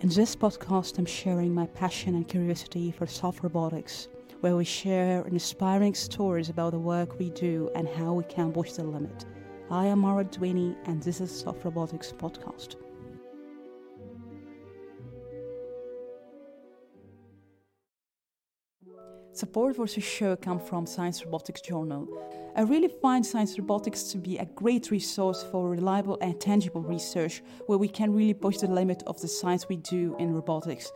In 0.00 0.08
this 0.08 0.34
podcast, 0.34 0.96
I'm 0.96 1.04
sharing 1.04 1.54
my 1.54 1.66
passion 1.66 2.14
and 2.14 2.26
curiosity 2.26 2.90
for 2.90 3.06
soft 3.06 3.42
robotics, 3.42 4.08
where 4.40 4.56
we 4.56 4.64
share 4.64 5.26
inspiring 5.26 5.92
stories 5.92 6.48
about 6.48 6.72
the 6.72 6.78
work 6.78 7.18
we 7.18 7.28
do 7.28 7.70
and 7.74 7.86
how 7.86 8.14
we 8.14 8.24
can 8.24 8.50
push 8.50 8.72
the 8.72 8.82
limit. 8.82 9.26
I 9.70 9.84
am 9.84 9.98
Mara 9.98 10.24
Dwiney, 10.24 10.74
and 10.86 11.02
this 11.02 11.20
is 11.20 11.30
Soft 11.30 11.66
Robotics 11.66 12.12
Podcast. 12.12 12.76
Support 19.40 19.76
for 19.76 19.86
this 19.86 20.04
show 20.04 20.36
comes 20.36 20.68
from 20.68 20.84
Science 20.84 21.24
Robotics 21.24 21.62
Journal. 21.62 22.06
I 22.54 22.60
really 22.60 22.88
find 22.88 23.24
Science 23.24 23.58
Robotics 23.58 24.02
to 24.12 24.18
be 24.18 24.36
a 24.36 24.44
great 24.44 24.90
resource 24.90 25.42
for 25.50 25.70
reliable 25.70 26.18
and 26.20 26.38
tangible 26.38 26.82
research 26.82 27.42
where 27.64 27.78
we 27.78 27.88
can 27.88 28.12
really 28.12 28.34
push 28.34 28.58
the 28.58 28.66
limit 28.66 29.02
of 29.06 29.18
the 29.22 29.28
science 29.28 29.66
we 29.66 29.76
do 29.76 30.14
in 30.18 30.34
robotics. 30.34 30.92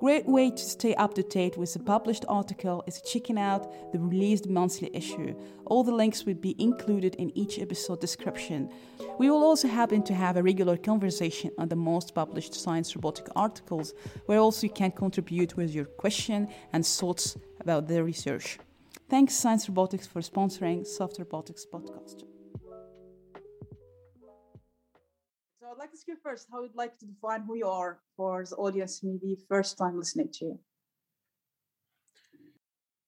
Great 0.00 0.26
way 0.26 0.48
to 0.48 0.58
stay 0.58 0.94
up 0.94 1.14
to 1.14 1.24
date 1.24 1.56
with 1.56 1.72
the 1.72 1.80
published 1.80 2.24
article 2.28 2.84
is 2.86 3.02
checking 3.02 3.36
out 3.36 3.92
the 3.92 3.98
released 3.98 4.48
monthly 4.48 4.88
issue. 4.94 5.34
All 5.66 5.82
the 5.82 5.90
links 5.92 6.24
will 6.24 6.34
be 6.34 6.54
included 6.62 7.16
in 7.16 7.36
each 7.36 7.58
episode 7.58 8.00
description. 8.00 8.70
We 9.18 9.28
will 9.28 9.42
also 9.42 9.66
happen 9.66 10.04
to 10.04 10.14
have 10.14 10.36
a 10.36 10.42
regular 10.42 10.76
conversation 10.76 11.50
on 11.58 11.68
the 11.68 11.74
most 11.74 12.14
published 12.14 12.54
science 12.54 12.94
robotic 12.94 13.26
articles, 13.34 13.92
where 14.26 14.38
also 14.38 14.68
you 14.68 14.72
can 14.72 14.92
contribute 14.92 15.56
with 15.56 15.74
your 15.74 15.86
question 15.86 16.46
and 16.72 16.86
thoughts 16.86 17.36
about 17.60 17.88
the 17.88 18.04
research. 18.04 18.60
Thanks 19.10 19.34
Science 19.34 19.68
Robotics 19.68 20.06
for 20.06 20.20
sponsoring 20.20 20.86
Soft 20.86 21.18
Robotics 21.18 21.66
podcast. 21.66 22.22
I'd 25.78 25.82
like 25.82 25.92
to 25.92 25.98
you 26.08 26.16
first 26.20 26.48
how 26.50 26.62
you'd 26.62 26.74
like 26.74 26.98
to 26.98 27.06
define 27.06 27.42
who 27.42 27.54
you 27.54 27.68
are 27.68 28.00
for 28.16 28.44
the 28.44 28.56
audience 28.56 29.00
maybe 29.04 29.38
first 29.48 29.78
time 29.78 29.96
listening 29.96 30.28
to 30.32 30.44
you. 30.46 30.58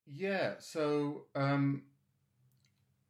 Yeah, 0.06 0.52
so 0.60 1.22
um, 1.34 1.82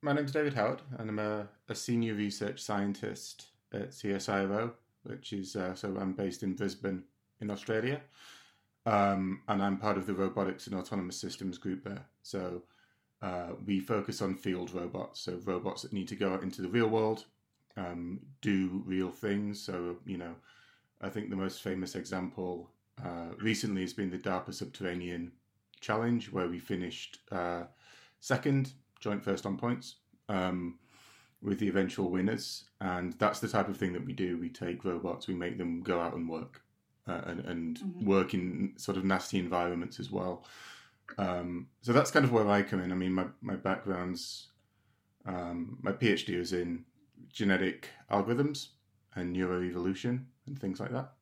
my 0.00 0.14
name's 0.14 0.32
David 0.32 0.54
Howard, 0.54 0.80
and 0.98 1.10
I'm 1.10 1.18
a, 1.18 1.46
a, 1.68 1.74
senior 1.74 2.14
research 2.14 2.58
scientist 2.60 3.48
at 3.74 3.90
CSIRO, 3.90 4.72
which 5.02 5.34
is 5.34 5.56
uh, 5.56 5.74
so 5.74 5.94
I'm 6.00 6.14
based 6.14 6.42
in 6.42 6.54
Brisbane 6.54 7.02
in 7.42 7.50
Australia, 7.50 8.00
um, 8.86 9.42
and 9.48 9.62
I'm 9.62 9.76
part 9.76 9.98
of 9.98 10.06
the 10.06 10.14
robotics 10.14 10.68
and 10.68 10.76
autonomous 10.76 11.20
systems 11.20 11.58
group 11.58 11.84
there. 11.84 12.06
So 12.22 12.62
uh, 13.20 13.48
we 13.66 13.80
focus 13.80 14.22
on 14.22 14.36
field 14.36 14.72
robots, 14.72 15.20
so 15.20 15.38
robots 15.44 15.82
that 15.82 15.92
need 15.92 16.08
to 16.08 16.16
go 16.16 16.32
out 16.32 16.42
into 16.42 16.62
the 16.62 16.68
real 16.68 16.88
world, 16.88 17.26
um, 17.76 18.20
do 18.40 18.82
real 18.84 19.10
things. 19.10 19.60
So, 19.60 19.96
you 20.04 20.18
know, 20.18 20.34
I 21.00 21.08
think 21.08 21.30
the 21.30 21.36
most 21.36 21.62
famous 21.62 21.94
example 21.94 22.70
uh, 23.04 23.34
recently 23.38 23.82
has 23.82 23.92
been 23.92 24.10
the 24.10 24.18
DARPA 24.18 24.52
Subterranean 24.52 25.32
Challenge, 25.80 26.30
where 26.30 26.48
we 26.48 26.58
finished 26.58 27.18
uh, 27.32 27.62
second, 28.20 28.72
joint 29.00 29.24
first 29.24 29.46
on 29.46 29.56
points, 29.56 29.96
um, 30.28 30.78
with 31.42 31.58
the 31.58 31.68
eventual 31.68 32.10
winners. 32.10 32.64
And 32.80 33.14
that's 33.14 33.40
the 33.40 33.48
type 33.48 33.68
of 33.68 33.76
thing 33.76 33.92
that 33.94 34.04
we 34.04 34.12
do. 34.12 34.38
We 34.38 34.50
take 34.50 34.84
robots, 34.84 35.26
we 35.26 35.34
make 35.34 35.56
them 35.56 35.82
go 35.82 36.00
out 36.00 36.14
and 36.14 36.28
work. 36.28 36.62
Uh, 37.08 37.22
and, 37.26 37.40
and 37.46 37.78
mm-hmm. 37.78 38.06
work 38.06 38.34
in 38.34 38.74
sort 38.76 38.96
of 38.96 39.04
nasty 39.04 39.38
environments 39.38 39.98
as 39.98 40.12
well. 40.12 40.44
Um, 41.18 41.66
so 41.80 41.92
that's 41.92 42.10
kind 42.10 42.24
of 42.24 42.30
where 42.30 42.46
I 42.46 42.62
come 42.62 42.80
in. 42.80 42.92
I 42.92 42.94
mean, 42.94 43.14
my, 43.14 43.24
my 43.40 43.56
background's, 43.56 44.48
um, 45.26 45.78
my 45.82 45.92
PhD 45.92 46.38
is 46.38 46.52
in 46.52 46.84
genetic 47.32 47.88
algorithms 48.10 48.68
and 49.14 49.34
neuroevolution 49.34 50.24
and 50.46 50.58
things 50.58 50.80
like 50.80 50.92
that, 50.92 51.12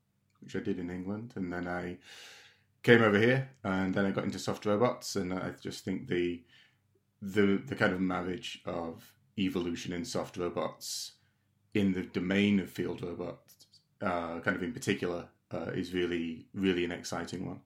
which 0.40 0.56
I 0.56 0.60
did 0.60 0.78
in 0.78 0.90
England. 0.90 1.32
And 1.36 1.52
then 1.52 1.66
I 1.66 1.98
came 2.82 3.02
over 3.02 3.18
here 3.18 3.50
and 3.64 3.94
then 3.94 4.06
I 4.06 4.10
got 4.10 4.24
into 4.24 4.38
soft 4.38 4.66
robots. 4.66 5.16
And 5.16 5.32
I 5.32 5.52
just 5.60 5.84
think 5.84 6.08
the, 6.08 6.42
the, 7.20 7.62
the 7.66 7.74
kind 7.74 7.92
of 7.92 8.00
marriage 8.00 8.62
of 8.64 9.12
evolution 9.38 9.92
in 9.92 10.04
soft 10.04 10.36
robots 10.36 11.12
in 11.74 11.92
the 11.92 12.02
domain 12.02 12.60
of 12.60 12.70
field 12.70 13.02
robots, 13.02 13.66
uh, 14.00 14.40
kind 14.40 14.56
of 14.56 14.62
in 14.62 14.72
particular, 14.72 15.28
uh, 15.52 15.70
is 15.74 15.94
really, 15.94 16.46
really 16.54 16.84
an 16.84 16.92
exciting 16.92 17.46
one. 17.46 17.60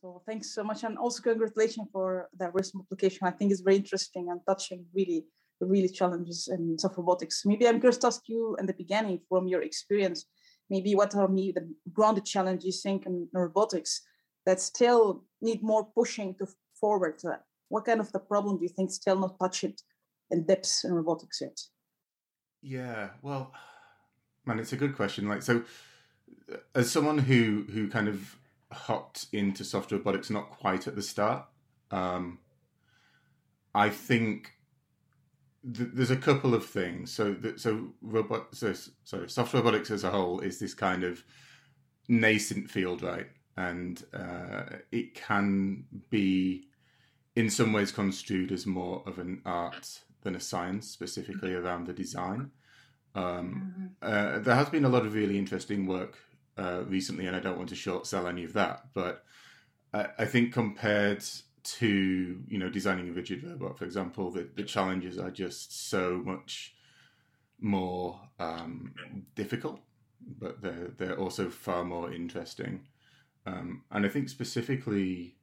So 0.00 0.22
thanks 0.24 0.54
so 0.54 0.64
much, 0.64 0.82
and 0.84 0.96
also 0.96 1.22
congratulations 1.22 1.88
for 1.92 2.30
that 2.38 2.54
recent 2.54 2.82
publication. 2.82 3.26
I 3.26 3.30
think 3.32 3.52
it's 3.52 3.60
very 3.60 3.76
interesting 3.76 4.30
and 4.30 4.40
touching, 4.46 4.86
really, 4.94 5.26
really 5.60 5.88
challenges 5.88 6.48
in 6.48 6.78
soft 6.78 6.96
robotics. 6.96 7.42
Maybe 7.44 7.66
I'm 7.66 7.80
curious 7.80 7.98
to 7.98 8.08
ask 8.08 8.22
you 8.26 8.56
in 8.58 8.66
the 8.66 8.72
beginning, 8.72 9.20
from 9.28 9.46
your 9.46 9.62
experience, 9.62 10.26
maybe 10.68 10.94
what 10.94 11.14
are 11.14 11.28
maybe 11.28 11.52
the 11.52 11.68
grounded 11.92 12.24
challenges 12.24 12.82
think 12.82 13.06
in 13.06 13.28
robotics 13.32 14.02
that 14.46 14.60
still 14.60 15.24
need 15.40 15.62
more 15.62 15.84
pushing 15.84 16.34
to 16.36 16.46
forward? 16.80 17.20
What 17.68 17.84
kind 17.84 18.00
of 18.00 18.10
the 18.12 18.18
problem 18.18 18.58
do 18.58 18.64
you 18.64 18.68
think 18.68 18.90
still 18.90 19.18
not 19.18 19.38
touched 19.38 19.82
in 20.30 20.44
depth 20.46 20.80
in 20.84 20.92
robotics 20.92 21.40
yet? 21.40 21.60
Yeah, 22.62 23.10
well, 23.22 23.52
man, 24.44 24.58
it's 24.58 24.72
a 24.72 24.76
good 24.76 24.96
question. 24.96 25.28
Like, 25.28 25.42
so 25.42 25.62
as 26.74 26.90
someone 26.90 27.18
who 27.18 27.64
who 27.72 27.88
kind 27.88 28.08
of 28.08 28.36
hopped 28.72 29.26
into 29.32 29.64
soft 29.64 29.92
robotics 29.92 30.30
not 30.30 30.50
quite 30.50 30.86
at 30.86 30.94
the 30.94 31.02
start. 31.02 31.44
Um, 31.90 32.38
I 33.74 33.88
think 33.88 34.52
th- 35.62 35.90
there's 35.92 36.10
a 36.10 36.16
couple 36.16 36.54
of 36.54 36.66
things. 36.66 37.12
So, 37.12 37.34
th- 37.34 37.58
so 37.58 37.88
robot, 38.02 38.54
so 38.54 38.74
sorry, 39.04 39.28
soft 39.28 39.54
robotics 39.54 39.90
as 39.90 40.04
a 40.04 40.10
whole 40.10 40.40
is 40.40 40.58
this 40.58 40.74
kind 40.74 41.04
of 41.04 41.22
nascent 42.08 42.70
field, 42.70 43.02
right? 43.02 43.26
And 43.56 44.02
uh, 44.14 44.62
it 44.90 45.14
can 45.14 45.84
be, 46.08 46.68
in 47.36 47.50
some 47.50 47.72
ways, 47.72 47.92
construed 47.92 48.52
as 48.52 48.66
more 48.66 49.02
of 49.06 49.18
an 49.18 49.42
art 49.44 50.00
than 50.22 50.34
a 50.34 50.40
science, 50.40 50.88
specifically 50.88 51.54
around 51.54 51.86
the 51.86 51.92
design. 51.92 52.50
Um, 53.14 53.92
mm-hmm. 54.02 54.36
uh, 54.36 54.38
there 54.40 54.54
has 54.54 54.68
been 54.68 54.84
a 54.84 54.88
lot 54.88 55.04
of 55.04 55.14
really 55.14 55.38
interesting 55.38 55.86
work 55.86 56.16
uh, 56.56 56.82
recently, 56.86 57.26
and 57.26 57.34
I 57.34 57.40
don't 57.40 57.56
want 57.56 57.70
to 57.70 57.74
short 57.74 58.06
sell 58.06 58.26
any 58.26 58.44
of 58.44 58.52
that. 58.52 58.86
But 58.94 59.24
I, 59.92 60.06
I, 60.18 60.24
think 60.26 60.52
compared 60.52 61.24
to 61.62 62.42
you 62.46 62.58
know 62.58 62.68
designing 62.68 63.08
a 63.08 63.12
rigid 63.12 63.44
robot, 63.44 63.78
for 63.78 63.84
example, 63.84 64.30
the, 64.30 64.48
the 64.54 64.62
challenges 64.62 65.18
are 65.18 65.30
just 65.30 65.88
so 65.90 66.22
much 66.24 66.74
more 67.60 68.20
um, 68.38 68.94
difficult, 69.34 69.80
but 70.38 70.60
they're 70.62 70.92
they're 70.96 71.18
also 71.18 71.50
far 71.50 71.84
more 71.84 72.12
interesting. 72.12 72.86
Um, 73.46 73.82
and 73.90 74.04
I 74.04 74.08
think 74.08 74.28
specifically 74.28 75.36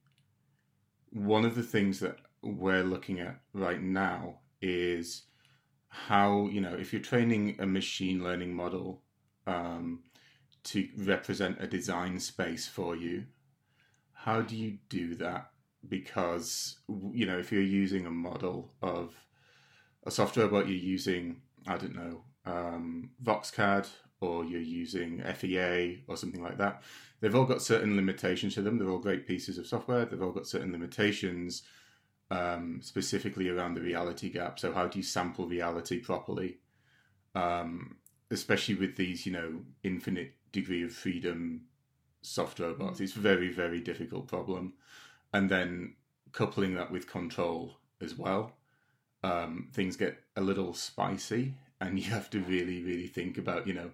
one 1.12 1.46
of 1.46 1.56
the 1.56 1.64
things 1.64 2.00
that 2.00 2.18
we're 2.42 2.84
looking 2.84 3.20
at 3.20 3.40
right 3.54 3.82
now 3.82 4.40
is 4.62 5.24
how 5.90 6.48
you 6.48 6.62
know 6.62 6.74
if 6.74 6.94
you're 6.94 7.02
training 7.02 7.58
a 7.60 7.66
machine 7.66 8.24
learning 8.24 8.54
model 8.54 9.02
um, 9.46 10.04
to 10.64 10.88
represent 10.98 11.58
a 11.62 11.68
design 11.68 12.20
space 12.20 12.68
for 12.68 12.96
you. 12.96 13.26
How 14.14 14.42
do 14.42 14.56
you 14.56 14.80
do 14.90 15.16
that? 15.16 15.52
Because, 15.88 16.80
you 17.12 17.26
know, 17.26 17.38
if 17.38 17.52
you're 17.52 17.62
using 17.62 18.06
a 18.06 18.12
model 18.12 18.74
of 18.82 19.14
a 20.06 20.12
software, 20.12 20.48
but 20.48 20.68
you're 20.68 20.78
using, 20.78 21.42
I 21.68 21.78
don't 21.78 21.96
know, 21.96 22.24
um, 22.46 23.12
VoxCAD 23.24 23.88
or 24.20 24.44
you're 24.44 24.60
using 24.60 25.22
FEA 25.36 26.04
or 26.08 26.18
something 26.18 26.42
like 26.42 26.58
that, 26.58 26.82
they've 27.20 27.36
all 27.36 27.46
got 27.46 27.62
certain 27.62 27.96
limitations 27.96 28.56
to 28.56 28.62
them. 28.62 28.78
They're 28.78 28.90
all 28.90 29.00
great 29.00 29.28
pieces 29.28 29.58
of 29.58 29.68
software. 29.68 30.06
They've 30.06 30.22
all 30.22 30.32
got 30.32 30.48
certain 30.48 30.72
limitations, 30.72 31.64
um, 32.32 32.80
specifically 32.82 33.50
around 33.50 33.76
the 33.76 33.82
reality 33.82 34.30
gap. 34.30 34.60
So, 34.60 34.74
how 34.74 34.88
do 34.88 35.00
you 35.00 35.04
sample 35.04 35.48
reality 35.48 36.00
properly? 36.00 36.58
Um, 37.36 37.98
especially 38.32 38.76
with 38.76 38.96
these, 38.98 39.26
you 39.26 39.32
know, 39.32 39.62
infinite 39.84 40.34
degree 40.52 40.84
of 40.84 40.92
freedom 40.92 41.68
soft 42.22 42.60
robots. 42.60 43.00
Mm. 43.00 43.04
It's 43.04 43.16
a 43.16 43.20
very, 43.20 43.50
very 43.50 43.80
difficult 43.80 44.28
problem. 44.28 44.74
And 45.34 45.50
then 45.50 45.96
coupling 46.32 46.76
that 46.76 46.92
with 46.92 47.10
control 47.10 47.78
as 48.02 48.16
well, 48.16 48.54
um, 49.24 49.70
things 49.74 49.96
get 49.96 50.18
a 50.36 50.42
little 50.42 50.74
spicy 50.74 51.56
and 51.82 52.00
you 52.04 52.10
have 52.12 52.30
to 52.32 52.40
really, 52.40 52.84
really 52.84 53.08
think 53.08 53.38
about, 53.38 53.68
you 53.68 53.74
know, 53.74 53.92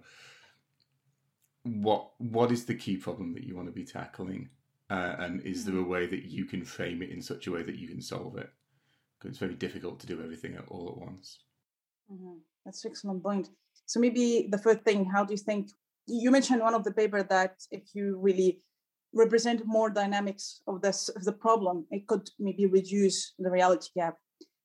what 1.64 2.10
what 2.18 2.52
is 2.52 2.66
the 2.66 2.74
key 2.74 2.96
problem 2.96 3.32
that 3.32 3.44
you 3.44 3.56
want 3.56 3.68
to 3.68 3.72
be 3.72 3.84
tackling? 3.84 4.50
Uh, 4.90 5.16
and 5.18 5.40
is 5.42 5.64
there 5.64 5.78
a 5.78 5.82
way 5.82 6.06
that 6.06 6.24
you 6.24 6.44
can 6.44 6.62
frame 6.62 7.02
it 7.02 7.08
in 7.08 7.22
such 7.22 7.46
a 7.46 7.50
way 7.50 7.62
that 7.62 7.76
you 7.76 7.88
can 7.88 8.02
solve 8.02 8.36
it? 8.36 8.50
Because 9.18 9.30
it's 9.30 9.38
very 9.38 9.54
difficult 9.54 9.98
to 10.00 10.06
do 10.06 10.22
everything 10.22 10.58
all 10.68 10.90
at 10.90 10.98
once. 10.98 11.38
Mm-hmm. 12.12 12.36
That's 12.64 12.84
an 12.84 12.90
excellent 12.90 13.22
point. 13.22 13.48
So 13.86 13.98
maybe 13.98 14.48
the 14.50 14.58
first 14.58 14.82
thing, 14.82 15.06
how 15.06 15.24
do 15.24 15.32
you 15.32 15.38
think 15.38 15.70
you 16.06 16.30
mentioned 16.30 16.60
one 16.60 16.74
of 16.74 16.84
the 16.84 16.92
paper 16.92 17.22
that 17.22 17.56
if 17.70 17.94
you 17.94 18.18
really 18.20 18.60
represent 19.14 19.62
more 19.64 19.90
dynamics 19.90 20.60
of 20.66 20.82
this 20.82 21.08
of 21.08 21.24
the 21.24 21.32
problem, 21.32 21.86
it 21.90 22.06
could 22.06 22.28
maybe 22.38 22.66
reduce 22.66 23.34
the 23.38 23.50
reality 23.50 23.88
gap. 23.94 24.16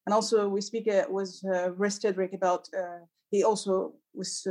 And 0.05 0.13
also, 0.13 0.49
we 0.49 0.61
speak 0.61 0.87
uh, 0.87 1.05
with 1.09 1.39
uh, 1.45 1.71
Rick 1.73 2.33
about 2.33 2.67
uh, 2.77 3.05
he 3.31 3.43
also 3.43 3.93
was 4.13 4.47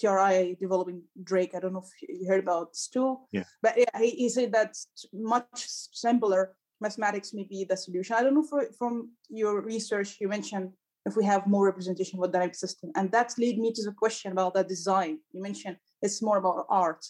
TRI 0.00 0.56
developing 0.60 1.02
Drake. 1.22 1.54
I 1.54 1.60
don't 1.60 1.72
know 1.72 1.84
if 1.84 2.08
you 2.08 2.26
heard 2.28 2.42
about 2.42 2.74
Stool, 2.74 3.28
yeah. 3.32 3.44
but 3.62 3.74
yeah, 3.76 3.98
he, 3.98 4.10
he 4.10 4.28
said 4.28 4.52
that 4.52 4.76
much 5.12 5.66
simpler 5.92 6.56
mathematics 6.80 7.32
may 7.32 7.44
be 7.44 7.64
the 7.64 7.76
solution. 7.76 8.16
I 8.16 8.22
don't 8.22 8.34
know 8.34 8.42
for, 8.42 8.66
from 8.78 9.10
your 9.28 9.60
research 9.60 10.16
you 10.20 10.28
mentioned 10.28 10.72
if 11.06 11.16
we 11.16 11.24
have 11.24 11.46
more 11.46 11.64
representation 11.64 12.18
of 12.18 12.28
a 12.28 12.32
dynamic 12.32 12.56
system, 12.56 12.90
and 12.96 13.12
that 13.12 13.32
lead 13.38 13.58
me 13.58 13.72
to 13.72 13.82
the 13.84 13.92
question 13.92 14.32
about 14.32 14.54
the 14.54 14.64
design. 14.64 15.18
You 15.32 15.40
mentioned 15.40 15.76
it's 16.02 16.20
more 16.20 16.38
about 16.38 16.66
art. 16.68 17.06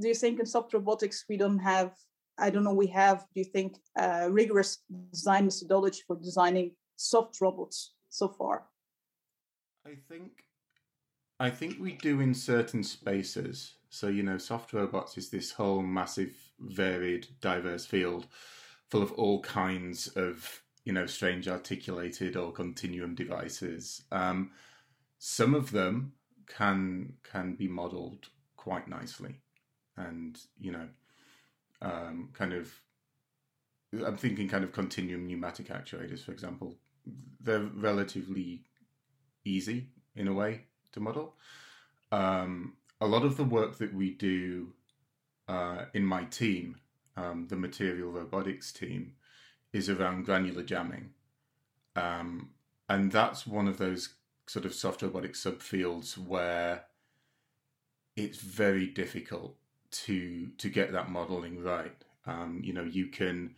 Do 0.00 0.08
you 0.08 0.14
think 0.14 0.40
in 0.40 0.46
soft 0.46 0.74
robotics 0.74 1.24
we 1.28 1.36
don't 1.36 1.58
have? 1.58 1.92
I 2.38 2.50
don't 2.50 2.64
know. 2.64 2.74
We 2.74 2.88
have. 2.88 3.20
Do 3.34 3.40
you 3.40 3.44
think 3.44 3.78
a 3.96 4.30
rigorous 4.30 4.78
design 5.10 5.44
methodology 5.46 6.02
for 6.06 6.16
designing 6.16 6.72
soft 6.96 7.40
robots 7.40 7.94
so 8.10 8.28
far? 8.28 8.64
I 9.86 9.94
think 10.08 10.32
I 11.38 11.50
think 11.50 11.78
we 11.78 11.92
do 11.92 12.20
in 12.20 12.34
certain 12.34 12.82
spaces. 12.82 13.74
So, 13.90 14.08
you 14.08 14.22
know, 14.22 14.38
soft 14.38 14.72
robots 14.72 15.16
is 15.16 15.30
this 15.30 15.52
whole 15.52 15.82
massive, 15.82 16.34
varied, 16.58 17.26
diverse 17.40 17.86
field 17.86 18.26
full 18.88 19.02
of 19.02 19.12
all 19.12 19.40
kinds 19.42 20.08
of, 20.08 20.62
you 20.84 20.92
know, 20.92 21.06
strange 21.06 21.48
articulated 21.48 22.36
or 22.36 22.52
continuum 22.52 23.14
devices. 23.14 24.02
Um, 24.12 24.50
some 25.18 25.54
of 25.54 25.70
them 25.70 26.12
can 26.46 27.14
can 27.22 27.54
be 27.54 27.68
modeled 27.68 28.28
quite 28.56 28.88
nicely. 28.88 29.40
And, 29.96 30.38
you 30.60 30.72
know, 30.72 30.88
um, 31.82 32.30
kind 32.34 32.52
of 32.52 32.72
I'm 34.04 34.16
thinking 34.16 34.48
kind 34.48 34.64
of 34.64 34.72
continuum 34.72 35.26
pneumatic 35.26 35.68
actuators, 35.68 36.24
for 36.24 36.32
example. 36.32 36.74
They're 37.40 37.60
relatively 37.60 38.62
easy 39.44 39.88
in 40.14 40.28
a 40.28 40.32
way 40.32 40.62
to 40.92 41.00
model. 41.00 41.34
Um, 42.10 42.74
a 43.00 43.06
lot 43.06 43.24
of 43.24 43.36
the 43.36 43.44
work 43.44 43.78
that 43.78 43.94
we 43.94 44.10
do 44.10 44.72
uh, 45.48 45.84
in 45.94 46.04
my 46.04 46.24
team, 46.24 46.76
um, 47.16 47.46
the 47.48 47.56
material 47.56 48.10
robotics 48.10 48.72
team, 48.72 49.12
is 49.72 49.88
around 49.88 50.24
granular 50.24 50.62
jamming. 50.62 51.10
Um, 51.94 52.50
and 52.88 53.12
that's 53.12 53.46
one 53.46 53.68
of 53.68 53.78
those 53.78 54.14
sort 54.46 54.64
of 54.64 54.74
soft 54.74 55.02
robotic 55.02 55.34
subfields 55.34 56.16
where 56.16 56.84
it's 58.16 58.38
very 58.38 58.86
difficult 58.86 59.56
to 60.04 60.48
to 60.58 60.68
get 60.68 60.92
that 60.92 61.10
modeling 61.10 61.62
right. 61.62 61.96
Um, 62.26 62.60
you 62.64 62.72
know, 62.72 62.84
you 62.84 63.06
can 63.06 63.54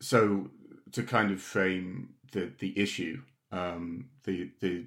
so 0.00 0.50
to 0.92 1.02
kind 1.02 1.30
of 1.30 1.40
frame 1.40 2.14
the 2.32 2.52
the 2.58 2.78
issue, 2.78 3.22
um, 3.52 4.08
the 4.24 4.50
the 4.60 4.84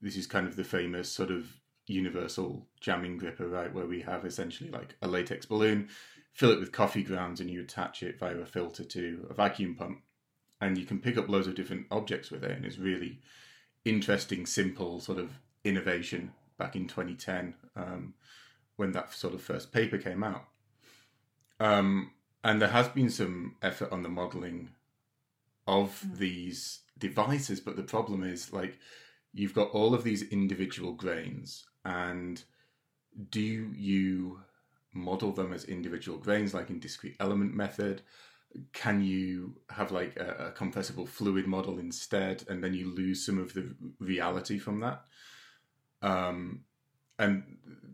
this 0.00 0.16
is 0.16 0.26
kind 0.26 0.46
of 0.46 0.56
the 0.56 0.64
famous 0.64 1.10
sort 1.10 1.30
of 1.30 1.46
universal 1.86 2.66
jamming 2.80 3.18
gripper, 3.18 3.48
right? 3.48 3.72
Where 3.72 3.86
we 3.86 4.00
have 4.02 4.24
essentially 4.24 4.70
like 4.70 4.96
a 5.02 5.08
latex 5.08 5.46
balloon, 5.46 5.88
fill 6.32 6.50
it 6.50 6.60
with 6.60 6.72
coffee 6.72 7.02
grounds, 7.02 7.40
and 7.40 7.50
you 7.50 7.60
attach 7.60 8.02
it 8.02 8.18
via 8.18 8.36
a 8.36 8.46
filter 8.46 8.84
to 8.84 9.26
a 9.30 9.34
vacuum 9.34 9.74
pump. 9.74 10.00
And 10.60 10.78
you 10.78 10.86
can 10.86 11.00
pick 11.00 11.18
up 11.18 11.28
loads 11.28 11.46
of 11.46 11.54
different 11.54 11.86
objects 11.90 12.30
with 12.30 12.42
it. 12.42 12.52
And 12.52 12.64
it's 12.64 12.78
really 12.78 13.20
interesting, 13.84 14.46
simple 14.46 15.00
sort 15.00 15.18
of 15.18 15.30
innovation 15.62 16.32
back 16.58 16.76
in 16.76 16.86
2010 16.86 17.54
um, 17.76 18.14
when 18.76 18.92
that 18.92 19.12
sort 19.12 19.34
of 19.34 19.42
first 19.42 19.72
paper 19.72 19.98
came 19.98 20.22
out. 20.22 20.44
Um, 21.60 22.10
and 22.42 22.60
there 22.60 22.68
has 22.68 22.88
been 22.88 23.10
some 23.10 23.56
effort 23.62 23.92
on 23.92 24.02
the 24.02 24.08
modeling 24.08 24.70
of 25.66 26.04
mm. 26.06 26.18
these 26.18 26.80
devices, 26.98 27.60
but 27.60 27.76
the 27.76 27.82
problem 27.82 28.22
is 28.22 28.52
like 28.52 28.78
you've 29.32 29.54
got 29.54 29.70
all 29.70 29.94
of 29.94 30.04
these 30.04 30.22
individual 30.22 30.92
grains 30.92 31.64
and 31.84 32.42
do 33.30 33.40
you 33.40 34.40
model 34.92 35.32
them 35.32 35.52
as 35.52 35.64
individual 35.64 36.18
grains 36.18 36.54
like 36.54 36.70
in 36.70 36.78
discrete 36.78 37.16
element 37.18 37.52
method 37.52 38.00
can 38.72 39.02
you 39.02 39.56
have 39.68 39.90
like 39.90 40.16
a, 40.16 40.46
a, 40.46 40.50
compressible 40.52 41.06
fluid 41.06 41.46
model 41.46 41.80
instead 41.80 42.44
and 42.48 42.62
then 42.62 42.72
you 42.72 42.88
lose 42.94 43.26
some 43.26 43.38
of 43.38 43.52
the 43.54 43.74
reality 43.98 44.56
from 44.58 44.78
that 44.78 45.02
um, 46.02 46.60
and 47.18 47.42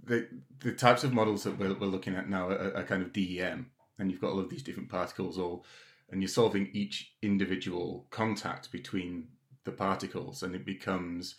the 0.05 0.29
the 0.61 0.73
types 0.73 1.05
of 1.05 1.13
models 1.13 1.45
that 1.45 1.59
we're, 1.59 1.75
we're 1.75 1.87
looking 1.87 2.15
at 2.15 2.29
now 2.29 2.49
are, 2.49 2.77
are, 2.77 2.85
kind 2.85 3.03
of 3.03 3.13
DEM 3.13 3.71
and 3.99 4.11
you've 4.11 4.21
got 4.21 4.31
all 4.31 4.41
of 4.41 4.49
these 4.49 4.63
different 4.63 4.89
particles 4.89 5.39
all 5.39 5.65
and 6.11 6.21
you're 6.23 6.29
solving 6.29 6.69
each 6.73 7.13
individual 7.23 8.07
contact 8.11 8.73
between 8.73 9.29
the 9.65 9.73
particles 9.73 10.43
and 10.43 10.55
it 10.55 10.65
becomes 10.65 11.37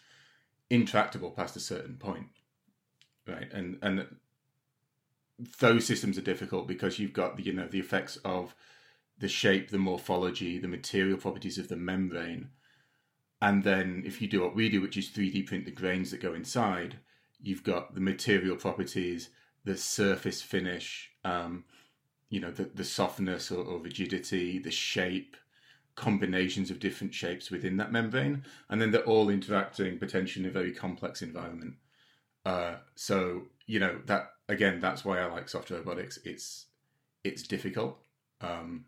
intractable 0.70 1.32
past 1.32 1.56
a 1.56 1.60
certain 1.60 1.96
point 1.96 2.28
right? 3.28 3.52
And 3.52 3.78
and 3.82 4.08
those 5.60 5.86
systems 5.86 6.18
are 6.18 6.22
difficult 6.22 6.68
because 6.68 7.00
you've 7.00 7.14
got 7.14 7.38
the 7.38 7.44
you 7.44 7.54
know 7.54 7.68
the 7.68 7.80
effects 7.80 8.18
of 8.24 8.56
the 9.18 9.28
shape 9.28 9.70
the 9.70 9.78
morphology 9.78 10.58
the 10.58 10.68
material 10.68 11.18
properties 11.18 11.58
of 11.58 11.68
the 11.68 11.76
membrane 11.76 12.50
and 13.42 13.64
then 13.64 14.04
if 14.06 14.22
you 14.22 14.28
do 14.28 14.42
what 14.42 14.56
we 14.56 14.70
do 14.70 14.82
which 14.82 14.98
is 14.98 15.10
3d 15.10 15.48
print 15.48 15.66
the 15.66 15.72
grains 15.72 16.12
that 16.12 16.22
go 16.22 16.34
inside 16.34 16.98
you've 17.42 17.64
got 17.64 17.94
the 17.94 18.02
material 18.02 18.56
properties 18.56 19.30
the 19.64 19.78
surface 19.78 20.42
finish 20.42 21.12
um, 21.24 21.64
you 22.30 22.40
know 22.40 22.52
the, 22.52 22.64
the 22.74 22.84
softness 22.84 23.52
or, 23.52 23.64
or 23.64 23.80
rigidity 23.80 24.60
the 24.60 24.72
shape 24.72 25.36
combinations 25.96 26.72
of 26.72 26.80
different 26.80 27.14
shapes 27.14 27.52
within 27.52 27.78
that 27.78 27.92
membrane, 27.92 28.44
and 28.70 28.82
then 28.82 28.92
they're 28.92 29.04
all 29.04 29.30
interacting 29.30 30.00
potentially 30.00 30.44
in 30.44 30.50
a 30.50 30.54
very 30.54 30.72
complex 30.72 31.22
environment. 31.22 31.76
Uh, 32.46 32.76
so 32.96 33.44
you 33.68 33.80
know 33.80 34.00
that 34.06 34.32
again, 34.50 34.80
that's 34.80 35.06
why 35.06 35.20
I 35.20 35.26
like 35.26 35.50
soft 35.50 35.70
robotics. 35.70 36.20
It's 36.24 36.68
it's 37.24 37.44
difficult, 37.44 38.00
um, 38.42 38.86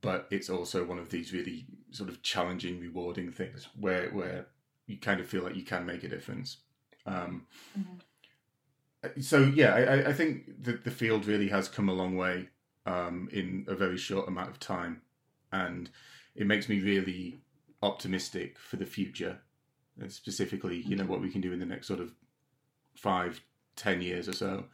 but 0.00 0.26
it's 0.30 0.50
also 0.50 0.84
one 0.84 0.98
of 0.98 1.10
these 1.10 1.32
really 1.32 1.66
sort 1.90 2.10
of 2.10 2.22
challenging, 2.22 2.80
rewarding 2.80 3.30
things 3.30 3.68
where 3.78 4.10
where 4.10 4.46
you 4.86 4.98
kind 4.98 5.20
of 5.20 5.26
feel 5.26 5.42
like 5.42 5.56
you 5.56 5.64
can 5.64 5.86
make 5.86 6.04
a 6.04 6.08
difference. 6.08 6.58
Um, 7.06 7.46
mm-hmm. 7.78 9.20
So 9.20 9.40
yeah, 9.54 9.74
I, 9.74 10.08
I 10.08 10.12
think 10.12 10.62
that 10.64 10.84
the 10.84 10.90
field 10.90 11.26
really 11.26 11.48
has 11.48 11.68
come 11.68 11.88
a 11.88 11.92
long 11.92 12.16
way 12.16 12.48
um, 12.86 13.28
in 13.32 13.66
a 13.68 13.74
very 13.74 13.98
short 13.98 14.28
amount 14.28 14.48
of 14.50 14.58
time, 14.58 15.02
and 15.52 15.90
it 16.34 16.46
makes 16.46 16.68
me 16.68 16.80
really 16.80 17.40
optimistic 17.82 18.58
for 18.58 18.76
the 18.76 18.86
future, 18.86 19.40
and 20.00 20.10
specifically, 20.10 20.78
you 20.78 20.96
know, 20.96 21.04
what 21.04 21.20
we 21.20 21.30
can 21.30 21.40
do 21.40 21.52
in 21.52 21.60
the 21.60 21.66
next 21.66 21.86
sort 21.86 22.00
of 22.00 22.14
five, 22.96 23.42
ten 23.76 24.00
years 24.00 24.28
or 24.28 24.32
so, 24.32 24.64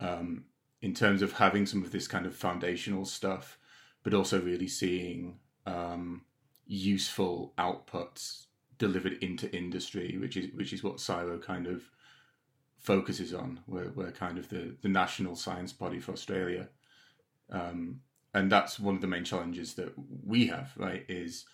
um, 0.00 0.44
in 0.82 0.92
terms 0.92 1.22
of 1.22 1.32
having 1.32 1.64
some 1.64 1.82
of 1.82 1.92
this 1.92 2.06
kind 2.06 2.26
of 2.26 2.36
foundational 2.36 3.06
stuff, 3.06 3.58
but 4.02 4.12
also 4.12 4.40
really 4.40 4.68
seeing 4.68 5.38
um, 5.64 6.22
useful 6.66 7.54
outputs 7.56 8.45
delivered 8.78 9.14
into 9.22 9.54
industry, 9.54 10.16
which 10.18 10.36
is 10.36 10.52
which 10.54 10.72
is 10.72 10.82
what 10.82 10.96
CSIRO 10.96 11.42
kind 11.42 11.66
of 11.66 11.82
focuses 12.78 13.34
on. 13.34 13.60
We're, 13.66 13.90
we're 13.90 14.12
kind 14.12 14.38
of 14.38 14.48
the, 14.48 14.76
the 14.80 14.88
national 14.88 15.34
science 15.34 15.72
body 15.72 15.98
for 15.98 16.12
Australia. 16.12 16.68
Um, 17.50 18.00
and 18.36 18.52
that's 18.52 18.78
one 18.78 18.94
of 18.94 19.00
the 19.00 19.06
main 19.06 19.24
challenges 19.24 19.74
that 19.74 19.92
we 20.24 20.46
have 20.48 20.72
right 20.76 21.04
is 21.08 21.46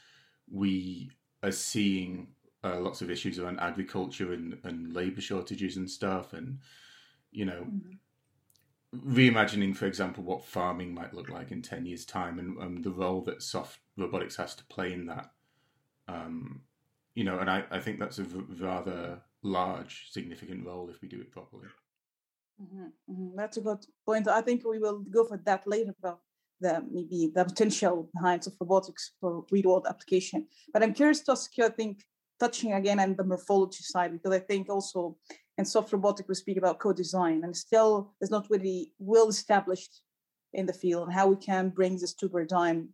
we 0.50 1.10
are 1.42 1.52
seeing 1.52 2.28
uh, 2.64 2.80
lots 2.80 3.00
of 3.00 3.10
issues 3.10 3.38
around 3.38 3.60
agriculture 3.60 4.32
and, 4.32 4.58
and 4.64 4.94
labor 4.94 5.20
shortages 5.20 5.76
and 5.76 5.88
stuff 5.88 6.32
and 6.32 6.58
you 7.30 7.44
know 7.44 7.66
mm-hmm. 7.70 9.14
reimagining 9.14 9.76
for 9.76 9.86
example 9.86 10.24
what 10.24 10.44
farming 10.44 10.92
might 10.92 11.14
look 11.14 11.28
like 11.28 11.52
in 11.52 11.62
10 11.62 11.86
years 11.86 12.04
time 12.04 12.38
and, 12.38 12.58
and 12.58 12.84
the 12.84 12.90
role 12.90 13.20
that 13.22 13.42
soft 13.42 13.78
robotics 13.96 14.36
has 14.36 14.54
to 14.54 14.64
play 14.64 14.92
in 14.92 15.06
that 15.06 15.30
um, 16.08 16.62
you 17.14 17.24
know 17.24 17.38
and 17.38 17.50
I, 17.50 17.64
I 17.70 17.80
think 17.80 17.98
that's 17.98 18.18
a 18.18 18.24
rather 18.60 19.20
large 19.42 20.08
significant 20.10 20.66
role 20.66 20.88
if 20.90 21.00
we 21.02 21.08
do 21.08 21.20
it 21.20 21.32
properly 21.32 21.68
mm-hmm. 22.62 22.84
Mm-hmm. 23.10 23.36
that's 23.36 23.56
a 23.56 23.60
good 23.60 23.84
point 24.06 24.28
i 24.28 24.40
think 24.40 24.62
we 24.64 24.78
will 24.78 25.00
go 25.00 25.24
for 25.24 25.38
that 25.44 25.66
later 25.66 25.94
but 26.00 26.18
the 26.62 26.82
maybe 26.90 27.30
the 27.34 27.44
potential 27.44 28.08
behind 28.14 28.46
of 28.46 28.54
robotics 28.58 29.12
for 29.20 29.44
real 29.50 29.68
world 29.70 29.86
application. 29.88 30.46
But 30.72 30.82
I'm 30.82 30.94
curious 30.94 31.20
to 31.22 31.32
ask 31.32 31.54
you, 31.58 31.66
I 31.66 31.68
think, 31.68 32.04
touching 32.40 32.72
again 32.72 33.00
on 33.00 33.16
the 33.16 33.24
morphology 33.24 33.82
side, 33.82 34.12
because 34.12 34.32
I 34.32 34.38
think 34.38 34.70
also 34.70 35.16
in 35.58 35.64
soft 35.66 35.92
robotics 35.92 36.28
we 36.28 36.34
speak 36.34 36.56
about 36.56 36.78
co-design 36.78 37.42
and 37.44 37.54
still 37.54 38.14
is 38.22 38.30
not 38.30 38.48
really 38.48 38.92
well 38.98 39.28
established 39.28 40.00
in 40.54 40.66
the 40.66 40.72
field 40.72 41.10
how 41.10 41.26
we 41.26 41.36
can 41.36 41.70
bring 41.70 41.98
this 41.98 42.14
to 42.14 42.28
paradigm 42.28 42.88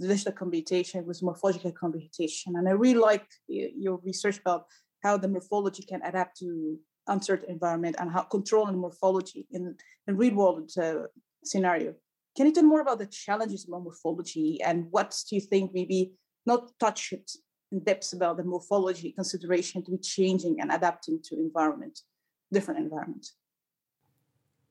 digital 0.00 0.32
computation 0.32 1.06
with 1.06 1.22
morphological 1.22 1.72
computation. 1.72 2.56
And 2.56 2.68
I 2.68 2.72
really 2.72 3.00
like 3.00 3.26
your 3.48 4.00
research 4.04 4.38
about 4.38 4.66
how 5.02 5.16
the 5.16 5.28
morphology 5.28 5.82
can 5.82 6.02
adapt 6.02 6.38
to 6.38 6.78
uncertain 7.06 7.50
environment 7.50 7.96
and 7.98 8.10
how 8.10 8.22
controlling 8.22 8.78
morphology 8.78 9.46
in, 9.50 9.76
in 10.06 10.16
real 10.16 10.34
world 10.34 10.70
uh, 10.80 10.94
scenario. 11.44 11.94
Can 12.36 12.46
you 12.46 12.52
tell 12.52 12.64
more 12.64 12.80
about 12.80 12.98
the 12.98 13.06
challenges 13.06 13.64
of 13.64 13.82
morphology 13.82 14.60
and 14.62 14.86
what 14.90 15.16
do 15.28 15.36
you 15.36 15.40
think 15.40 15.72
maybe 15.72 16.14
not 16.46 16.70
touch 16.80 17.12
it 17.12 17.30
in 17.70 17.80
depth 17.80 18.12
about 18.12 18.36
the 18.36 18.44
morphology 18.44 19.12
consideration 19.12 19.84
to 19.84 19.90
be 19.92 19.98
changing 19.98 20.60
and 20.60 20.72
adapting 20.72 21.20
to 21.24 21.36
environment, 21.36 22.00
different 22.52 22.80
environment? 22.80 23.26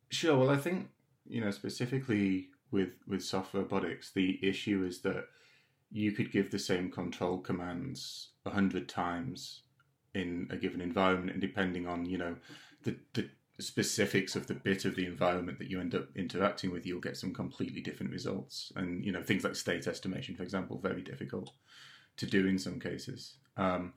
Sure. 0.09 0.37
Well, 0.37 0.49
I 0.49 0.57
think 0.57 0.89
you 1.27 1.41
know 1.41 1.51
specifically 1.51 2.49
with 2.73 2.89
with 3.07 3.23
soft 3.23 3.53
robotics, 3.53 4.11
the 4.11 4.39
issue 4.41 4.83
is 4.83 5.01
that 5.01 5.27
you 5.91 6.11
could 6.11 6.31
give 6.31 6.49
the 6.49 6.59
same 6.59 6.91
control 6.91 7.37
commands 7.37 8.29
a 8.45 8.49
hundred 8.49 8.89
times 8.89 9.61
in 10.13 10.47
a 10.49 10.57
given 10.57 10.81
environment, 10.81 11.31
and 11.31 11.41
depending 11.41 11.87
on 11.87 12.05
you 12.05 12.17
know 12.17 12.35
the 12.83 12.97
the 13.13 13.29
specifics 13.59 14.35
of 14.35 14.47
the 14.47 14.55
bit 14.55 14.83
of 14.83 14.95
the 14.95 15.05
environment 15.05 15.59
that 15.59 15.69
you 15.69 15.79
end 15.79 15.93
up 15.93 16.07
interacting 16.15 16.71
with, 16.71 16.87
you'll 16.87 16.99
get 16.99 17.15
some 17.15 17.31
completely 17.31 17.79
different 17.79 18.11
results. 18.11 18.73
And 18.75 19.05
you 19.05 19.11
know 19.11 19.21
things 19.21 19.43
like 19.43 19.55
state 19.55 19.87
estimation, 19.87 20.35
for 20.35 20.43
example, 20.43 20.79
very 20.79 21.01
difficult 21.01 21.51
to 22.17 22.25
do 22.25 22.47
in 22.47 22.57
some 22.57 22.79
cases. 22.79 23.35
Um, 23.55 23.93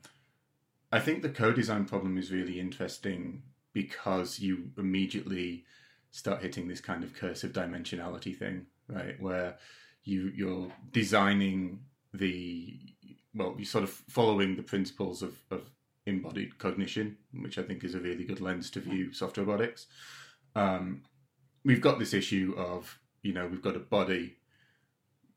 I 0.91 0.99
think 0.99 1.21
the 1.21 1.29
co-design 1.29 1.85
problem 1.85 2.17
is 2.17 2.31
really 2.31 2.59
interesting 2.59 3.43
because 3.73 4.39
you 4.39 4.71
immediately 4.77 5.65
start 6.11 6.41
hitting 6.41 6.67
this 6.67 6.81
kind 6.81 7.03
of 7.03 7.13
curse 7.13 7.43
of 7.43 7.53
dimensionality 7.53 8.37
thing, 8.37 8.65
right? 8.87 9.19
Where 9.21 9.57
you 10.03 10.31
you're 10.35 10.71
designing 10.91 11.81
the 12.13 12.79
well, 13.35 13.55
you're 13.57 13.65
sort 13.65 13.83
of 13.83 13.91
following 13.91 14.55
the 14.55 14.63
principles 14.63 15.21
of, 15.21 15.37
of 15.51 15.69
embodied 16.05 16.57
cognition, 16.57 17.17
which 17.33 17.57
I 17.57 17.63
think 17.63 17.83
is 17.83 17.93
a 17.93 17.99
really 17.99 18.23
good 18.23 18.41
lens 18.41 18.71
to 18.71 18.79
view 18.79 19.13
soft 19.13 19.37
robotics. 19.37 19.85
Um, 20.55 21.03
we've 21.63 21.81
got 21.81 21.99
this 21.99 22.13
issue 22.13 22.55
of 22.57 22.99
you 23.21 23.33
know 23.33 23.47
we've 23.47 23.61
got 23.61 23.75
a 23.75 23.79
body, 23.79 24.37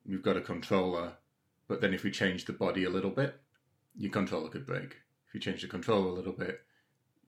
we've 0.07 0.23
got 0.23 0.37
a 0.37 0.41
controller, 0.41 1.15
but 1.69 1.81
then 1.81 1.93
if 1.93 2.05
we 2.05 2.11
change 2.11 2.45
the 2.45 2.53
body 2.53 2.85
a 2.85 2.91
little 2.91 3.11
bit, 3.11 3.39
your 3.97 4.13
controller 4.13 4.49
could 4.49 4.67
break. 4.67 4.97
If 5.29 5.35
you 5.35 5.41
change 5.41 5.63
the 5.63 5.69
controller 5.69 6.09
a 6.09 6.15
little 6.15 6.33
bit, 6.33 6.61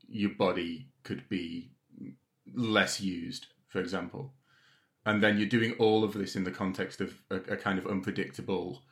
your 0.09 0.31
body 0.31 0.89
could 1.05 1.29
be 1.29 1.73
less 2.55 3.01
used, 3.01 3.47
for 3.69 3.81
example. 3.81 4.35
And 5.05 5.23
then 5.23 5.37
you're 5.37 5.49
doing 5.49 5.73
all 5.79 6.05
of 6.05 6.13
this 6.13 6.37
in 6.37 6.45
the 6.45 6.51
context 6.51 7.01
of 7.01 7.15
a, 7.31 7.37
a 7.37 7.57
kind 7.57 7.79
of 7.79 7.87
unpredictable, 7.87 8.83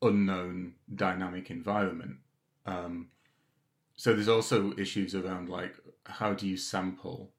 unknown 0.00 0.74
dynamic 0.94 1.50
environment. 1.50 2.16
Um, 2.66 3.08
so 3.96 4.12
there's 4.12 4.28
also 4.28 4.72
issues 4.76 5.14
around 5.14 5.48
like 5.48 5.76
how 6.06 6.34
do 6.34 6.48
you 6.48 6.56
sample 6.56 7.32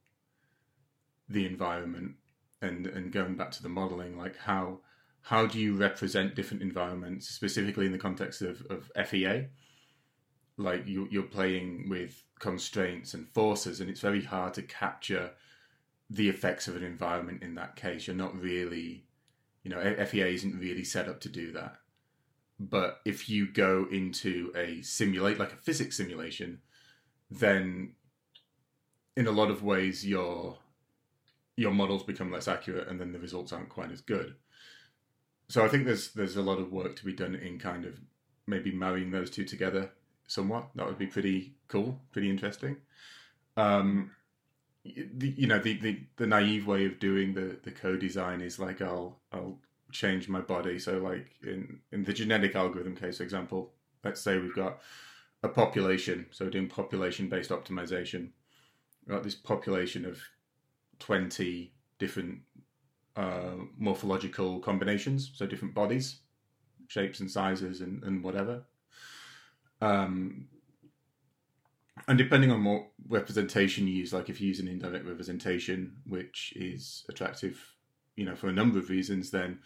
the 1.28 1.46
environment 1.46 2.16
and 2.62 2.88
and 2.88 3.12
going 3.12 3.36
back 3.36 3.52
to 3.52 3.64
the 3.64 3.70
modeling 3.70 4.18
like 4.18 4.38
how 4.38 4.80
how 5.22 5.46
do 5.46 5.60
you 5.60 5.76
represent 5.76 6.36
different 6.36 6.62
environments 6.62 7.28
specifically 7.28 7.86
in 7.86 7.92
the 7.92 7.98
context 7.98 8.42
of, 8.42 8.62
of 8.70 8.92
FEA 9.08 9.48
like 10.58 10.88
you, 10.88 11.08
you're 11.10 11.24
playing 11.24 11.90
with 11.90 12.24
constraints 12.40 13.14
and 13.14 13.28
forces, 13.30 13.80
and 13.80 13.90
it's 13.90 14.02
very 14.02 14.24
hard 14.24 14.54
to 14.56 14.62
capture 14.62 15.32
the 16.10 16.30
effects 16.30 16.68
of 16.68 16.76
an 16.76 16.84
environment 16.84 17.42
in 17.42 17.56
that 17.56 17.76
case. 17.76 18.08
You're 18.08 18.16
not 18.16 18.40
really, 18.40 19.06
you 19.64 19.72
know, 19.72 19.82
FEA 20.06 20.36
isn't 20.36 20.60
really 20.60 20.84
set 20.84 21.10
up 21.10 21.22
to 21.22 21.30
do 21.30 21.52
that. 21.54 21.78
But 22.60 23.00
if 23.04 23.30
you 23.30 23.52
go 23.52 23.88
into 23.92 24.52
a 24.56 24.82
simulate, 24.82 25.40
like 25.40 25.54
a 25.54 25.58
physics 25.58 25.98
simulation, 25.98 26.60
then 27.32 27.96
in 29.18 29.28
a 29.28 29.32
lot 29.32 29.50
of 29.50 29.64
ways 29.64 30.06
your 30.06 30.58
your 31.56 31.72
models 31.72 32.04
become 32.04 32.32
less 32.32 32.48
accurate, 32.48 32.88
and 32.88 33.00
then 33.00 33.12
the 33.12 33.20
results 33.20 33.54
aren't 33.54 33.70
quite 33.70 33.92
as 33.92 34.02
good. 34.02 34.36
So 35.50 35.64
I 35.64 35.68
think 35.68 35.86
there's 35.86 36.12
there's 36.14 36.36
a 36.36 36.42
lot 36.42 36.60
of 36.60 36.72
work 36.72 36.96
to 36.98 37.06
be 37.06 37.14
done 37.14 37.36
in 37.36 37.60
kind 37.60 37.86
of 37.86 38.00
maybe 38.46 38.72
marrying 38.72 39.12
those 39.12 39.30
two 39.30 39.46
together 39.46 39.92
somewhat. 40.28 40.70
That 40.76 40.86
would 40.86 40.98
be 40.98 41.08
pretty 41.08 41.56
cool, 41.68 42.00
pretty 42.12 42.30
interesting. 42.30 42.78
Um, 43.58 44.12
the, 44.84 45.30
you 45.38 45.48
know, 45.48 45.60
the, 45.60 45.78
the, 45.78 46.00
the 46.18 46.28
naive 46.28 46.68
way 46.68 46.86
of 46.86 47.00
doing 47.00 47.34
the, 47.34 47.58
the 47.64 47.72
co-design 47.72 48.42
is 48.42 48.60
like 48.60 48.82
I'll 48.82 49.20
I'll 49.32 49.60
change 49.92 50.28
my 50.28 50.42
body. 50.42 50.80
So 50.80 50.98
like 50.98 51.28
in 51.44 51.80
in 51.92 52.04
the 52.04 52.14
genetic 52.14 52.56
algorithm 52.56 52.96
case, 52.96 53.18
for 53.18 53.24
example, 53.24 53.74
let's 54.04 54.22
say 54.22 54.38
we've 54.38 54.56
got 54.56 54.80
a 55.44 55.50
population. 55.50 56.26
So 56.32 56.50
doing 56.50 56.68
population 56.68 57.30
based 57.30 57.52
optimization. 57.52 58.32
We've 59.06 59.16
got 59.16 59.24
this 59.24 59.36
population 59.36 60.06
of 60.06 60.20
twenty 61.00 61.74
different 62.00 62.40
uh, 63.16 63.56
morphological 63.78 64.60
combinations, 64.60 65.32
so 65.36 65.46
different 65.46 65.74
bodies, 65.74 66.20
shapes 66.88 67.20
and 67.20 67.30
sizes 67.30 67.82
and, 67.82 68.04
and 68.04 68.24
whatever. 68.24 68.64
Um, 69.84 70.48
and 72.08 72.18
depending 72.18 72.52
on 72.52 72.64
what 72.64 72.88
representation 73.10 73.86
you 73.86 73.96
use, 73.96 74.14
like 74.14 74.30
if 74.30 74.40
you 74.40 74.48
use 74.48 74.62
an 74.62 74.70
indirect 74.70 75.06
representation, 75.06 75.98
which 76.08 76.54
is 76.56 77.06
attractive, 77.10 77.76
you 78.16 78.26
know, 78.26 78.36
for 78.36 78.48
a 78.48 78.54
number 78.54 78.80
of 78.80 78.90
reasons, 78.90 79.30
then 79.30 79.60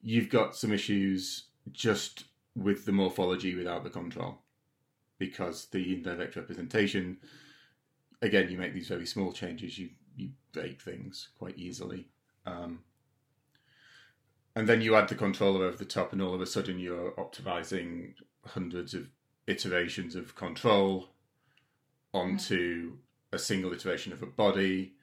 you've 0.00 0.30
got 0.30 0.56
some 0.56 0.72
issues 0.72 1.48
just 1.72 2.24
with 2.56 2.86
the 2.86 2.92
morphology 2.92 3.54
without 3.54 3.84
the 3.84 3.90
control. 3.90 4.38
Because 5.18 5.66
the 5.66 5.94
indirect 5.94 6.36
representation, 6.36 7.18
again, 8.22 8.50
you 8.50 8.56
make 8.56 8.72
these 8.72 8.88
very 8.88 9.06
small 9.06 9.32
changes, 9.32 9.78
you, 9.78 9.90
you 10.16 10.30
break 10.52 10.80
things 10.80 11.28
quite 11.38 11.58
easily. 11.58 12.08
Um, 12.46 12.80
and 14.56 14.66
then 14.66 14.80
you 14.80 14.96
add 14.96 15.08
the 15.08 15.14
controller 15.14 15.66
over 15.66 15.76
the 15.76 15.84
top, 15.84 16.12
and 16.12 16.22
all 16.22 16.34
of 16.34 16.40
a 16.40 16.46
sudden 16.46 16.78
you're 16.78 17.12
optimizing 17.12 18.14
hundreds 18.46 18.94
of 18.94 19.08
iterations 19.46 20.14
of 20.14 20.34
control 20.34 21.10
onto 22.12 22.96
a 23.32 23.38
single 23.38 23.72
iteration 23.72 24.12
of 24.12 24.22
a 24.22 24.26
body, 24.26 24.94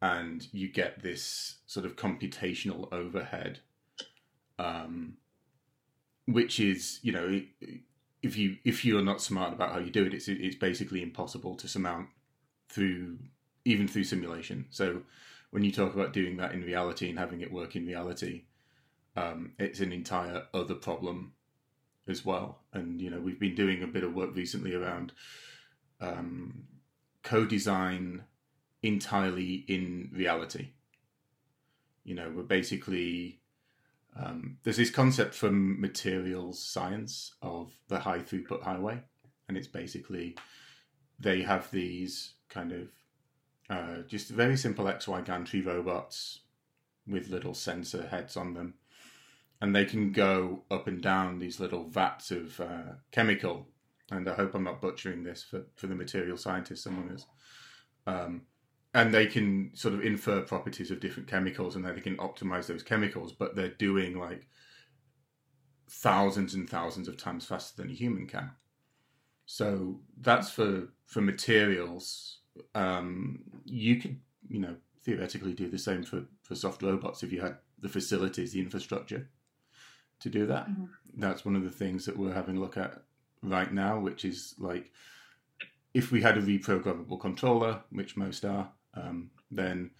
and 0.00 0.46
you 0.52 0.68
get 0.68 1.02
this 1.02 1.56
sort 1.66 1.84
of 1.86 1.96
computational 1.96 2.92
overhead, 2.92 3.60
um, 4.58 5.14
which 6.26 6.60
is 6.60 7.00
you 7.02 7.12
know 7.12 7.40
if 8.22 8.36
you 8.36 8.56
if 8.64 8.84
you're 8.84 9.02
not 9.02 9.20
smart 9.20 9.52
about 9.52 9.72
how 9.72 9.78
you 9.78 9.90
do 9.90 10.04
it, 10.04 10.14
it's 10.14 10.28
it's 10.28 10.56
basically 10.56 11.02
impossible 11.02 11.54
to 11.56 11.68
surmount 11.68 12.08
through 12.68 13.18
even 13.64 13.88
through 13.88 14.04
simulation. 14.04 14.66
So 14.70 15.02
when 15.50 15.64
you 15.64 15.72
talk 15.72 15.94
about 15.94 16.12
doing 16.12 16.36
that 16.36 16.52
in 16.52 16.62
reality 16.62 17.08
and 17.08 17.18
having 17.18 17.40
it 17.40 17.52
work 17.52 17.76
in 17.76 17.86
reality, 17.86 18.44
um, 19.16 19.52
it's 19.58 19.80
an 19.80 19.92
entire 19.92 20.44
other 20.52 20.74
problem 20.74 21.32
as 22.08 22.24
well. 22.24 22.60
And 22.72 23.00
you 23.00 23.10
know, 23.10 23.20
we've 23.20 23.40
been 23.40 23.54
doing 23.54 23.82
a 23.82 23.86
bit 23.86 24.04
of 24.04 24.14
work 24.14 24.34
recently 24.34 24.74
around 24.74 25.12
um, 26.00 26.64
co-design 27.22 28.24
entirely 28.82 29.64
in 29.68 30.10
reality. 30.12 30.68
You 32.04 32.14
know, 32.14 32.32
we're 32.34 32.42
basically 32.42 33.40
um, 34.18 34.58
there's 34.62 34.76
this 34.76 34.90
concept 34.90 35.34
from 35.34 35.80
materials 35.80 36.62
science 36.62 37.34
of 37.42 37.72
the 37.88 38.00
high 38.00 38.20
throughput 38.20 38.62
highway, 38.62 39.02
and 39.48 39.56
it's 39.56 39.66
basically 39.66 40.36
they 41.18 41.42
have 41.42 41.70
these 41.70 42.34
kind 42.48 42.72
of 42.72 42.88
uh, 43.68 44.02
just 44.06 44.28
very 44.28 44.56
simple 44.56 44.84
XY 44.84 45.24
gantry 45.24 45.60
robots 45.60 46.40
with 47.06 47.28
little 47.28 47.54
sensor 47.54 48.06
heads 48.06 48.36
on 48.36 48.54
them 48.54 48.74
and 49.60 49.74
they 49.74 49.84
can 49.84 50.12
go 50.12 50.62
up 50.70 50.86
and 50.86 51.02
down 51.02 51.38
these 51.38 51.60
little 51.60 51.84
vats 51.84 52.30
of 52.30 52.60
uh, 52.60 52.94
chemical. 53.10 53.66
And 54.10 54.28
I 54.28 54.34
hope 54.34 54.54
I'm 54.54 54.64
not 54.64 54.80
butchering 54.80 55.24
this 55.24 55.42
for, 55.42 55.62
for 55.76 55.86
the 55.86 55.94
material 55.94 56.36
scientist, 56.36 56.84
someone 56.84 57.08
is. 57.08 57.26
Um, 58.06 58.42
and 58.94 59.12
they 59.12 59.26
can 59.26 59.70
sort 59.74 59.94
of 59.94 60.04
infer 60.04 60.42
properties 60.42 60.90
of 60.90 61.00
different 61.00 61.28
chemicals 61.28 61.74
and 61.74 61.84
then 61.84 61.94
they 61.94 62.00
can 62.00 62.16
optimize 62.18 62.66
those 62.66 62.82
chemicals, 62.82 63.32
but 63.32 63.54
they're 63.54 63.68
doing 63.68 64.18
like 64.18 64.46
thousands 65.90 66.54
and 66.54 66.68
thousands 66.68 67.08
of 67.08 67.16
times 67.16 67.44
faster 67.44 67.80
than 67.80 67.90
a 67.90 67.94
human 67.94 68.26
can. 68.26 68.50
So 69.46 70.00
that's 70.20 70.50
for 70.50 70.88
for 71.06 71.20
materials. 71.20 72.38
Um, 72.74 73.44
you 73.64 73.96
could, 73.96 74.18
you 74.48 74.60
know, 74.60 74.76
theoretically 75.04 75.52
do 75.52 75.68
the 75.68 75.78
same 75.78 76.02
for, 76.02 76.24
for 76.42 76.54
soft 76.54 76.82
robots 76.82 77.22
if 77.22 77.32
you 77.32 77.40
had 77.40 77.58
the 77.78 77.88
facilities, 77.88 78.52
the 78.52 78.60
infrastructure 78.60 79.28
to 80.20 80.30
do 80.30 80.46
that. 80.46 80.68
Mm-hmm. 80.68 80.84
That's 81.16 81.44
one 81.44 81.56
of 81.56 81.64
the 81.64 81.70
things 81.70 82.04
that 82.06 82.16
we're 82.16 82.34
having 82.34 82.56
a 82.56 82.60
look 82.60 82.76
at 82.76 83.02
right 83.42 83.72
now, 83.72 83.98
which 83.98 84.24
is 84.24 84.54
like 84.58 84.92
if 85.94 86.12
we 86.12 86.20
had 86.20 86.36
a 86.36 86.42
reprogrammable 86.42 87.20
controller, 87.20 87.80
which 87.90 88.16
most 88.16 88.44
are, 88.44 88.70
um, 88.94 89.30
then 89.50 89.90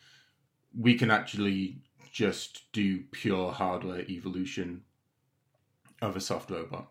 we 0.79 0.95
can 0.95 1.11
actually 1.11 1.79
just 2.13 2.71
do 2.73 3.03
pure 3.13 3.53
hardware 3.53 4.03
evolution 4.03 4.83
of 6.03 6.17
a 6.17 6.21
soft 6.21 6.51
robot. 6.51 6.89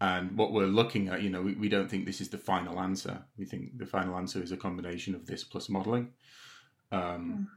And 0.00 0.36
what 0.36 0.52
we're 0.52 0.66
looking 0.66 1.08
at, 1.08 1.22
you 1.22 1.30
know, 1.30 1.42
we, 1.42 1.54
we 1.54 1.68
don't 1.68 1.90
think 1.90 2.06
this 2.06 2.20
is 2.20 2.28
the 2.28 2.38
final 2.38 2.78
answer. 2.78 3.24
We 3.36 3.44
think 3.44 3.78
the 3.78 3.86
final 3.86 4.16
answer 4.16 4.40
is 4.40 4.52
a 4.52 4.56
combination 4.56 5.14
of 5.16 5.26
this 5.26 5.42
plus 5.42 5.68
modeling. 5.68 6.12
Um, 6.92 7.48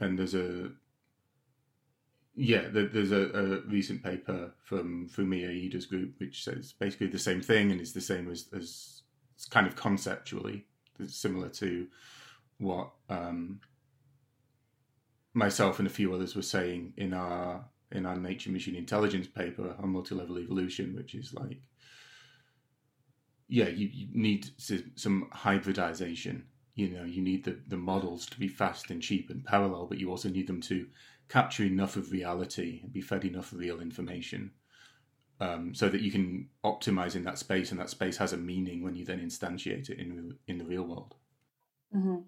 mm. 0.00 0.04
And 0.04 0.18
there's 0.18 0.34
a 0.34 0.70
yeah, 2.36 2.68
there's 2.70 3.12
a, 3.12 3.30
a, 3.30 3.60
recent 3.68 4.02
paper 4.02 4.52
from 4.64 5.08
Fumiya 5.08 5.50
Iida's 5.50 5.86
group 5.86 6.14
which 6.18 6.42
says 6.42 6.72
basically 6.72 7.06
the 7.06 7.18
same 7.18 7.40
thing 7.40 7.70
and 7.70 7.80
is 7.80 7.92
the 7.92 8.00
same 8.00 8.30
as, 8.30 8.48
as 8.56 9.02
kind 9.50 9.66
of 9.66 9.76
conceptually 9.76 10.66
similar 11.06 11.48
to 11.50 11.86
what 12.58 12.90
um, 13.08 13.60
myself 15.32 15.78
and 15.78 15.86
a 15.86 15.90
few 15.90 16.14
others 16.14 16.34
were 16.34 16.42
saying 16.42 16.92
in 16.96 17.12
our 17.12 17.64
in 17.92 18.06
our 18.06 18.16
nature 18.16 18.50
machine 18.50 18.74
intelligence 18.74 19.26
paper 19.28 19.74
on 19.80 19.90
multi-level 19.90 20.38
evolution, 20.38 20.94
which 20.96 21.14
is 21.14 21.32
like, 21.32 21.60
yeah, 23.46 23.68
you, 23.68 23.88
you 23.92 24.08
need 24.12 24.50
some 24.96 25.28
hybridization. 25.32 26.44
You 26.74 26.88
know, 26.88 27.04
you 27.04 27.22
need 27.22 27.44
the, 27.44 27.60
the 27.68 27.76
models 27.76 28.26
to 28.26 28.38
be 28.38 28.48
fast 28.48 28.90
and 28.90 29.00
cheap 29.00 29.30
and 29.30 29.44
parallel, 29.44 29.86
but 29.86 29.98
you 29.98 30.10
also 30.10 30.28
need 30.28 30.48
them 30.48 30.60
to 30.62 30.86
capture 31.28 31.64
enough 31.64 31.96
of 31.96 32.12
reality 32.12 32.80
and 32.82 32.92
be 32.92 33.00
fed 33.00 33.24
enough 33.24 33.52
real 33.52 33.80
information 33.80 34.50
um, 35.40 35.74
so 35.74 35.88
that 35.88 36.00
you 36.00 36.10
can 36.10 36.48
optimize 36.64 37.16
in 37.16 37.24
that 37.24 37.38
space 37.38 37.70
and 37.70 37.80
that 37.80 37.90
space 37.90 38.16
has 38.16 38.32
a 38.32 38.36
meaning 38.36 38.82
when 38.82 38.94
you 38.94 39.04
then 39.04 39.20
instantiate 39.20 39.90
it 39.90 39.98
in, 39.98 40.34
in 40.46 40.58
the 40.58 40.64
real 40.64 40.84
world. 40.84 41.14
Mm-hmm. 41.94 42.22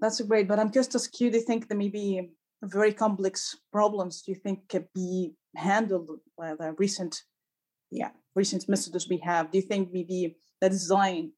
That's 0.00 0.20
great, 0.22 0.48
but 0.48 0.58
I'm 0.58 0.72
just 0.72 0.94
as 0.94 1.06
curious. 1.06 1.34
Do 1.34 1.40
you 1.40 1.46
think 1.46 1.68
there 1.68 1.78
may 1.78 1.88
be 1.88 2.30
very 2.62 2.92
complex 2.92 3.56
problems 3.70 4.22
do 4.22 4.32
you 4.32 4.38
think 4.38 4.68
can 4.68 4.88
be 4.94 5.34
handled 5.54 6.10
by 6.36 6.54
the 6.54 6.74
recent, 6.78 7.22
yeah, 7.90 8.10
recent 8.34 8.68
methods 8.68 9.08
we 9.08 9.18
have? 9.18 9.50
Do 9.50 9.58
you 9.58 9.62
think 9.62 9.90
maybe 9.92 10.36
the 10.60 10.70
design 10.70 11.32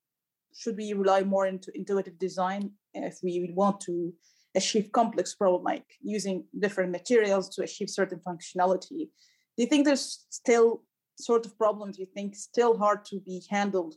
should 0.57 0.77
we 0.77 0.93
rely 0.95 1.23
more 1.23 1.47
into 1.47 1.71
intuitive 1.75 2.19
design 2.19 2.73
if 2.95 3.19
we 3.23 3.53
want 3.55 3.81
to 3.83 4.13
achieve 4.57 4.91
complex 4.93 5.35
problem 5.35 5.63
like 5.63 5.87
using 6.01 6.45
different 6.59 6.91
materials 6.91 7.49
to 7.51 7.63
achieve 7.63 7.91
certain 7.91 8.21
functionality? 8.27 9.11
Do 9.57 9.63
you 9.63 9.67
think 9.67 9.85
there's 9.85 10.27
still 10.31 10.83
sort 11.19 11.47
of 11.47 11.57
problems 11.57 11.99
you 11.99 12.07
think 12.07 12.35
still 12.35 12.77
hard 12.77 13.05
to 13.07 13.21
be 13.21 13.43
handled 13.51 13.95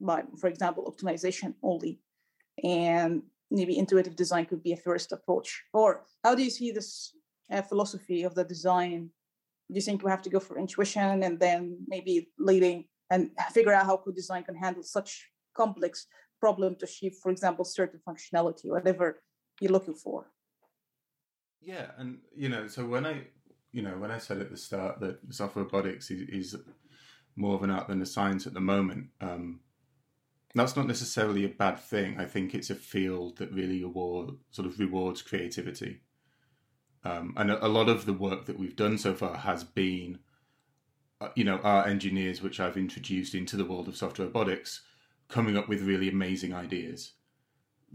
by, 0.00 0.24
for 0.40 0.48
example, 0.48 0.82
optimization 0.90 1.54
only? 1.62 2.00
And 2.64 3.22
maybe 3.50 3.78
intuitive 3.78 4.16
design 4.16 4.46
could 4.46 4.62
be 4.62 4.72
a 4.72 4.76
first 4.76 5.12
approach 5.12 5.62
or 5.72 6.04
how 6.24 6.34
do 6.34 6.42
you 6.42 6.50
see 6.50 6.70
this 6.72 7.14
uh, 7.52 7.62
philosophy 7.62 8.24
of 8.24 8.34
the 8.34 8.44
design 8.44 9.10
do 9.68 9.74
you 9.74 9.80
think 9.80 10.02
we 10.02 10.10
have 10.10 10.22
to 10.22 10.30
go 10.30 10.40
for 10.40 10.58
intuition 10.58 11.22
and 11.22 11.38
then 11.38 11.78
maybe 11.86 12.28
leading 12.38 12.84
and 13.10 13.30
figure 13.52 13.72
out 13.72 13.86
how 13.86 13.96
good 14.04 14.14
design 14.14 14.42
can 14.42 14.56
handle 14.56 14.82
such 14.82 15.28
complex 15.56 16.06
problem 16.40 16.74
to 16.76 16.84
achieve 16.84 17.14
for 17.22 17.30
example 17.30 17.64
certain 17.64 18.00
functionality 18.08 18.64
whatever 18.64 19.20
you're 19.60 19.72
looking 19.72 19.94
for 19.94 20.26
yeah 21.60 21.90
and 21.98 22.18
you 22.34 22.48
know 22.48 22.66
so 22.66 22.84
when 22.86 23.06
i 23.06 23.22
you 23.72 23.82
know 23.82 23.96
when 23.98 24.10
i 24.10 24.18
said 24.18 24.38
at 24.38 24.50
the 24.50 24.56
start 24.56 25.00
that 25.00 25.18
software 25.30 25.64
robotics 25.64 26.10
is, 26.10 26.28
is 26.28 26.56
more 27.34 27.54
of 27.54 27.62
an 27.62 27.70
art 27.70 27.88
than 27.88 28.00
a 28.00 28.06
science 28.06 28.46
at 28.46 28.54
the 28.54 28.60
moment 28.60 29.08
um, 29.20 29.60
that's 30.56 30.76
not 30.76 30.86
necessarily 30.86 31.44
a 31.44 31.48
bad 31.48 31.78
thing. 31.78 32.18
I 32.18 32.24
think 32.24 32.54
it's 32.54 32.70
a 32.70 32.74
field 32.74 33.36
that 33.36 33.52
really 33.52 33.82
award, 33.82 34.30
sort 34.50 34.66
of 34.66 34.78
rewards 34.78 35.20
creativity. 35.20 36.00
Um, 37.04 37.34
and 37.36 37.50
a, 37.50 37.66
a, 37.66 37.68
lot 37.68 37.88
of 37.88 38.06
the 38.06 38.14
work 38.14 38.46
that 38.46 38.58
we've 38.58 38.74
done 38.74 38.98
so 38.98 39.14
far 39.14 39.36
has 39.36 39.62
been, 39.64 40.18
uh, 41.20 41.28
you 41.36 41.44
know, 41.44 41.58
our 41.58 41.86
engineers, 41.86 42.42
which 42.42 42.58
I've 42.58 42.76
introduced 42.76 43.34
into 43.34 43.56
the 43.56 43.66
world 43.66 43.86
of 43.86 43.96
software 43.96 44.26
robotics, 44.26 44.82
coming 45.28 45.56
up 45.56 45.68
with 45.68 45.82
really 45.82 46.08
amazing 46.08 46.54
ideas, 46.54 47.12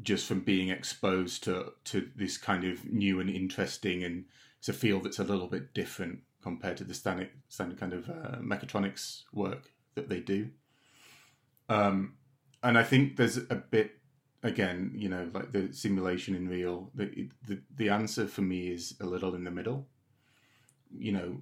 just 0.01 0.25
from 0.27 0.41
being 0.41 0.69
exposed 0.69 1.43
to 1.43 1.73
to 1.85 2.09
this 2.15 2.37
kind 2.37 2.63
of 2.63 2.85
new 2.85 3.19
and 3.19 3.29
interesting, 3.29 4.03
and 4.03 4.25
it's 4.59 4.69
a 4.69 4.73
field 4.73 5.03
that's 5.03 5.19
a 5.19 5.23
little 5.23 5.47
bit 5.47 5.73
different 5.73 6.19
compared 6.41 6.77
to 6.77 6.83
the 6.83 6.93
standard 6.93 7.29
standard 7.49 7.79
kind 7.79 7.93
of 7.93 8.09
uh, 8.09 8.37
mechatronics 8.39 9.23
work 9.33 9.71
that 9.95 10.09
they 10.09 10.19
do. 10.19 10.49
Um, 11.69 12.15
and 12.63 12.77
I 12.77 12.83
think 12.83 13.17
there's 13.17 13.37
a 13.37 13.55
bit 13.55 13.91
again, 14.43 14.91
you 14.95 15.09
know, 15.09 15.29
like 15.33 15.51
the 15.51 15.73
simulation 15.73 16.35
in 16.35 16.47
real. 16.47 16.91
The, 16.95 17.29
the 17.47 17.61
the 17.75 17.89
answer 17.89 18.27
for 18.27 18.41
me 18.41 18.69
is 18.69 18.95
a 18.99 19.05
little 19.05 19.35
in 19.35 19.43
the 19.43 19.51
middle. 19.51 19.87
You 20.93 21.11
know, 21.13 21.37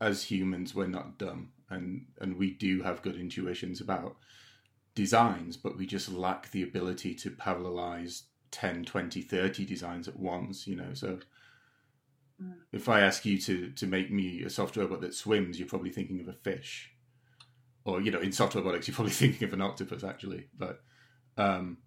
as 0.00 0.24
humans, 0.24 0.74
we're 0.74 0.86
not 0.86 1.18
dumb, 1.18 1.52
and 1.68 2.06
and 2.20 2.36
we 2.36 2.52
do 2.52 2.82
have 2.82 3.02
good 3.02 3.16
intuitions 3.16 3.80
about 3.80 4.16
designs, 4.94 5.56
but 5.56 5.76
we 5.76 5.86
just 5.86 6.10
lack 6.10 6.50
the 6.50 6.62
ability 6.62 7.14
to 7.14 7.30
parallelize 7.30 8.22
10, 8.50 8.84
20, 8.84 9.22
30 9.22 9.64
designs 9.64 10.08
at 10.08 10.18
once. 10.18 10.66
You 10.66 10.76
know, 10.76 10.94
so 10.94 11.18
mm. 12.42 12.54
if 12.72 12.88
I 12.88 13.00
ask 13.00 13.24
you 13.24 13.38
to 13.38 13.70
to 13.70 13.86
make 13.86 14.10
me 14.10 14.42
a 14.42 14.50
software 14.50 14.86
robot 14.86 15.00
that 15.02 15.14
swims, 15.14 15.58
you're 15.58 15.68
probably 15.68 15.90
thinking 15.90 16.20
of 16.20 16.28
a 16.28 16.32
fish 16.32 16.92
or 17.84 18.00
you 18.00 18.10
know, 18.10 18.20
in 18.20 18.32
software 18.32 18.62
robotics, 18.62 18.88
you're 18.88 18.94
probably 18.94 19.12
thinking 19.22 19.46
of 19.46 19.54
an 19.54 19.60
octopus 19.60 20.04
actually, 20.04 20.46
but 20.56 20.80
um, 21.36 21.78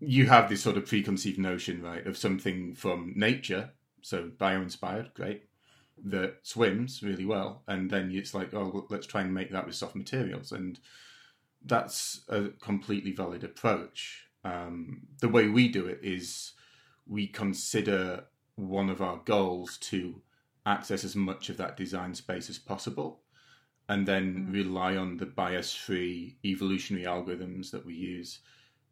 you 0.00 0.26
have 0.26 0.48
this 0.48 0.62
sort 0.62 0.76
of 0.76 0.86
preconceived 0.86 1.38
notion, 1.38 1.82
right, 1.82 2.06
of 2.06 2.16
something 2.16 2.74
from 2.74 3.12
nature, 3.16 3.70
so 4.02 4.30
bio-inspired, 4.38 5.12
great, 5.14 5.44
that 6.04 6.36
swims 6.42 7.02
really 7.02 7.26
well, 7.26 7.62
and 7.66 7.90
then 7.90 8.10
it's 8.12 8.34
like, 8.34 8.54
oh, 8.54 8.70
well, 8.72 8.86
let's 8.90 9.06
try 9.06 9.22
and 9.22 9.34
make 9.34 9.50
that 9.50 9.66
with 9.66 9.74
soft 9.74 9.96
materials, 9.96 10.52
and 10.52 10.78
that's 11.64 12.22
a 12.28 12.48
completely 12.60 13.12
valid 13.12 13.44
approach. 13.44 14.26
Um, 14.44 15.02
the 15.20 15.28
way 15.28 15.48
we 15.48 15.68
do 15.68 15.86
it 15.86 16.00
is 16.02 16.52
we 17.06 17.26
consider 17.26 18.24
one 18.56 18.90
of 18.90 19.00
our 19.00 19.20
goals 19.24 19.78
to 19.78 20.20
access 20.66 21.04
as 21.04 21.16
much 21.16 21.48
of 21.48 21.56
that 21.56 21.76
design 21.76 22.14
space 22.14 22.50
as 22.50 22.58
possible 22.58 23.20
and 23.88 24.06
then 24.06 24.46
mm. 24.48 24.52
rely 24.52 24.96
on 24.96 25.16
the 25.16 25.26
bias 25.26 25.72
free 25.74 26.36
evolutionary 26.44 27.06
algorithms 27.06 27.70
that 27.70 27.84
we 27.84 27.94
use 27.94 28.40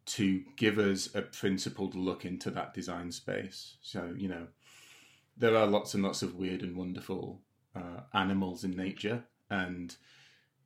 to 0.05 0.41
give 0.55 0.79
us 0.79 1.13
a 1.13 1.21
principled 1.21 1.93
look 1.93 2.25
into 2.25 2.49
that 2.49 2.73
design 2.73 3.11
space. 3.11 3.75
So, 3.81 4.13
you 4.17 4.29
know, 4.29 4.47
there 5.35 5.55
are 5.55 5.67
lots 5.67 5.93
and 5.93 6.01
lots 6.01 6.21
of 6.21 6.35
weird 6.35 6.61
and 6.61 6.75
wonderful 6.75 7.41
uh, 7.75 8.01
animals 8.13 8.63
in 8.63 8.71
nature. 8.71 9.23
And, 9.49 9.95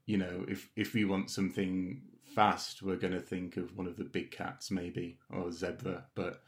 you 0.06 0.18
know, 0.18 0.46
if, 0.48 0.70
if 0.76 0.94
we 0.94 1.06
want 1.06 1.30
something 1.30 2.02
fast, 2.36 2.82
we're 2.82 2.96
going 2.96 3.14
to 3.14 3.20
think 3.20 3.58
of 3.58 3.78
one 3.78 3.88
of 3.88 3.98
the 3.98 4.04
big 4.04 4.32
cats, 4.32 4.72
maybe, 4.72 5.18
or 5.30 5.50
a 5.50 5.52
zebra. 5.52 6.06
But 6.16 6.42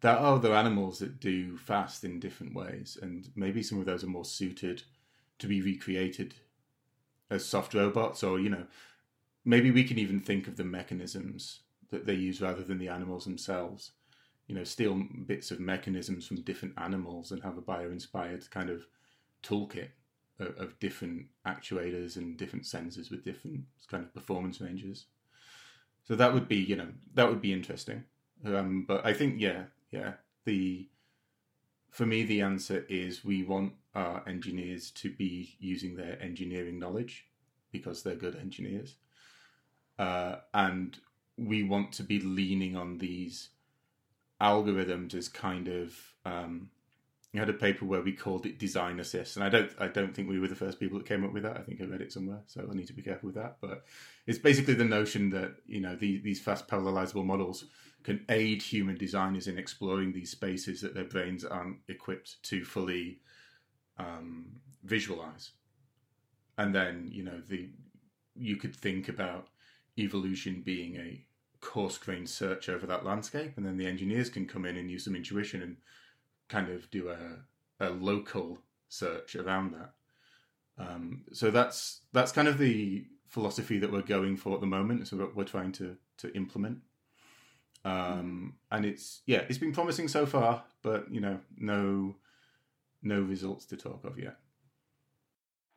there 0.00 0.16
are 0.16 0.36
other 0.36 0.54
animals 0.54 0.98
that 1.00 1.20
do 1.20 1.56
fast 1.56 2.04
in 2.04 2.20
different 2.20 2.54
ways. 2.54 2.98
And 3.00 3.28
maybe 3.34 3.62
some 3.62 3.80
of 3.80 3.86
those 3.86 4.04
are 4.04 4.08
more 4.08 4.24
suited 4.24 4.82
to 5.38 5.46
be 5.46 5.62
recreated 5.62 6.34
as 7.30 7.44
soft 7.44 7.74
robots, 7.74 8.22
or 8.22 8.38
you 8.38 8.48
know, 8.48 8.66
maybe 9.44 9.70
we 9.70 9.84
can 9.84 9.98
even 9.98 10.20
think 10.20 10.46
of 10.46 10.56
the 10.56 10.64
mechanisms 10.64 11.60
that 11.90 12.06
they 12.06 12.14
use 12.14 12.40
rather 12.40 12.62
than 12.62 12.78
the 12.78 12.88
animals 12.88 13.24
themselves. 13.24 13.92
You 14.46 14.54
know, 14.54 14.64
steal 14.64 15.02
bits 15.26 15.50
of 15.50 15.58
mechanisms 15.58 16.26
from 16.26 16.42
different 16.42 16.74
animals 16.78 17.32
and 17.32 17.42
have 17.42 17.58
a 17.58 17.62
bio-inspired 17.62 18.48
kind 18.50 18.70
of 18.70 18.86
toolkit 19.42 19.88
of, 20.38 20.56
of 20.58 20.78
different 20.78 21.26
actuators 21.46 22.16
and 22.16 22.36
different 22.36 22.64
sensors 22.64 23.10
with 23.10 23.24
different 23.24 23.64
kind 23.88 24.04
of 24.04 24.14
performance 24.14 24.60
ranges. 24.60 25.06
So 26.04 26.14
that 26.16 26.32
would 26.32 26.48
be, 26.48 26.56
you 26.56 26.76
know, 26.76 26.88
that 27.14 27.28
would 27.28 27.40
be 27.40 27.52
interesting. 27.52 28.04
Um, 28.44 28.84
but 28.86 29.04
I 29.04 29.12
think, 29.12 29.40
yeah, 29.40 29.64
yeah, 29.90 30.14
the 30.44 30.88
for 31.90 32.04
me 32.04 32.24
the 32.24 32.42
answer 32.42 32.84
is 32.88 33.24
we 33.24 33.42
want 33.42 33.72
our 33.94 34.22
engineers 34.28 34.90
to 34.90 35.10
be 35.10 35.56
using 35.58 35.96
their 35.96 36.20
engineering 36.22 36.78
knowledge 36.78 37.26
because 37.72 38.02
they're 38.02 38.14
good 38.14 38.36
engineers. 38.36 38.96
Uh, 39.98 40.36
and 40.52 40.98
we 41.38 41.62
want 41.62 41.92
to 41.92 42.02
be 42.02 42.20
leaning 42.20 42.76
on 42.76 42.98
these 42.98 43.48
algorithms 44.40 45.14
as 45.14 45.28
kind 45.28 45.68
of 45.68 45.94
um, 46.26 46.68
we 47.36 47.40
had 47.40 47.50
a 47.50 47.52
paper 47.52 47.84
where 47.84 48.00
we 48.00 48.12
called 48.12 48.46
it 48.46 48.58
design 48.58 48.98
assist 48.98 49.36
and 49.36 49.44
i 49.44 49.48
don't 49.48 49.70
i 49.78 49.86
don't 49.86 50.14
think 50.14 50.28
we 50.28 50.38
were 50.38 50.48
the 50.48 50.54
first 50.54 50.80
people 50.80 50.98
that 50.98 51.06
came 51.06 51.24
up 51.24 51.32
with 51.32 51.42
that 51.42 51.56
i 51.56 51.60
think 51.60 51.80
i 51.80 51.84
read 51.84 52.00
it 52.00 52.12
somewhere 52.12 52.40
so 52.46 52.66
i 52.70 52.74
need 52.74 52.86
to 52.86 52.94
be 52.94 53.02
careful 53.02 53.26
with 53.26 53.36
that 53.36 53.56
but 53.60 53.84
it's 54.26 54.38
basically 54.38 54.74
the 54.74 54.84
notion 54.84 55.30
that 55.30 55.56
you 55.66 55.80
know 55.80 55.94
the, 55.94 56.18
these 56.18 56.40
fast 56.40 56.66
parallelizable 56.66 57.24
models 57.24 57.66
can 58.06 58.24
aid 58.28 58.62
human 58.62 58.96
designers 58.96 59.48
in 59.48 59.58
exploring 59.58 60.12
these 60.12 60.30
spaces 60.30 60.80
that 60.80 60.94
their 60.94 61.04
brains 61.04 61.44
aren't 61.44 61.78
equipped 61.88 62.40
to 62.44 62.64
fully 62.64 63.20
um, 63.98 64.46
visualize. 64.84 65.50
And 66.56 66.72
then, 66.72 67.10
you 67.12 67.24
know, 67.24 67.40
the 67.48 67.68
you 68.36 68.56
could 68.56 68.76
think 68.76 69.08
about 69.08 69.48
evolution 69.98 70.62
being 70.64 70.94
a 70.96 71.24
coarse 71.60 71.98
grained 71.98 72.28
search 72.28 72.68
over 72.68 72.86
that 72.86 73.04
landscape, 73.04 73.54
and 73.56 73.66
then 73.66 73.76
the 73.76 73.86
engineers 73.86 74.30
can 74.30 74.46
come 74.46 74.64
in 74.64 74.76
and 74.76 74.88
use 74.88 75.04
some 75.04 75.16
intuition 75.16 75.62
and 75.62 75.76
kind 76.48 76.68
of 76.70 76.90
do 76.90 77.10
a, 77.10 77.84
a 77.84 77.90
local 77.90 78.58
search 78.88 79.36
around 79.36 79.72
that. 79.72 79.92
Um, 80.78 81.24
so 81.32 81.50
that's 81.50 82.02
that's 82.12 82.32
kind 82.32 82.48
of 82.48 82.58
the 82.58 83.06
philosophy 83.26 83.78
that 83.78 83.90
we're 83.90 84.02
going 84.02 84.36
for 84.36 84.54
at 84.54 84.60
the 84.60 84.66
moment. 84.66 85.08
So 85.08 85.30
we're 85.34 85.44
trying 85.44 85.72
to 85.72 85.96
to 86.18 86.34
implement, 86.34 86.78
um, 87.84 88.54
and 88.70 88.84
it's 88.84 89.22
yeah, 89.26 89.44
it's 89.48 89.58
been 89.58 89.72
promising 89.72 90.08
so 90.08 90.26
far, 90.26 90.64
but 90.82 91.10
you 91.10 91.20
know, 91.20 91.40
no 91.56 92.16
no 93.02 93.20
results 93.20 93.66
to 93.66 93.76
talk 93.76 94.04
of 94.04 94.18
yet. 94.18 94.36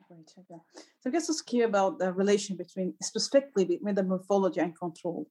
Great. 0.08 0.32
Okay. 0.38 0.60
So 1.00 1.08
I 1.08 1.10
guess 1.10 1.28
let's 1.28 1.42
hear 1.48 1.66
about 1.66 1.98
the 1.98 2.12
relation 2.12 2.56
between 2.56 2.94
specifically 3.00 3.64
between 3.64 3.94
the 3.94 4.02
morphology 4.02 4.60
and 4.60 4.76
control. 4.76 5.28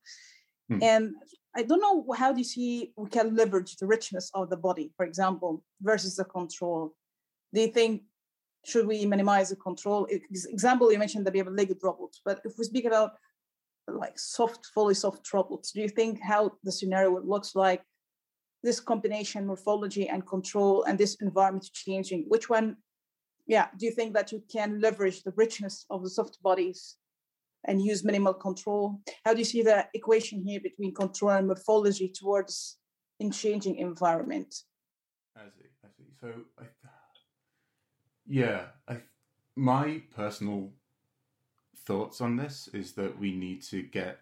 Hmm. 0.69 0.83
And 0.83 1.15
I 1.55 1.63
don't 1.63 1.81
know 1.81 2.05
how 2.15 2.31
do 2.31 2.37
you 2.37 2.45
see 2.45 2.93
we 2.95 3.09
can 3.09 3.35
leverage 3.35 3.75
the 3.77 3.87
richness 3.87 4.29
of 4.33 4.49
the 4.49 4.57
body, 4.57 4.91
for 4.95 5.05
example, 5.05 5.63
versus 5.81 6.15
the 6.15 6.25
control. 6.25 6.93
Do 7.53 7.61
you 7.61 7.67
think 7.67 8.03
should 8.65 8.85
we 8.85 9.05
minimize 9.05 9.49
the 9.49 9.55
control? 9.55 10.07
Example, 10.09 10.91
you 10.91 10.99
mentioned 10.99 11.25
that 11.25 11.33
we 11.33 11.39
have 11.39 11.47
a 11.47 11.51
legged 11.51 11.79
robot, 11.81 12.13
but 12.23 12.41
if 12.45 12.53
we 12.57 12.65
speak 12.65 12.85
about 12.85 13.11
like 13.87 14.19
soft, 14.19 14.67
fully 14.67 14.93
soft 14.93 15.33
robots, 15.33 15.71
do 15.71 15.81
you 15.81 15.89
think 15.89 16.21
how 16.21 16.51
the 16.63 16.71
scenario 16.71 17.19
looks 17.21 17.55
like 17.55 17.81
this 18.61 18.79
combination 18.79 19.47
morphology 19.47 20.07
and 20.07 20.27
control 20.27 20.83
and 20.83 20.99
this 20.99 21.15
environment 21.21 21.67
changing? 21.73 22.25
Which 22.27 22.49
one, 22.49 22.77
yeah, 23.47 23.69
do 23.77 23.87
you 23.87 23.91
think 23.91 24.13
that 24.13 24.31
you 24.31 24.43
can 24.51 24.79
leverage 24.79 25.23
the 25.23 25.33
richness 25.35 25.85
of 25.89 26.03
the 26.03 26.09
soft 26.09 26.41
bodies 26.43 26.97
and 27.65 27.81
use 27.81 28.03
minimal 28.03 28.33
control? 28.33 28.99
How 29.25 29.33
do 29.33 29.39
you 29.39 29.45
see 29.45 29.61
the 29.61 29.87
equation 29.93 30.43
here 30.43 30.59
between 30.59 30.93
control 30.93 31.31
and 31.31 31.47
morphology 31.47 32.09
towards 32.09 32.77
in 33.19 33.31
changing 33.31 33.77
environment? 33.77 34.63
I 35.35 35.45
see, 35.57 35.67
I 35.83 35.87
see. 35.97 36.09
So 36.19 36.33
I 36.59 36.63
yeah, 38.29 38.65
I, 38.87 38.97
my 39.55 40.03
personal 40.15 40.69
thoughts 41.75 42.21
on 42.21 42.37
this 42.37 42.69
is 42.71 42.91
that 42.93 43.19
we 43.19 43.31
need 43.31 43.63
to 43.63 43.81
get 43.81 44.19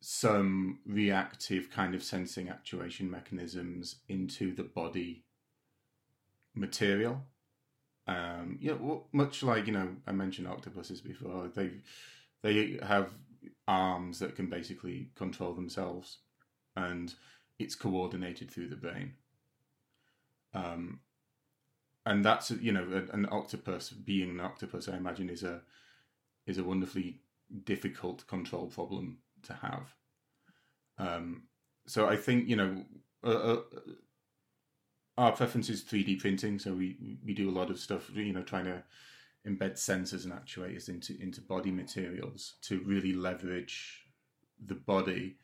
some 0.00 0.80
reactive 0.86 1.70
kind 1.70 1.94
of 1.94 2.02
sensing 2.02 2.50
actuation 2.50 3.10
mechanisms 3.10 3.96
into 4.06 4.54
the 4.54 4.64
body 4.64 5.24
material. 6.54 7.22
Um, 8.06 8.58
yeah, 8.60 8.74
well, 8.78 9.08
much 9.12 9.42
like 9.42 9.66
you 9.66 9.72
know, 9.72 9.96
I 10.06 10.12
mentioned 10.12 10.48
octopuses 10.48 11.00
before. 11.00 11.48
They 11.54 11.70
they 12.42 12.78
have 12.82 13.10
arms 13.66 14.18
that 14.18 14.36
can 14.36 14.46
basically 14.46 15.10
control 15.14 15.54
themselves, 15.54 16.18
and 16.76 17.14
it's 17.58 17.74
coordinated 17.74 18.50
through 18.50 18.68
the 18.68 18.76
brain. 18.76 19.14
Um, 20.52 21.00
and 22.06 22.24
that's 22.24 22.50
you 22.50 22.72
know 22.72 23.06
an 23.12 23.26
octopus 23.30 23.90
being 23.90 24.30
an 24.30 24.40
octopus 24.40 24.88
i 24.88 24.96
imagine 24.96 25.30
is 25.30 25.42
a 25.42 25.62
is 26.46 26.58
a 26.58 26.64
wonderfully 26.64 27.20
difficult 27.64 28.26
control 28.26 28.66
problem 28.66 29.18
to 29.42 29.54
have 29.54 29.94
um, 30.98 31.44
so 31.86 32.08
i 32.08 32.16
think 32.16 32.48
you 32.48 32.56
know 32.56 32.84
uh, 33.24 33.28
uh, 33.30 33.60
our 35.16 35.32
preference 35.32 35.68
is 35.68 35.82
3d 35.84 36.20
printing 36.20 36.58
so 36.58 36.72
we 36.72 37.18
we 37.24 37.32
do 37.34 37.48
a 37.48 37.52
lot 37.58 37.70
of 37.70 37.78
stuff 37.78 38.10
you 38.14 38.32
know 38.32 38.42
trying 38.42 38.64
to 38.64 38.82
embed 39.46 39.74
sensors 39.74 40.24
and 40.24 40.32
actuators 40.32 40.88
into 40.88 41.20
into 41.20 41.40
body 41.40 41.70
materials 41.70 42.54
to 42.62 42.80
really 42.80 43.12
leverage 43.12 44.06
the 44.66 44.74
body. 44.74 45.36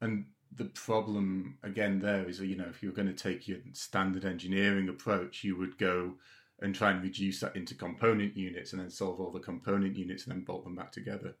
And 0.00 0.26
the 0.56 0.66
problem 0.66 1.58
again 1.62 1.98
there 1.98 2.28
is 2.28 2.40
you 2.40 2.56
know 2.56 2.66
if 2.68 2.82
you're 2.82 2.92
going 2.92 3.08
to 3.08 3.12
take 3.12 3.48
your 3.48 3.58
standard 3.72 4.24
engineering 4.24 4.88
approach 4.88 5.42
you 5.42 5.56
would 5.56 5.76
go 5.78 6.14
and 6.60 6.74
try 6.74 6.92
and 6.92 7.02
reduce 7.02 7.40
that 7.40 7.56
into 7.56 7.74
component 7.74 8.36
units 8.36 8.72
and 8.72 8.80
then 8.80 8.88
solve 8.88 9.20
all 9.20 9.32
the 9.32 9.40
component 9.40 9.96
units 9.96 10.24
and 10.24 10.34
then 10.34 10.44
bolt 10.44 10.64
them 10.64 10.76
back 10.76 10.92
together. 10.92 11.34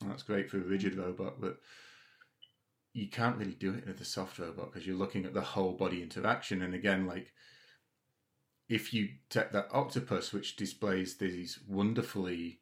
And 0.00 0.10
that's 0.10 0.24
great 0.24 0.50
for 0.50 0.58
a 0.58 0.60
rigid 0.60 0.96
robot 0.96 1.40
but 1.40 1.58
you 2.96 3.08
can't 3.08 3.36
really 3.36 3.52
do 3.52 3.74
it 3.74 3.86
with 3.86 4.00
a 4.00 4.04
soft 4.04 4.38
robot 4.38 4.72
because 4.72 4.86
you're 4.86 4.96
looking 4.96 5.26
at 5.26 5.34
the 5.34 5.40
whole 5.40 5.72
body 5.72 6.02
interaction 6.02 6.62
and 6.62 6.74
again 6.74 7.06
like 7.06 7.32
if 8.68 8.92
you 8.92 9.08
take 9.30 9.52
that 9.52 9.68
octopus 9.72 10.32
which 10.32 10.56
displays 10.56 11.16
these 11.16 11.58
wonderfully 11.68 12.60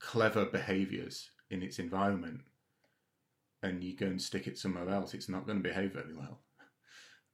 clever 0.00 0.44
behaviors 0.44 1.30
in 1.50 1.62
its 1.62 1.78
environment 1.78 2.40
and 3.62 3.82
you 3.82 3.96
go 3.96 4.06
and 4.06 4.20
stick 4.20 4.46
it 4.46 4.58
somewhere 4.58 4.88
else, 4.88 5.14
it's 5.14 5.28
not 5.28 5.46
going 5.46 5.62
to 5.62 5.68
behave 5.68 5.92
very 5.92 6.14
well. 6.14 6.40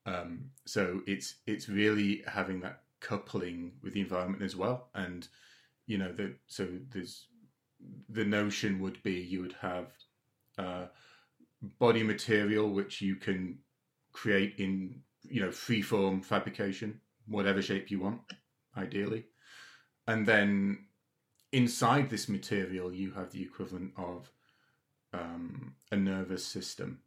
Um, 0.07 0.51
so 0.67 1.01
it's 1.07 1.37
it's 1.47 1.69
really 1.69 2.23
having 2.27 2.61
that 2.61 2.83
coupling 3.01 3.73
with 3.83 3.95
the 3.95 4.01
environment 4.01 4.43
as 4.43 4.55
well, 4.55 4.89
and 4.95 5.27
you 5.87 5.99
know 5.99 6.13
the 6.13 6.35
so 6.47 6.69
there's 6.91 7.27
the 8.09 8.25
notion 8.25 8.81
would 8.81 9.03
be 9.03 9.15
you 9.15 9.41
would 9.41 9.57
have 9.61 9.89
uh, 10.59 10.87
body 11.79 12.03
material 12.03 12.71
which 12.71 13.01
you 13.01 13.17
can 13.17 13.59
create 14.13 14.55
in 14.59 15.01
you 15.23 15.41
know 15.41 15.51
free 15.51 15.83
form 15.83 16.23
fabrication, 16.23 17.01
whatever 17.27 17.63
shape 17.63 17.91
you 17.91 18.01
want, 18.01 18.21
ideally, 18.77 19.25
and 20.07 20.27
then 20.27 20.87
inside 21.53 22.11
this 22.11 22.29
material 22.29 22.93
you 22.93 23.13
have 23.13 23.31
the 23.31 23.43
equivalent 23.43 23.93
of 23.97 24.31
um, 25.13 25.75
a 25.93 25.97
nervous 25.97 26.45
system 26.45 27.01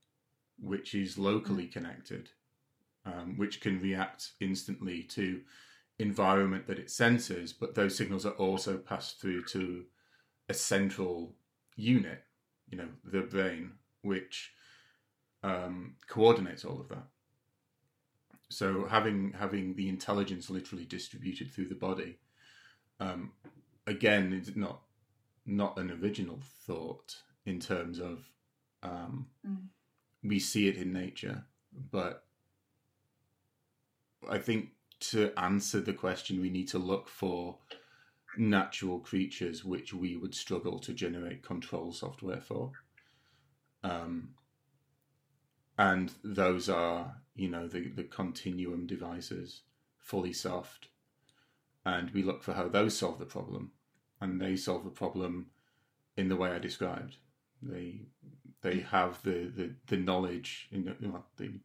which 0.59 0.95
is 0.95 1.17
locally 1.17 1.65
mm. 1.65 1.71
connected, 1.71 2.29
um, 3.05 3.35
which 3.37 3.61
can 3.61 3.81
react 3.81 4.31
instantly 4.39 5.03
to 5.03 5.41
environment 5.99 6.67
that 6.67 6.79
it 6.79 6.91
senses, 6.91 7.53
but 7.53 7.75
those 7.75 7.95
signals 7.95 8.25
are 8.25 8.33
also 8.33 8.77
passed 8.77 9.19
through 9.19 9.43
to 9.43 9.83
a 10.49 10.53
central 10.53 11.35
unit, 11.75 12.23
you 12.69 12.77
know, 12.77 12.89
the 13.03 13.21
brain, 13.21 13.71
which 14.07 14.53
um, 15.43 15.95
coordinates 16.07 16.65
all 16.65 16.79
of 16.79 16.89
that. 16.89 17.07
So 18.49 18.85
having 18.85 19.33
having 19.37 19.75
the 19.75 19.89
intelligence 19.89 20.49
literally 20.49 20.85
distributed 20.85 21.51
through 21.51 21.67
the 21.67 21.75
body, 21.75 22.17
um, 22.99 23.33
again, 23.85 24.33
it's 24.33 24.55
not 24.55 24.81
not 25.45 25.77
an 25.77 25.91
original 26.01 26.39
thought 26.65 27.15
in 27.45 27.59
terms 27.59 27.99
of 27.99 28.23
um, 28.83 29.27
mm. 29.45 29.67
we 30.23 30.39
see 30.39 30.67
it 30.67 30.77
in 30.77 30.93
nature, 30.93 31.43
but 31.91 32.23
I 34.29 34.37
think 34.39 34.69
to 34.99 35.31
answer 35.37 35.79
the 35.79 35.93
question, 35.93 36.41
we 36.41 36.49
need 36.49 36.67
to 36.69 36.79
look 36.79 37.07
for 37.07 37.57
natural 38.37 38.99
creatures 38.99 39.63
which 39.65 39.93
we 39.93 40.15
would 40.15 40.33
struggle 40.33 40.79
to 40.79 40.93
generate 40.93 41.43
control 41.43 41.91
software 41.91 42.41
for. 42.41 42.71
Um, 43.89 44.29
and 45.77 46.11
those 46.23 46.69
are, 46.69 47.15
you 47.35 47.49
know, 47.49 47.67
the, 47.67 47.89
the 47.89 48.03
continuum 48.03 48.87
devices, 48.87 49.61
fully 49.99 50.33
soft. 50.33 50.87
And 51.85 52.09
we 52.11 52.23
look 52.23 52.43
for 52.43 52.53
how 52.53 52.67
those 52.67 52.97
solve 52.97 53.19
the 53.19 53.25
problem. 53.25 53.71
And 54.19 54.41
they 54.41 54.55
solve 54.55 54.83
the 54.83 54.89
problem 54.89 55.51
in 56.17 56.27
the 56.27 56.35
way 56.35 56.49
I 56.51 56.59
described. 56.59 57.17
They 57.61 58.01
they 58.61 58.79
have 58.79 59.21
the 59.23 59.51
the, 59.55 59.75
the 59.85 59.97
knowledge 59.97 60.67
the, 60.71 61.59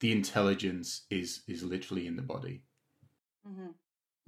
the 0.00 0.12
intelligence 0.12 1.06
is 1.10 1.42
is 1.48 1.62
literally 1.62 2.06
in 2.06 2.16
the 2.16 2.22
body. 2.22 2.62
Mm-hmm. 3.48 3.70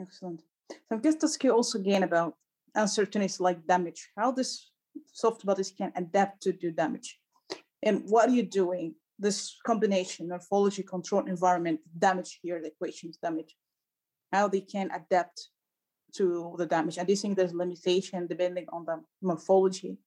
Excellent. 0.00 0.42
So 0.70 0.96
I 0.96 0.96
guess 0.96 1.36
could 1.36 1.50
also 1.50 1.78
gain 1.78 2.02
about 2.02 2.34
uncertainties 2.74 3.40
like 3.40 3.66
damage. 3.66 4.10
How 4.16 4.32
this 4.32 4.70
soft 5.12 5.44
bodies 5.44 5.72
can 5.76 5.92
adapt 5.96 6.42
to 6.42 6.52
do 6.52 6.70
damage, 6.70 7.19
and 7.82 8.02
what 8.06 8.28
are 8.28 8.32
you 8.32 8.42
doing? 8.42 8.94
This 9.18 9.56
combination 9.66 10.28
morphology, 10.28 10.82
control, 10.82 11.26
environment, 11.26 11.80
damage 11.98 12.40
here, 12.42 12.60
the 12.60 12.68
equations 12.68 13.18
damage. 13.22 13.54
How 14.32 14.48
they 14.48 14.60
can 14.60 14.90
adapt 14.90 15.48
to 16.14 16.54
the 16.56 16.66
damage. 16.66 16.96
And 16.98 17.06
do 17.06 17.12
you 17.12 17.16
think 17.16 17.36
there's 17.36 17.52
limitation 17.52 18.26
depending 18.26 18.66
on 18.72 18.84
the 18.84 19.02
morphology 19.20 19.98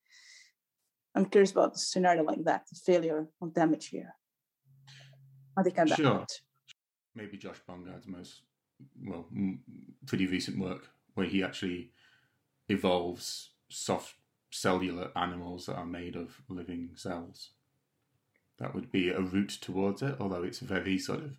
I'm 1.16 1.26
curious 1.26 1.52
about 1.52 1.74
the 1.74 1.80
scenario 1.80 2.24
like 2.24 2.44
that, 2.46 2.68
the 2.70 2.76
failure 2.76 3.28
or 3.40 3.48
damage 3.50 3.88
here. 3.88 4.16
I 5.56 5.64
think 5.64 5.78
I'm 5.78 5.88
sure. 5.88 6.26
Maybe 7.16 7.38
Josh 7.38 7.62
Bongard's 7.70 8.08
most 8.08 8.42
well, 9.06 9.28
pretty 10.08 10.26
recent 10.26 10.58
work 10.58 10.90
where 11.14 11.28
he 11.28 11.44
actually 11.44 11.92
evolves 12.70 13.52
soft 13.70 14.16
cellular 14.50 15.12
animals 15.16 15.68
that 15.68 15.76
are 15.76 15.86
made 15.86 16.16
of 16.16 16.42
living 16.50 16.90
cells. 16.96 17.52
That 18.60 18.74
would 18.76 18.92
be 18.92 19.10
a 19.10 19.20
route 19.20 19.58
towards 19.62 20.02
it, 20.02 20.16
although 20.20 20.44
it's 20.44 20.60
very 20.60 20.98
sort 20.98 21.20
of 21.20 21.38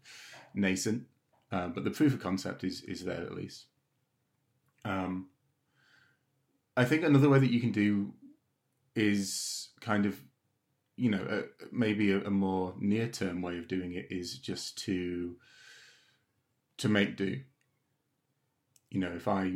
nascent. 0.55 1.07
Um, 1.53 1.73
but 1.73 1.85
the 1.85 1.91
proof 1.91 2.15
of 2.15 2.21
concept 2.21 2.65
is 2.65 2.83
is 2.83 3.05
there 3.05 3.23
at 3.23 3.35
least. 3.35 3.67
Um, 4.85 5.29
I 6.77 6.85
think 6.85 7.05
another 7.05 7.29
way 7.29 7.39
that 7.39 7.53
you 7.53 7.61
can 7.61 7.73
do 7.73 8.13
is 8.95 9.69
kind 9.81 10.07
of 10.07 10.21
you 10.97 11.11
know 11.11 11.27
a, 11.29 11.43
maybe 11.73 12.13
a, 12.13 12.25
a 12.25 12.31
more 12.31 12.75
near 12.79 13.09
term 13.09 13.43
way 13.43 13.59
of 13.59 13.69
doing 13.69 13.95
it 13.95 14.09
is 14.11 14.39
just 14.39 14.79
to 14.79 15.37
to 16.79 16.89
make 16.89 17.17
do 17.17 17.41
you 18.91 19.01
know 19.01 19.13
if 19.15 19.27
i 19.27 19.55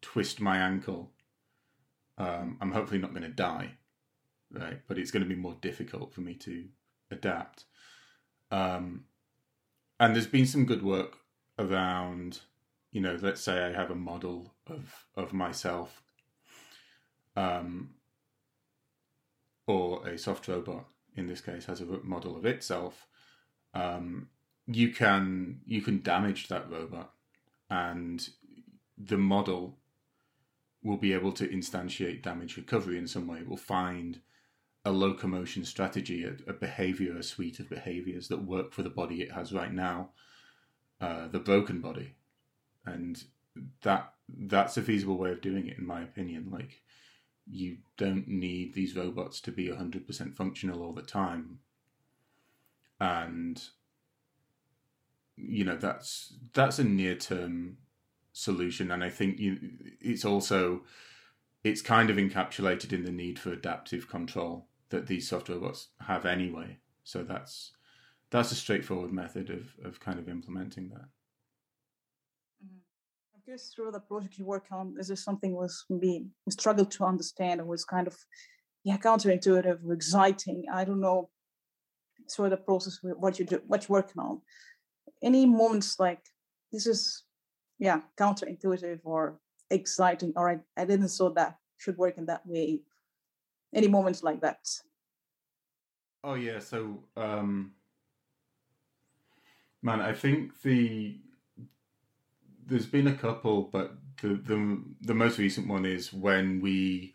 twist 0.00 0.40
my 0.40 0.58
ankle 0.58 1.12
um, 2.18 2.56
i'm 2.60 2.72
hopefully 2.72 3.00
not 3.00 3.10
going 3.10 3.22
to 3.22 3.28
die 3.28 3.70
right 4.52 4.80
but 4.88 4.98
it's 4.98 5.10
going 5.10 5.22
to 5.22 5.28
be 5.28 5.40
more 5.40 5.56
difficult 5.60 6.12
for 6.12 6.20
me 6.20 6.34
to 6.34 6.64
adapt 7.10 7.64
um, 8.50 9.04
and 9.98 10.14
there's 10.14 10.26
been 10.26 10.46
some 10.46 10.64
good 10.66 10.82
work 10.82 11.18
around, 11.58 12.40
you 12.92 13.00
know, 13.00 13.18
let's 13.20 13.40
say 13.40 13.64
I 13.64 13.72
have 13.72 13.90
a 13.90 13.94
model 13.94 14.52
of 14.66 15.06
of 15.16 15.32
myself, 15.32 16.02
um, 17.34 17.94
or 19.66 20.06
a 20.06 20.18
soft 20.18 20.48
robot 20.48 20.84
in 21.16 21.26
this 21.26 21.40
case 21.40 21.64
has 21.66 21.80
a 21.80 21.86
model 22.04 22.36
of 22.36 22.44
itself. 22.44 23.06
Um, 23.74 24.28
you 24.66 24.90
can 24.92 25.60
you 25.64 25.80
can 25.80 26.02
damage 26.02 26.48
that 26.48 26.70
robot, 26.70 27.12
and 27.70 28.28
the 28.98 29.18
model 29.18 29.78
will 30.82 30.98
be 30.98 31.12
able 31.12 31.32
to 31.32 31.48
instantiate 31.48 32.22
damage 32.22 32.56
recovery 32.56 32.98
in 32.98 33.08
some 33.08 33.26
way. 33.26 33.38
It 33.38 33.48
will 33.48 33.56
find 33.56 34.20
a 34.86 34.90
locomotion 34.90 35.64
strategy, 35.64 36.24
a, 36.24 36.48
a 36.48 36.52
behavior, 36.52 37.16
a 37.16 37.22
suite 37.22 37.58
of 37.58 37.68
behaviors 37.68 38.28
that 38.28 38.44
work 38.44 38.72
for 38.72 38.84
the 38.84 38.88
body 38.88 39.20
it 39.20 39.32
has 39.32 39.52
right 39.52 39.72
now, 39.72 40.10
uh, 41.00 41.26
the 41.26 41.40
broken 41.40 41.80
body, 41.80 42.14
and 42.86 43.24
that 43.82 44.12
that's 44.28 44.76
a 44.76 44.82
feasible 44.82 45.18
way 45.18 45.32
of 45.32 45.40
doing 45.40 45.66
it, 45.66 45.76
in 45.76 45.84
my 45.84 46.02
opinion. 46.02 46.48
Like, 46.52 46.82
you 47.50 47.78
don't 47.96 48.28
need 48.28 48.74
these 48.74 48.94
robots 48.94 49.40
to 49.40 49.50
be 49.50 49.68
hundred 49.68 50.06
percent 50.06 50.36
functional 50.36 50.84
all 50.84 50.92
the 50.92 51.02
time, 51.02 51.58
and 53.00 53.60
you 55.36 55.64
know 55.64 55.76
that's 55.76 56.34
that's 56.54 56.78
a 56.78 56.84
near 56.84 57.16
term 57.16 57.78
solution, 58.32 58.92
and 58.92 59.02
I 59.02 59.10
think 59.10 59.40
you 59.40 59.58
it's 60.00 60.24
also 60.24 60.82
it's 61.64 61.82
kind 61.82 62.08
of 62.08 62.16
encapsulated 62.18 62.92
in 62.92 63.04
the 63.04 63.10
need 63.10 63.40
for 63.40 63.50
adaptive 63.50 64.08
control 64.08 64.68
that 64.90 65.06
these 65.06 65.28
software 65.28 65.58
bots 65.58 65.88
have 66.00 66.26
anyway. 66.26 66.78
So 67.04 67.22
that's 67.22 67.72
that's 68.30 68.52
a 68.52 68.54
straightforward 68.54 69.12
method 69.12 69.50
of 69.50 69.74
of 69.84 70.00
kind 70.00 70.18
of 70.18 70.28
implementing 70.28 70.88
that. 70.88 71.08
Mm-hmm. 72.64 72.78
I 73.36 73.50
guess 73.50 73.72
through 73.74 73.92
the 73.92 74.00
project 74.00 74.38
you 74.38 74.44
work 74.44 74.66
on, 74.72 74.96
is 74.98 75.08
this 75.08 75.24
something 75.24 75.54
was 75.54 75.84
maybe 75.88 76.26
struggled 76.50 76.90
to 76.92 77.04
understand 77.04 77.60
and 77.60 77.68
was 77.68 77.84
kind 77.84 78.06
of 78.06 78.16
yeah 78.84 78.96
counterintuitive 78.96 79.78
or 79.84 79.92
exciting? 79.92 80.64
I 80.72 80.84
don't 80.84 81.00
know. 81.00 81.30
Through 82.28 82.50
the 82.50 82.56
process, 82.56 82.98
what 83.02 83.38
you 83.38 83.44
do, 83.44 83.62
what 83.68 83.88
you're 83.88 83.98
working 83.98 84.20
on. 84.20 84.40
Any 85.22 85.46
moments 85.46 86.00
like 86.00 86.22
this 86.72 86.86
is 86.86 87.22
yeah 87.78 88.00
counterintuitive 88.18 89.00
or 89.04 89.38
exciting, 89.70 90.32
or 90.36 90.50
I, 90.50 90.58
I 90.76 90.84
didn't 90.84 91.08
saw 91.08 91.30
that 91.34 91.56
should 91.78 91.96
work 91.96 92.18
in 92.18 92.26
that 92.26 92.44
way 92.46 92.80
any 93.76 93.88
moments 93.88 94.22
like 94.22 94.40
that? 94.40 94.66
Oh 96.24 96.34
yeah, 96.34 96.58
so 96.58 97.04
um 97.16 97.72
man, 99.82 100.00
I 100.00 100.12
think 100.12 100.60
the 100.62 101.20
there's 102.66 102.86
been 102.86 103.06
a 103.06 103.14
couple, 103.14 103.62
but 103.62 103.92
the 104.20 104.28
the 104.34 104.82
the 105.00 105.14
most 105.14 105.38
recent 105.38 105.68
one 105.68 105.86
is 105.86 106.12
when 106.12 106.60
we 106.60 107.12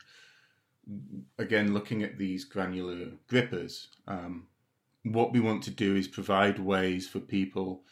again 1.38 1.74
looking 1.74 2.04
at 2.04 2.18
these 2.18 2.46
granular 2.46 3.12
grippers. 3.28 3.90
Um, 4.08 4.48
what 5.04 5.34
we 5.34 5.40
want 5.40 5.64
to 5.64 5.72
do 5.72 5.96
is 5.96 6.08
provide 6.08 6.60
ways 6.60 7.08
for 7.08 7.20
people 7.20 7.84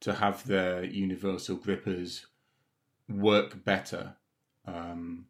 to 0.00 0.14
have 0.14 0.46
their 0.46 0.84
universal 0.84 1.56
grippers 1.56 2.26
work 3.08 3.64
better 3.64 4.16
um, 4.66 5.26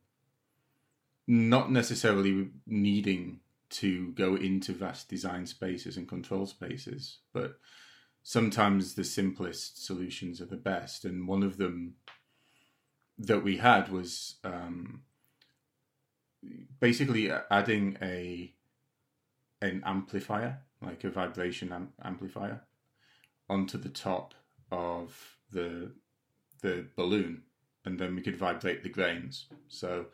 not 1.26 1.70
necessarily 1.70 2.50
needing 2.66 3.40
to 3.70 4.12
go 4.12 4.34
into 4.34 4.72
vast 4.72 5.08
design 5.08 5.46
spaces 5.46 5.96
and 5.96 6.08
control 6.08 6.46
spaces, 6.46 7.18
but 7.32 7.58
sometimes 8.22 8.94
the 8.94 9.04
simplest 9.04 9.84
solutions 9.84 10.40
are 10.40 10.46
the 10.46 10.56
best. 10.56 11.04
And 11.04 11.26
one 11.26 11.42
of 11.42 11.56
them 11.56 11.94
that 13.18 13.42
we 13.42 13.56
had 13.56 13.88
was 13.88 14.36
um, 14.44 15.02
basically 16.80 17.30
adding 17.50 17.96
a 18.02 18.52
an 19.60 19.80
amplifier, 19.86 20.58
like 20.80 21.04
a 21.04 21.10
vibration 21.10 21.72
am- 21.72 21.92
amplifier, 22.04 22.62
onto 23.48 23.78
the 23.78 23.88
top 23.88 24.34
of 24.70 25.36
the 25.50 25.92
the 26.62 26.86
balloon, 26.96 27.42
and 27.84 27.98
then 27.98 28.14
we 28.14 28.22
could 28.22 28.36
vibrate 28.36 28.82
the 28.82 28.88
grains. 28.88 29.46
So 29.68 30.06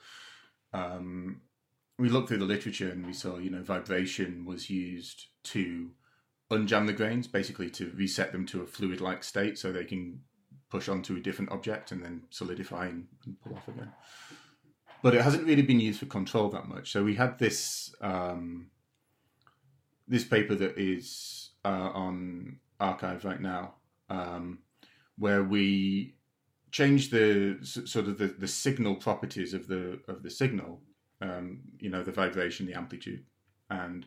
um, 0.72 1.40
we 1.98 2.08
looked 2.08 2.28
through 2.28 2.38
the 2.38 2.44
literature 2.44 2.90
and 2.90 3.06
we 3.06 3.12
saw, 3.12 3.38
you 3.38 3.50
know, 3.50 3.62
vibration 3.62 4.44
was 4.44 4.70
used 4.70 5.26
to 5.44 5.90
unjam 6.50 6.86
the 6.86 6.92
grains, 6.92 7.26
basically 7.26 7.70
to 7.70 7.92
reset 7.96 8.32
them 8.32 8.46
to 8.46 8.62
a 8.62 8.66
fluid-like 8.66 9.24
state 9.24 9.58
so 9.58 9.72
they 9.72 9.84
can 9.84 10.20
push 10.70 10.88
onto 10.88 11.16
a 11.16 11.20
different 11.20 11.50
object 11.50 11.92
and 11.92 12.02
then 12.02 12.22
solidify 12.30 12.86
and, 12.86 13.06
and 13.24 13.40
pull 13.40 13.54
off 13.54 13.68
again. 13.68 13.92
But 15.02 15.14
it 15.14 15.22
hasn't 15.22 15.46
really 15.46 15.62
been 15.62 15.80
used 15.80 16.00
for 16.00 16.06
control 16.06 16.50
that 16.50 16.68
much. 16.68 16.92
So 16.92 17.04
we 17.04 17.14
had 17.14 17.38
this 17.38 17.94
um, 18.00 18.70
this 20.08 20.24
paper 20.24 20.54
that 20.54 20.78
is 20.78 21.50
uh, 21.64 21.90
on 21.94 22.58
arXiv 22.80 23.24
right 23.24 23.40
now, 23.40 23.74
um, 24.10 24.60
where 25.16 25.44
we 25.44 26.14
change 26.70 27.10
the 27.10 27.58
sort 27.62 28.06
of 28.06 28.18
the, 28.18 28.26
the 28.26 28.48
signal 28.48 28.96
properties 28.96 29.54
of 29.54 29.66
the 29.68 30.00
of 30.08 30.22
the 30.22 30.30
signal, 30.30 30.80
um, 31.20 31.60
you 31.78 31.90
know, 31.90 32.02
the 32.02 32.12
vibration, 32.12 32.66
the 32.66 32.74
amplitude, 32.74 33.24
and 33.70 34.06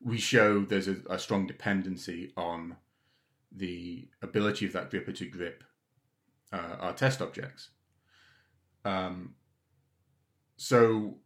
we 0.00 0.18
show 0.18 0.64
there's 0.64 0.88
a, 0.88 0.96
a, 1.08 1.18
strong 1.18 1.46
dependency 1.46 2.32
on 2.36 2.76
the 3.56 4.06
ability 4.22 4.66
of 4.66 4.72
that 4.72 4.90
gripper 4.90 5.12
to 5.12 5.26
grip 5.26 5.64
uh, 6.52 6.76
our 6.80 6.92
test 6.92 7.22
objects. 7.22 7.70
Um, 8.84 9.34
so 10.56 11.16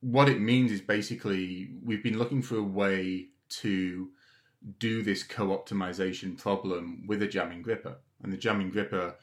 what 0.00 0.28
it 0.28 0.40
means 0.40 0.70
is 0.70 0.80
basically 0.80 1.70
we've 1.82 2.04
been 2.04 2.18
looking 2.18 2.42
for 2.42 2.56
a 2.56 2.62
way 2.62 3.28
to 3.48 4.10
do 4.78 5.02
this 5.02 5.22
co-optimization 5.22 6.38
problem 6.38 7.04
with 7.08 7.22
a 7.22 7.26
jamming 7.26 7.62
gripper, 7.62 7.96
and 8.22 8.32
the 8.32 8.36
jamming 8.36 8.70
gripper 8.70 9.16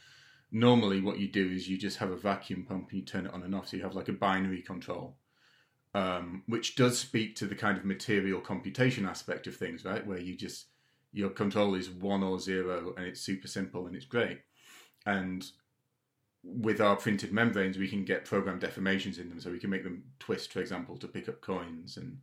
normally 0.52 1.02
what 1.02 1.20
you 1.20 1.28
do 1.28 1.50
is 1.50 1.68
you 1.68 1.78
just 1.78 1.98
have 1.98 2.12
a 2.12 2.18
vacuum 2.18 2.66
pump 2.68 2.90
and 2.92 3.00
you 3.00 3.06
turn 3.06 3.26
it 3.26 3.34
on 3.34 3.44
and 3.44 3.54
off. 3.54 3.70
So 3.70 3.78
you 3.78 3.84
have 3.84 3.96
like 3.96 4.08
a 4.08 4.14
binary 4.14 4.62
control, 4.62 5.18
um, 5.94 6.44
which 6.48 6.76
does 6.76 6.98
speak 6.98 7.36
to 7.38 7.46
the 7.46 7.56
kind 7.56 7.78
of 7.78 7.86
material 7.86 8.40
computation 8.40 9.06
aspect 9.06 9.48
of 9.48 9.56
things, 9.56 9.84
right? 9.84 10.06
Where 10.06 10.20
you 10.20 10.36
just, 10.36 10.68
your 11.12 11.30
control 11.30 11.76
is 11.76 11.90
one 11.90 12.24
or 12.24 12.40
zero 12.40 12.94
and 12.98 13.06
it's 13.06 13.22
super 13.22 13.48
simple 13.48 13.88
and 13.88 13.96
it's 13.96 14.06
great. 14.06 14.40
And 15.06 15.46
with 16.44 16.80
our 16.80 16.96
printed 16.96 17.34
membranes, 17.34 17.78
we 17.78 17.90
can 17.90 18.06
get 18.06 18.26
program 18.26 18.60
deformations 18.60 19.20
in 19.20 19.30
them. 19.30 19.40
So 19.40 19.52
we 19.52 19.60
can 19.60 19.70
make 19.70 19.84
them 19.84 20.04
twist, 20.20 20.54
for 20.54 20.62
example, 20.62 20.98
to 20.98 21.08
pick 21.08 21.28
up 21.28 21.42
coins 21.42 21.98
and 21.98 22.20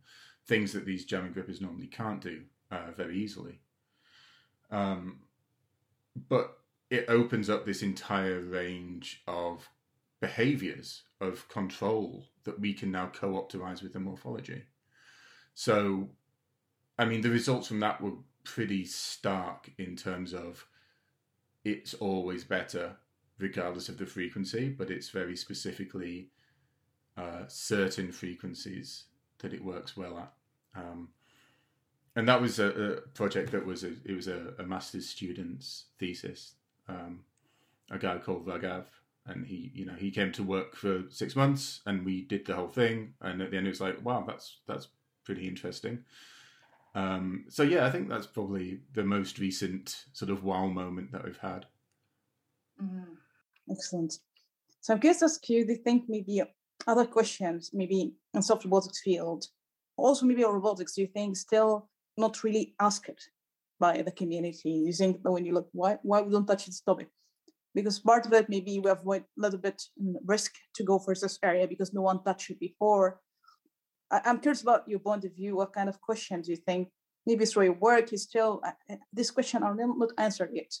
things 0.47 0.73
that 0.73 0.85
these 0.85 1.05
jamming 1.05 1.33
grippers 1.33 1.61
normally 1.61 1.87
can't 1.87 2.21
do 2.21 2.41
uh, 2.71 2.91
very 2.95 3.17
easily. 3.17 3.59
Um, 4.71 5.19
but 6.29 6.57
it 6.89 7.05
opens 7.07 7.49
up 7.49 7.65
this 7.65 7.81
entire 7.81 8.39
range 8.39 9.23
of 9.27 9.69
behaviors 10.19 11.03
of 11.19 11.47
control 11.49 12.25
that 12.43 12.59
we 12.59 12.73
can 12.73 12.91
now 12.91 13.07
co-optimize 13.07 13.81
with 13.81 13.93
the 13.93 13.99
morphology. 13.99 14.63
So, 15.53 16.09
I 16.97 17.05
mean, 17.05 17.21
the 17.21 17.29
results 17.29 17.67
from 17.67 17.79
that 17.79 18.01
were 18.01 18.13
pretty 18.43 18.85
stark 18.85 19.71
in 19.77 19.95
terms 19.95 20.33
of 20.33 20.67
it's 21.63 21.93
always 21.95 22.43
better 22.43 22.97
regardless 23.39 23.89
of 23.89 23.97
the 23.97 24.05
frequency, 24.05 24.69
but 24.69 24.91
it's 24.91 25.09
very 25.09 25.35
specifically 25.35 26.29
uh, 27.17 27.43
certain 27.47 28.11
frequencies 28.11 29.05
that 29.39 29.53
it 29.53 29.63
works 29.63 29.97
well 29.97 30.17
at. 30.19 30.33
Um, 30.75 31.09
and 32.15 32.27
that 32.29 32.41
was 32.41 32.59
a, 32.59 32.67
a, 32.67 33.01
project 33.13 33.51
that 33.51 33.65
was 33.65 33.83
a, 33.83 33.91
it 34.05 34.15
was 34.15 34.27
a, 34.27 34.53
a 34.59 34.63
master's 34.63 35.09
student's 35.09 35.85
thesis 35.99 36.53
um, 36.87 37.21
a 37.91 37.97
guy 37.97 38.17
called 38.17 38.45
Raghav, 38.45 38.85
and 39.25 39.45
he, 39.45 39.71
you 39.73 39.85
know, 39.85 39.93
he 39.93 40.11
came 40.11 40.31
to 40.33 40.43
work 40.43 40.75
for 40.75 41.03
six 41.09 41.35
months, 41.35 41.81
and 41.85 42.05
we 42.05 42.21
did 42.23 42.45
the 42.45 42.55
whole 42.55 42.67
thing. 42.67 43.13
And 43.21 43.41
at 43.41 43.51
the 43.51 43.57
end, 43.57 43.67
it 43.67 43.71
was 43.71 43.81
like, 43.81 44.03
wow, 44.03 44.23
that's 44.27 44.59
that's 44.67 44.87
pretty 45.23 45.47
interesting. 45.47 46.03
Um, 46.93 47.45
so 47.49 47.63
yeah, 47.63 47.85
I 47.85 47.91
think 47.91 48.07
that's 48.07 48.27
probably 48.27 48.79
the 48.93 49.03
most 49.03 49.39
recent 49.39 50.05
sort 50.13 50.31
of 50.31 50.43
wow 50.43 50.67
moment 50.67 51.11
that 51.11 51.25
we've 51.25 51.37
had. 51.37 51.65
Mm, 52.81 53.17
excellent. 53.69 54.19
So 54.79 54.97
to 54.97 55.07
ask 55.09 55.49
you, 55.49 55.65
do 55.65 55.73
you 55.73 55.79
think 55.79 56.03
maybe 56.07 56.41
other 56.87 57.05
questions, 57.05 57.71
maybe 57.73 58.13
in 58.33 58.41
soft 58.41 58.63
robotics 58.63 59.01
field, 59.01 59.47
also 59.97 60.25
maybe 60.25 60.43
robotics, 60.43 60.93
do 60.93 61.01
you 61.01 61.07
think 61.07 61.35
still 61.35 61.89
not 62.17 62.43
really 62.43 62.75
asked 62.79 63.27
by 63.79 64.01
the 64.01 64.11
community. 64.11 64.69
You 64.69 64.93
think 64.93 65.19
when 65.23 65.45
you 65.45 65.53
look, 65.53 65.69
why 65.71 65.97
why 66.03 66.21
we 66.21 66.31
don't 66.31 66.45
touch 66.45 66.65
this 66.65 66.81
topic? 66.81 67.09
Because 67.73 67.99
part 67.99 68.25
of 68.25 68.33
it 68.33 68.49
maybe 68.49 68.79
we 68.79 68.89
avoid 68.89 69.23
a 69.23 69.41
little 69.41 69.59
bit 69.59 69.81
risk 70.25 70.53
to 70.75 70.83
go 70.83 70.99
for 70.99 71.13
this 71.13 71.37
area 71.43 71.67
because 71.67 71.93
no 71.93 72.01
one 72.01 72.23
touched 72.23 72.49
it 72.51 72.59
before. 72.59 73.19
I, 74.11 74.21
am 74.25 74.39
curious 74.39 74.61
about 74.61 74.87
your 74.87 74.99
point 74.99 75.25
of 75.25 75.35
view. 75.35 75.55
What 75.55 75.73
kind 75.73 75.89
of 75.89 75.99
questions 75.99 76.45
do 76.45 76.53
you 76.53 76.57
think 76.57 76.89
maybe 77.25 77.45
through 77.45 77.65
your 77.65 77.79
work, 77.79 78.11
you 78.11 78.17
still 78.17 78.61
uh, 78.63 78.71
uh 78.91 78.95
this 79.11 79.31
question 79.31 79.63
are 79.63 79.75
not 79.75 80.11
answered 80.17 80.51
yet. 80.53 80.73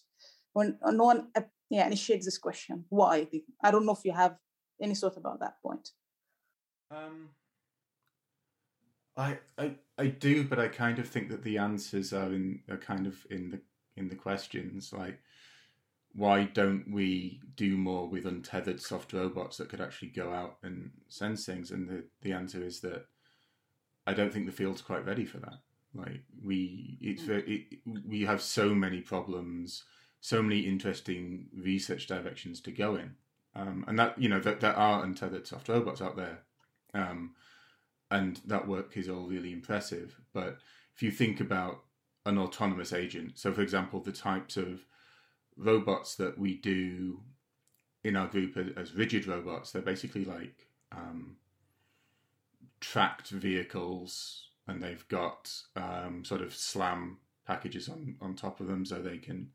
When 0.53 0.77
uh, 0.81 0.91
no 0.91 1.05
one 1.05 1.27
uh, 1.35 1.41
yeah 1.69 1.85
initiates 1.87 2.25
this 2.25 2.37
question, 2.37 2.85
why? 2.89 3.27
I 3.63 3.71
don't 3.71 3.85
know 3.85 3.93
if 3.93 4.05
you 4.05 4.13
have 4.13 4.35
any 4.81 4.95
thought 4.95 5.17
about 5.17 5.39
that 5.39 5.55
point. 5.61 5.89
Um, 6.91 7.29
I 9.17 9.39
I 9.57 9.75
I 9.97 10.07
do, 10.07 10.43
but 10.43 10.59
I 10.59 10.67
kind 10.67 10.99
of 10.99 11.07
think 11.07 11.29
that 11.29 11.43
the 11.43 11.57
answers 11.57 12.13
are 12.13 12.33
in 12.33 12.61
are 12.69 12.77
kind 12.77 13.07
of 13.07 13.25
in 13.29 13.49
the 13.49 13.61
in 13.95 14.09
the 14.09 14.15
questions 14.15 14.91
like 14.91 15.19
why 16.15 16.45
don't 16.45 16.89
we 16.89 17.41
do 17.57 17.75
more 17.77 18.07
with 18.07 18.25
untethered 18.25 18.81
soft 18.81 19.11
robots 19.11 19.57
that 19.57 19.67
could 19.67 19.81
actually 19.81 20.07
go 20.07 20.31
out 20.31 20.57
and 20.63 20.91
sense 21.09 21.45
things? 21.45 21.71
And 21.71 21.89
the, 21.89 22.05
the 22.21 22.31
answer 22.31 22.63
is 22.63 22.79
that 22.81 23.05
I 24.07 24.13
don't 24.13 24.31
think 24.31 24.45
the 24.45 24.51
field's 24.53 24.81
quite 24.81 25.05
ready 25.05 25.25
for 25.25 25.39
that. 25.39 25.59
Like 25.93 26.21
we, 26.41 26.97
it's 27.01 27.23
mm. 27.23 27.27
very, 27.27 27.69
it, 27.73 27.79
we 28.07 28.21
have 28.23 28.41
so 28.41 28.73
many 28.73 29.01
problems, 29.01 29.83
so 30.21 30.41
many 30.41 30.61
interesting 30.61 31.47
research 31.53 32.07
directions 32.07 32.61
to 32.61 32.71
go 32.71 32.95
in, 32.95 33.15
um, 33.53 33.83
and 33.87 33.99
that 33.99 34.19
you 34.19 34.29
know 34.29 34.39
that 34.39 34.61
there 34.61 34.75
are 34.75 35.03
untethered 35.03 35.47
soft 35.47 35.69
robots 35.69 36.01
out 36.01 36.17
there, 36.17 36.39
um, 36.93 37.31
and 38.11 38.39
that 38.45 38.67
work 38.67 38.95
is 38.97 39.09
all 39.09 39.27
really 39.27 39.51
impressive. 39.51 40.19
But 40.33 40.57
if 40.95 41.03
you 41.03 41.11
think 41.11 41.39
about 41.39 41.81
an 42.25 42.37
autonomous 42.37 42.93
agent, 42.93 43.37
so 43.37 43.53
for 43.53 43.61
example, 43.61 43.99
the 43.99 44.11
types 44.11 44.57
of 44.57 44.85
robots 45.57 46.15
that 46.15 46.37
we 46.37 46.55
do 46.55 47.21
in 48.03 48.15
our 48.15 48.27
group 48.27 48.57
as, 48.77 48.93
rigid 48.93 49.27
robots, 49.27 49.71
they're 49.71 49.81
basically 49.81 50.25
like 50.25 50.67
um, 50.91 51.37
tracked 52.79 53.29
vehicles, 53.29 54.49
and 54.67 54.81
they've 54.81 55.07
got 55.07 55.51
um, 55.75 56.23
sort 56.23 56.41
of 56.41 56.53
SLAM 56.53 57.17
packages 57.45 57.89
on, 57.89 58.15
on 58.21 58.35
top 58.35 58.59
of 58.59 58.67
them 58.67 58.85
so 58.85 59.01
they 59.01 59.17
can 59.17 59.49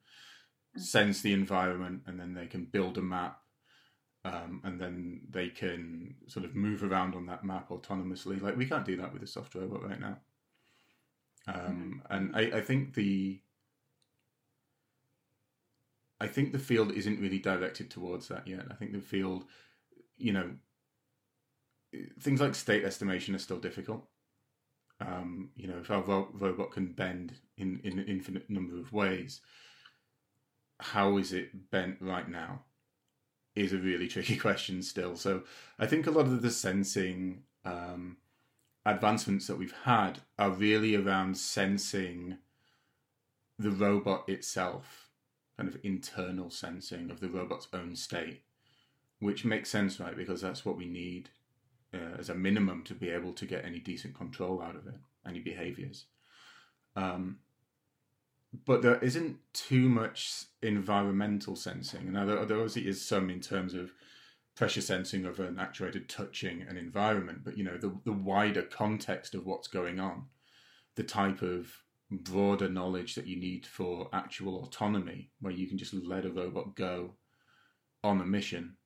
mm. 0.76 0.80
sense 0.80 1.20
the 1.20 1.32
environment 1.32 2.02
and 2.06 2.18
then 2.18 2.34
they 2.34 2.46
can 2.46 2.64
build 2.64 2.96
a 2.98 3.02
map 3.02 3.40
um, 4.24 4.61
and 4.64 4.80
then 4.80 5.20
they 5.30 5.48
can 5.48 6.14
sort 6.26 6.44
of 6.44 6.54
move 6.54 6.83
around 6.83 7.14
on 7.14 7.26
that 7.26 7.44
map 7.44 7.70
autonomously. 7.70 8.40
Like 8.40 8.56
we 8.56 8.66
can't 8.66 8.85
do 8.85 8.96
that 8.96 9.12
with 9.12 9.22
a 9.22 9.26
soft 9.26 9.54
robot 9.54 9.83
right 9.83 10.00
now. 10.00 10.18
Um, 11.48 12.02
mm-hmm. 12.06 12.14
And 12.14 12.37
I, 12.37 12.59
I, 12.59 12.61
think 12.61 12.94
the 12.94 13.40
I 16.20 16.26
think 16.26 16.52
the 16.52 16.59
field 16.59 16.92
isn't 16.92 17.20
really 17.20 17.38
directed 17.38 17.90
towards 17.90 18.28
that 18.28 18.46
yet. 18.46 18.66
I 18.70 18.74
think 18.74 18.92
the 18.92 19.00
field, 19.00 19.44
you 20.18 20.33
know, 20.33 20.50
things 22.20 22.40
like 22.40 22.54
state 22.54 22.85
estimation 22.85 23.35
are 23.35 23.38
still 23.38 23.59
difficult. 23.59 24.06
Um, 25.00 25.48
you 25.56 25.66
know, 25.66 25.78
if 25.78 25.90
our 25.90 26.02
ro- 26.02 26.28
robot 26.35 26.72
can 26.72 26.92
bend 26.92 27.33
in, 27.56 27.80
in 27.85 27.98
an 27.98 28.04
infinite 28.06 28.50
number 28.50 28.78
of 28.78 28.92
ways, 28.92 29.40
how 30.78 31.16
is 31.16 31.33
it 31.33 31.70
bent 31.70 31.96
right 32.00 32.28
now? 32.28 32.61
Is 33.56 33.72
a 33.72 33.78
really 33.78 34.08
tricky 34.14 34.36
question 34.36 34.82
still. 34.82 35.16
So 35.16 35.42
I 35.78 35.86
think 35.86 36.06
a 36.06 36.10
lot 36.10 36.26
of 36.26 36.42
the 36.42 36.50
sensing 36.50 37.42
um, 37.64 38.16
advancements 38.86 39.46
that 39.46 39.58
we've 39.58 39.74
had 39.84 40.20
are 40.38 40.50
really 40.50 40.94
around 40.94 41.36
sensing 41.36 42.38
the 43.58 43.70
robot 43.70 44.28
itself 44.28 45.10
kind 45.60 45.68
of 45.68 45.78
internal 45.84 46.48
sensing 46.48 47.10
of 47.10 47.20
the 47.20 47.28
robot's 47.28 47.68
own 47.74 47.94
state, 47.94 48.40
which 49.18 49.44
makes 49.44 49.68
sense, 49.68 50.00
right? 50.00 50.16
Because 50.16 50.40
that's 50.40 50.64
what 50.64 50.78
we 50.78 50.86
need 50.86 51.28
uh, 51.92 52.16
as 52.18 52.30
a 52.30 52.34
minimum 52.34 52.82
to 52.84 52.94
be 52.94 53.10
able 53.10 53.34
to 53.34 53.44
get 53.44 53.66
any 53.66 53.78
decent 53.78 54.14
control 54.14 54.62
out 54.62 54.74
of 54.74 54.86
it, 54.86 54.94
any 55.26 55.38
behaviors. 55.38 56.06
Um, 56.96 57.40
but 58.66 58.82
there 58.82 58.98
isn't 58.98 59.38
too 59.52 59.88
much 59.88 60.44
environmental 60.62 61.54
sensing. 61.54 62.12
Now, 62.12 62.24
there, 62.24 62.44
there 62.44 62.56
obviously 62.56 62.88
is 62.88 63.04
some 63.04 63.30
in 63.30 63.40
terms 63.40 63.74
of 63.74 63.92
pressure 64.56 64.80
sensing 64.80 65.24
of 65.24 65.38
an 65.40 65.58
actuated 65.58 66.08
touching 66.08 66.62
an 66.62 66.76
environment, 66.76 67.40
but 67.44 67.56
you 67.56 67.64
know 67.64 67.76
the 67.76 67.96
the 68.04 68.12
wider 68.12 68.62
context 68.62 69.34
of 69.34 69.46
what's 69.46 69.68
going 69.68 70.00
on, 70.00 70.26
the 70.96 71.02
type 71.04 71.42
of 71.42 71.72
broader 72.10 72.68
knowledge 72.68 73.14
that 73.14 73.26
you 73.26 73.36
need 73.36 73.64
for 73.64 74.08
actual 74.12 74.64
autonomy, 74.64 75.30
where 75.40 75.52
you 75.52 75.68
can 75.68 75.78
just 75.78 75.94
let 75.94 76.24
a 76.24 76.30
robot 76.30 76.74
go 76.74 77.14
on 78.02 78.20
a 78.20 78.26
mission. 78.26 78.76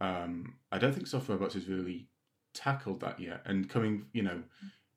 Um, 0.00 0.54
I 0.70 0.78
don't 0.78 0.94
think 0.94 1.06
soft 1.06 1.28
robots 1.28 1.54
has 1.54 1.68
really 1.68 2.08
tackled 2.54 3.00
that 3.00 3.20
yet. 3.20 3.42
And 3.44 3.68
coming, 3.68 4.06
you 4.12 4.22
know, 4.22 4.42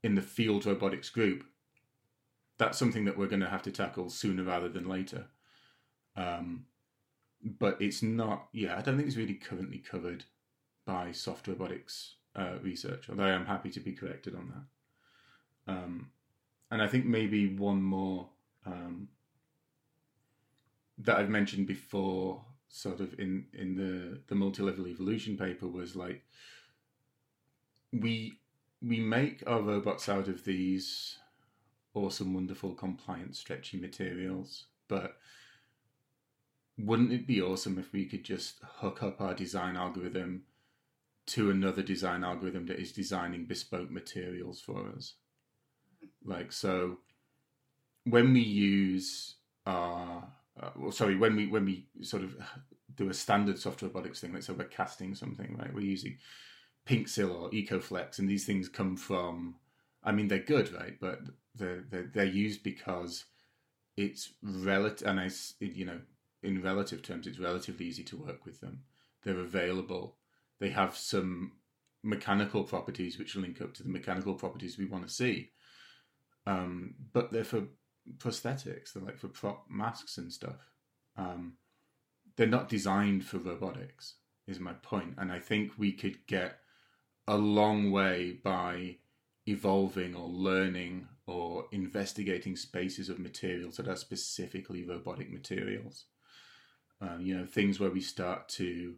in 0.04 0.16
the 0.16 0.22
field 0.22 0.66
robotics 0.66 1.10
group, 1.10 1.44
that's 2.58 2.78
something 2.78 3.06
that 3.06 3.18
we're 3.18 3.28
going 3.28 3.42
to 3.42 3.50
have 3.50 3.64
to 3.64 3.72
tackle 3.72 4.10
sooner 4.10 4.44
rather 4.44 4.70
than 4.70 4.88
later. 4.88 5.26
Um, 6.16 6.66
but 7.44 7.82
it's 7.82 8.02
not, 8.02 8.48
yeah, 8.54 8.78
I 8.78 8.82
don't 8.82 8.96
think 8.96 9.08
it's 9.08 9.18
really 9.18 9.36
currently 9.36 9.78
covered 9.78 10.24
by 10.86 11.12
soft 11.12 11.48
robotics 11.48 12.16
uh, 12.36 12.56
research, 12.62 13.10
although 13.10 13.24
I'm 13.24 13.46
happy 13.46 13.70
to 13.72 13.80
be 13.80 13.94
corrected 13.94 14.36
on 14.36 14.54
that. 14.54 15.74
Um, 15.74 16.12
and 16.72 16.82
I 16.82 16.88
think 16.88 17.06
maybe 17.06 17.56
one 17.56 17.82
more 17.82 18.30
um, 18.66 19.10
that 20.98 21.18
I've 21.18 21.30
mentioned 21.30 21.68
before, 21.68 22.44
sort 22.68 23.00
of 23.00 23.20
in 23.20 23.46
in 23.54 23.76
the 23.76 24.22
the 24.28 24.36
multi 24.36 24.64
level 24.64 24.88
evolution 24.88 25.38
paper, 25.38 25.68
was 25.68 25.96
like 25.96 26.24
we 27.92 28.40
we 28.82 29.00
make 29.00 29.44
our 29.48 29.62
robots 29.62 30.10
out 30.10 30.28
of 30.28 30.44
these 30.44 31.18
awesome, 31.96 32.34
wonderful, 32.34 32.74
compliant, 32.74 33.36
stretchy 33.36 33.78
materials, 33.80 34.66
but 34.88 35.18
wouldn't 36.78 37.14
it 37.14 37.26
be 37.26 37.42
awesome 37.42 37.80
if 37.80 37.92
we 37.94 38.06
could 38.06 38.24
just 38.24 38.60
hook 38.62 39.02
up 39.02 39.22
our 39.22 39.34
design 39.34 39.78
algorithm 39.78 40.44
to 41.28 41.50
another 41.50 41.82
design 41.82 42.24
algorithm 42.24 42.66
that 42.68 42.80
is 42.80 42.92
designing 42.92 43.46
bespoke 43.46 43.90
materials 43.90 44.60
for 44.60 44.90
us? 44.96 45.16
Like 46.24 46.52
so, 46.52 47.00
when 48.04 48.34
we 48.34 48.42
use 48.42 49.36
our 49.66 50.28
uh, 50.62 50.70
well, 50.76 50.92
sorry, 50.92 51.16
when 51.16 51.36
we 51.36 51.48
when 51.48 51.66
we 51.66 51.88
sort 52.02 52.24
of 52.24 52.36
do 52.96 53.10
a 53.10 53.14
standard 53.14 53.60
soft 53.60 53.82
robotics 53.82 54.22
thing, 54.22 54.34
like 54.34 54.44
so 54.44 54.54
we're 54.54 54.66
casting 54.66 55.16
something, 55.16 55.56
right? 55.58 55.74
We're 55.74 55.82
using 55.82 56.18
PinkSil 56.88 57.34
or 57.34 57.50
EcoFlex, 57.52 58.20
and 58.20 58.30
these 58.30 58.46
things 58.46 58.70
come 58.70 58.96
from. 58.96 59.56
I 60.06 60.12
mean, 60.12 60.28
they're 60.28 60.40
good, 60.40 60.72
right? 60.74 60.98
But 61.00 61.22
they're 61.56 61.84
they're, 61.90 62.10
they're 62.14 62.26
used 62.26 62.64
because 62.64 63.26
it's 63.98 64.34
relative, 64.42 65.08
and 65.08 65.20
I, 65.20 65.30
you 65.60 65.86
know, 65.86 66.00
in 66.44 66.62
relative 66.62 67.02
terms, 67.02 67.28
it's 67.28 67.40
relatively 67.40 67.88
easy 67.88 68.04
to 68.06 68.18
work 68.18 68.46
with 68.46 68.62
them. 68.62 68.84
They're 69.24 69.40
available. 69.40 70.18
They 70.60 70.70
have 70.70 70.96
some 70.96 71.54
mechanical 72.04 72.64
properties 72.64 73.18
which 73.18 73.36
link 73.36 73.62
up 73.62 73.74
to 73.74 73.84
the 73.84 73.90
mechanical 73.90 74.36
properties 74.36 74.78
we 74.78 74.86
want 74.86 75.08
to 75.08 75.14
see 75.14 75.50
um, 76.46 76.96
but 77.14 77.32
they're 77.32 77.44
for 77.44 77.64
prosthetics. 78.18 78.94
They're 78.94 79.04
like 79.04 79.18
for 79.18 79.28
prop 79.28 79.66
masks 79.70 80.18
and 80.18 80.32
stuff. 80.32 80.72
Um, 81.18 81.54
they're 82.36 82.48
not 82.48 82.70
designed 82.70 83.26
for 83.26 83.38
robotics. 83.38 84.16
Is 84.48 84.60
my 84.60 84.74
point. 84.74 84.84
point, 84.84 85.16
and 85.18 85.32
I 85.32 85.40
think 85.40 85.72
we 85.78 85.92
could 85.92 86.28
get 86.28 86.60
a 87.28 87.36
long 87.36 87.92
way 87.92 88.34
by 88.44 88.98
evolving 89.48 90.16
or 90.16 90.28
learning 90.28 91.08
or 91.28 91.66
investigating 91.72 92.56
spaces 92.56 93.10
of 93.10 93.20
materials 93.20 93.78
that 93.78 93.88
are 93.88 93.96
specifically 93.96 94.84
robotic 94.84 95.32
materials. 95.32 96.06
Um, 97.02 97.22
you 97.22 97.38
know, 97.38 97.46
things 97.46 97.80
where 97.80 97.90
we 97.90 98.02
start 98.02 98.48
to 98.50 98.96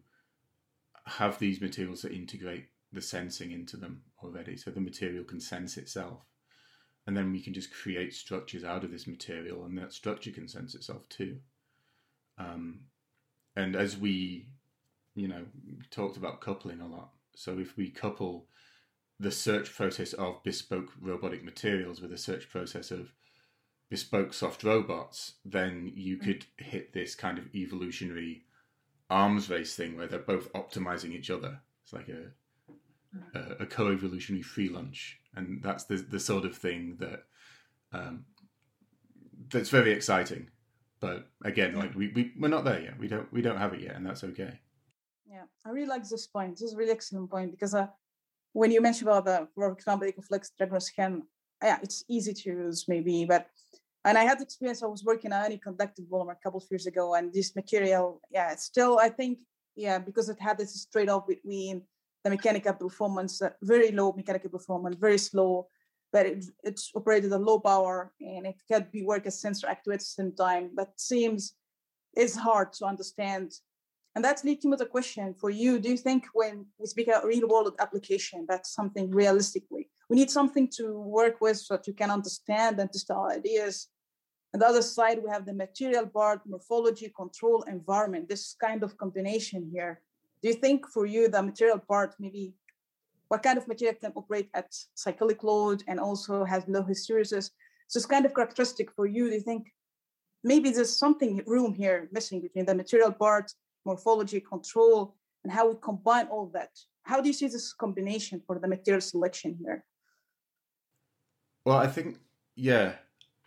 have 1.06 1.40
these 1.40 1.62
materials 1.62 2.02
that 2.02 2.12
integrate 2.12 2.68
the 2.92 3.02
sensing 3.02 3.52
into 3.52 3.78
them 3.78 4.04
already, 4.24 4.58
so 4.58 4.72
the 4.72 4.80
material 4.80 5.24
can 5.24 5.40
sense 5.40 5.78
itself 5.78 6.28
and 7.08 7.16
then 7.16 7.32
we 7.32 7.42
can 7.42 7.54
just 7.54 7.74
create 7.74 8.14
structures 8.14 8.66
out 8.66 8.84
of 8.84 8.92
this 8.92 9.08
material 9.08 9.64
and 9.64 9.78
that 9.78 9.94
structure 9.94 10.32
can 10.32 10.48
sense 10.48 10.76
itself 10.76 11.08
too 11.10 11.38
um, 12.38 12.82
and 13.56 13.76
as 13.76 13.98
we 13.98 14.46
you 15.16 15.28
know 15.28 15.46
talked 15.90 16.18
about 16.18 16.42
coupling 16.42 16.82
a 16.82 16.88
lot 16.88 17.10
so 17.34 17.58
if 17.58 17.76
we 17.78 17.90
couple 17.90 18.46
the 19.20 19.32
search 19.32 19.74
process 19.74 20.14
of 20.14 20.44
bespoke 20.44 20.92
robotic 21.02 21.44
materials 21.44 22.02
with 22.02 22.12
the 22.12 22.18
search 22.18 22.50
process 22.50 22.92
of 22.92 23.14
bespoke 23.90 24.34
soft 24.34 24.64
robots 24.64 25.34
then 25.46 25.92
you 25.96 26.18
mm. 26.18 26.24
could 26.24 26.46
hit 26.58 26.94
this 26.94 27.16
kind 27.16 27.38
of 27.38 27.46
evolutionary 27.56 28.44
arms 29.10 29.50
race 29.50 29.76
thing 29.76 29.96
where 29.96 30.08
they're 30.08 30.20
both 30.20 30.52
optimizing 30.54 31.14
each 31.14 31.30
other 31.30 31.60
it's 31.84 31.94
like 31.94 32.10
a 32.10 32.32
a, 33.34 33.64
a 33.64 33.66
co-evolutionary 33.66 34.42
free 34.42 34.70
lunch, 34.70 35.20
and 35.36 35.62
that's 35.62 35.86
the 35.86 35.98
the 35.98 36.20
sort 36.20 36.46
of 36.46 36.56
thing 36.56 36.98
that 37.00 37.24
um, 37.94 38.26
that's 39.50 39.70
very 39.70 39.92
exciting. 39.92 40.50
But 41.00 41.28
again, 41.44 41.76
like 41.76 41.96
we, 41.96 42.10
we 42.10 42.34
we're 42.38 42.48
not 42.48 42.66
there 42.66 42.82
yet. 42.82 43.00
We 43.00 43.08
don't 43.08 43.32
we 43.32 43.42
don't 43.42 43.58
have 43.58 43.74
it 43.74 43.82
yet, 43.82 43.96
and 43.96 44.06
that's 44.06 44.24
okay. 44.24 44.60
Yeah, 45.30 45.44
I 45.66 45.70
really 45.70 45.88
like 45.88 46.08
this 46.08 46.28
point. 46.28 46.54
This 46.54 46.70
is 46.70 46.74
a 46.74 46.78
really 46.78 46.92
excellent 46.92 47.30
point 47.30 47.52
because 47.52 47.74
uh, 47.74 47.88
when 48.58 48.72
you 48.72 48.82
mentioned 48.82 49.08
about 49.08 49.26
the 49.26 49.48
for 49.54 49.72
example, 49.72 50.08
EcoFlex 50.08 50.50
Dragon 50.58 50.82
Skin, 50.82 51.24
yeah, 51.64 51.78
it's 51.84 52.04
easy 52.10 52.34
to 52.34 52.50
use 52.50 52.86
maybe, 52.88 53.26
but 53.26 53.48
and 54.04 54.18
I 54.18 54.24
had 54.24 54.40
the 54.40 54.44
experience. 54.44 54.82
I 54.82 54.88
was 54.88 55.04
working 55.04 55.32
on 55.32 55.46
any 55.46 55.58
conductive 55.58 56.06
polymer 56.06 56.32
a 56.32 56.44
couple 56.44 56.60
of 56.60 56.66
years 56.72 56.88
ago, 56.88 57.14
and 57.14 57.32
this 57.32 57.56
material, 57.56 58.20
yeah, 58.32 58.56
still 58.56 58.98
I 59.00 59.10
think 59.10 59.38
yeah 59.76 60.00
because 60.00 60.28
it 60.30 60.40
had 60.40 60.58
this 60.58 60.88
trade 60.92 61.10
off 61.10 61.28
between 61.28 61.84
the 62.24 62.32
mechanical 62.32 62.74
performance, 62.74 63.42
uh, 63.42 63.52
very 63.62 63.92
low 63.92 64.12
mechanical 64.12 64.50
performance, 64.50 64.96
very 64.96 65.20
slow, 65.20 65.68
but 66.12 66.26
it, 66.26 66.46
it's 66.64 66.92
operated 66.96 67.32
at 67.32 67.42
low 67.42 67.60
power 67.60 68.12
and 68.20 68.48
it 68.48 68.60
can 68.70 68.88
be 68.92 69.04
work 69.04 69.28
as 69.28 69.40
sensor 69.40 69.68
actuated 69.68 70.02
at 70.02 70.08
the 70.08 70.16
same 70.18 70.32
time. 70.32 70.72
But 70.76 71.00
seems 71.00 71.54
it's 72.16 72.36
hard 72.36 72.74
to 72.74 72.86
understand. 72.86 73.52
And 74.18 74.26
that's 74.26 74.44
leads 74.44 74.66
me 74.66 74.72
to 74.72 74.78
the 74.78 74.88
question 74.88 75.36
for 75.36 75.52
you. 75.52 75.78
Do 75.78 75.90
you 75.90 75.96
think 76.08 76.26
when 76.34 76.66
we 76.80 76.88
speak 76.88 77.08
about 77.08 77.24
real 77.24 77.48
world 77.48 77.76
application, 77.78 78.48
that's 78.50 78.74
something 78.74 79.12
realistically? 79.12 79.92
We 80.10 80.16
need 80.16 80.32
something 80.32 80.68
to 80.78 81.00
work 81.00 81.40
with 81.40 81.58
so 81.58 81.76
that 81.76 81.86
you 81.86 81.94
can 81.94 82.10
understand 82.10 82.80
and 82.80 82.92
test 82.92 83.12
our 83.12 83.30
ideas. 83.30 83.90
On 84.56 84.60
the 84.60 84.66
other 84.66 84.82
side, 84.82 85.20
we 85.24 85.30
have 85.30 85.46
the 85.46 85.54
material 85.54 86.08
part, 86.08 86.42
morphology, 86.48 87.14
control, 87.16 87.62
environment, 87.68 88.28
this 88.28 88.56
kind 88.60 88.82
of 88.82 88.98
combination 88.98 89.70
here. 89.72 90.02
Do 90.42 90.48
you 90.48 90.56
think 90.56 90.88
for 90.88 91.06
you 91.06 91.28
the 91.28 91.44
material 91.44 91.78
part 91.78 92.16
maybe 92.20 92.56
what 93.28 93.44
kind 93.44 93.60
of 93.60 93.68
material 93.68 93.98
can 94.02 94.14
operate 94.16 94.50
at 94.56 94.74
cyclic 94.96 95.44
load 95.44 95.84
and 95.88 96.00
also 96.00 96.44
has 96.44 96.64
low 96.68 96.82
hysteresis? 96.82 97.52
So 97.88 97.98
it's 97.98 98.08
kind 98.08 98.26
of 98.26 98.34
characteristic 98.34 98.92
for 98.96 99.06
you. 99.06 99.30
Do 99.30 99.36
you 99.36 99.42
think 99.42 99.72
maybe 100.44 100.72
there's 100.72 100.98
something 100.98 101.44
room 101.46 101.76
here 101.76 102.10
missing 102.12 102.42
between 102.42 102.66
the 102.66 102.74
material 102.74 103.12
part, 103.12 103.54
morphology, 103.88 104.40
control, 104.40 105.16
and 105.44 105.52
how 105.52 105.68
we 105.70 105.76
combine 105.82 106.28
all 106.28 106.48
that? 106.54 106.72
How 107.04 107.22
do 107.22 107.28
you 107.30 107.34
see 107.34 107.48
this 107.48 107.74
combination 107.74 108.42
for 108.46 108.60
the 108.60 108.68
material 108.68 109.02
selection 109.02 109.58
here? 109.60 109.86
Well, 111.66 111.78
I 111.78 111.88
think 111.88 112.18
yeah, 112.56 112.94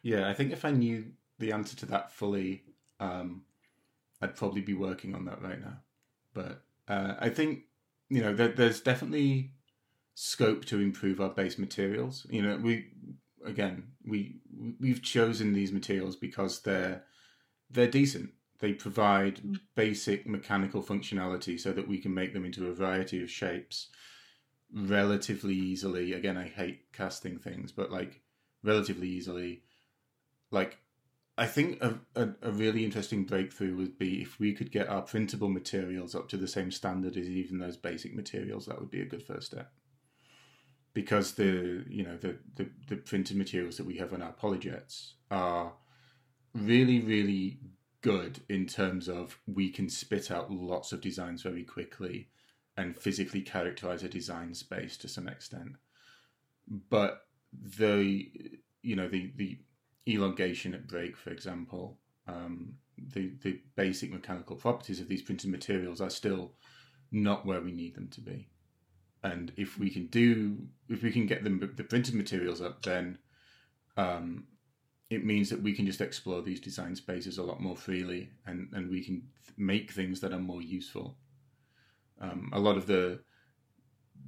yeah. 0.02 0.28
I 0.28 0.34
think 0.34 0.52
if 0.52 0.64
I 0.64 0.70
knew 0.70 1.12
the 1.38 1.52
answer 1.52 1.76
to 1.76 1.86
that 1.86 2.12
fully, 2.12 2.64
um, 2.98 3.42
I'd 4.20 4.36
probably 4.36 4.62
be 4.62 4.74
working 4.74 5.14
on 5.14 5.24
that 5.26 5.42
right 5.42 5.60
now. 5.60 5.78
But 6.34 6.62
uh, 6.88 7.14
I 7.18 7.28
think 7.28 7.64
you 8.08 8.22
know 8.22 8.34
there, 8.34 8.48
there's 8.48 8.80
definitely 8.80 9.52
scope 10.14 10.64
to 10.66 10.80
improve 10.80 11.20
our 11.20 11.30
base 11.30 11.58
materials. 11.58 12.26
You 12.30 12.42
know, 12.42 12.56
we 12.56 12.88
again 13.44 13.84
we 14.04 14.40
we've 14.78 15.02
chosen 15.02 15.52
these 15.52 15.72
materials 15.72 16.16
because 16.16 16.60
they're 16.60 17.04
they're 17.70 17.90
decent. 17.90 18.30
They 18.60 18.74
provide 18.74 19.36
mm. 19.36 19.58
basic 19.74 20.26
mechanical 20.26 20.82
functionality 20.82 21.58
so 21.58 21.72
that 21.72 21.88
we 21.88 21.98
can 21.98 22.14
make 22.14 22.32
them 22.32 22.44
into 22.44 22.68
a 22.68 22.74
variety 22.74 23.22
of 23.22 23.30
shapes 23.30 23.88
relatively 24.72 25.54
easily. 25.54 26.12
Again, 26.12 26.36
I 26.36 26.48
hate 26.48 26.92
casting 26.92 27.38
things, 27.38 27.72
but 27.72 27.90
like 27.90 28.20
relatively 28.62 29.08
easily. 29.08 29.62
Like, 30.50 30.78
I 31.38 31.46
think 31.46 31.82
a, 31.82 31.98
a, 32.14 32.28
a, 32.42 32.50
really 32.50 32.84
interesting 32.84 33.24
breakthrough 33.24 33.74
would 33.76 33.98
be 33.98 34.20
if 34.20 34.38
we 34.38 34.52
could 34.52 34.70
get 34.70 34.88
our 34.88 35.00
printable 35.00 35.48
materials 35.48 36.14
up 36.14 36.28
to 36.30 36.36
the 36.36 36.48
same 36.48 36.70
standard 36.70 37.16
as 37.16 37.28
even 37.28 37.58
those 37.58 37.78
basic 37.78 38.14
materials. 38.14 38.66
That 38.66 38.78
would 38.78 38.90
be 38.90 39.00
a 39.00 39.06
good 39.06 39.22
first 39.22 39.46
step. 39.46 39.72
Because 40.92 41.32
the 41.32 41.84
you 41.88 42.02
know 42.02 42.16
the, 42.16 42.36
the, 42.56 42.68
the 42.88 42.96
printed 42.96 43.36
materials 43.36 43.76
that 43.78 43.86
we 43.86 43.96
have 43.98 44.12
on 44.12 44.22
our 44.22 44.32
polyjets 44.32 45.12
are 45.30 45.72
really 46.52 47.00
really 47.00 47.60
good 48.02 48.40
in 48.48 48.66
terms 48.66 49.08
of 49.08 49.38
we 49.46 49.70
can 49.70 49.88
spit 49.88 50.30
out 50.30 50.50
lots 50.50 50.92
of 50.92 51.00
designs 51.00 51.42
very 51.42 51.64
quickly 51.64 52.28
and 52.76 52.96
physically 52.96 53.42
characterize 53.42 54.02
a 54.02 54.08
design 54.08 54.54
space 54.54 54.96
to 54.98 55.08
some 55.08 55.28
extent. 55.28 55.76
But 56.88 57.26
the 57.52 58.30
you 58.82 58.96
know 58.96 59.08
the 59.08 59.32
the 59.36 59.58
elongation 60.08 60.74
at 60.74 60.88
break, 60.88 61.16
for 61.16 61.30
example, 61.30 61.98
um, 62.26 62.74
the 62.96 63.32
the 63.42 63.60
basic 63.76 64.12
mechanical 64.12 64.56
properties 64.56 65.00
of 65.00 65.08
these 65.08 65.22
printed 65.22 65.50
materials 65.50 66.00
are 66.00 66.10
still 66.10 66.52
not 67.12 67.44
where 67.44 67.60
we 67.60 67.72
need 67.72 67.94
them 67.94 68.08
to 68.08 68.20
be. 68.20 68.48
And 69.22 69.52
if 69.56 69.78
we 69.78 69.90
can 69.90 70.06
do, 70.06 70.56
if 70.88 71.02
we 71.02 71.10
can 71.10 71.26
get 71.26 71.44
them 71.44 71.58
the 71.76 71.84
printed 71.84 72.14
materials 72.14 72.62
up, 72.62 72.82
then 72.82 73.18
um, 73.96 74.46
it 75.10 75.24
means 75.24 75.50
that 75.50 75.62
we 75.62 75.72
can 75.72 75.86
just 75.86 76.00
explore 76.00 76.40
these 76.40 76.60
design 76.60 76.94
spaces 76.94 77.36
a 77.36 77.42
lot 77.42 77.60
more 77.60 77.76
freely, 77.76 78.30
and 78.46 78.68
and 78.72 78.88
we 78.88 79.04
can 79.04 79.28
make 79.56 79.90
things 79.90 80.20
that 80.20 80.32
are 80.32 80.38
more 80.38 80.62
useful. 80.62 81.16
Um, 82.20 82.50
a 82.52 82.60
lot 82.60 82.76
of 82.76 82.86
the 82.86 83.20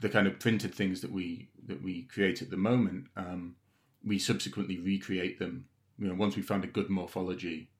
the 0.00 0.08
kind 0.08 0.26
of 0.26 0.40
printed 0.40 0.74
things 0.74 1.00
that 1.00 1.12
we 1.12 1.48
that 1.66 1.82
we 1.82 2.02
create 2.02 2.42
at 2.42 2.50
the 2.50 2.56
moment, 2.56 3.06
um, 3.16 3.56
we 4.04 4.18
subsequently 4.18 4.78
recreate 4.78 5.38
them. 5.38 5.66
You 5.98 6.08
know, 6.08 6.14
once 6.14 6.34
we 6.34 6.42
found 6.42 6.64
a 6.64 6.68
good 6.68 6.90
morphology 6.90 7.70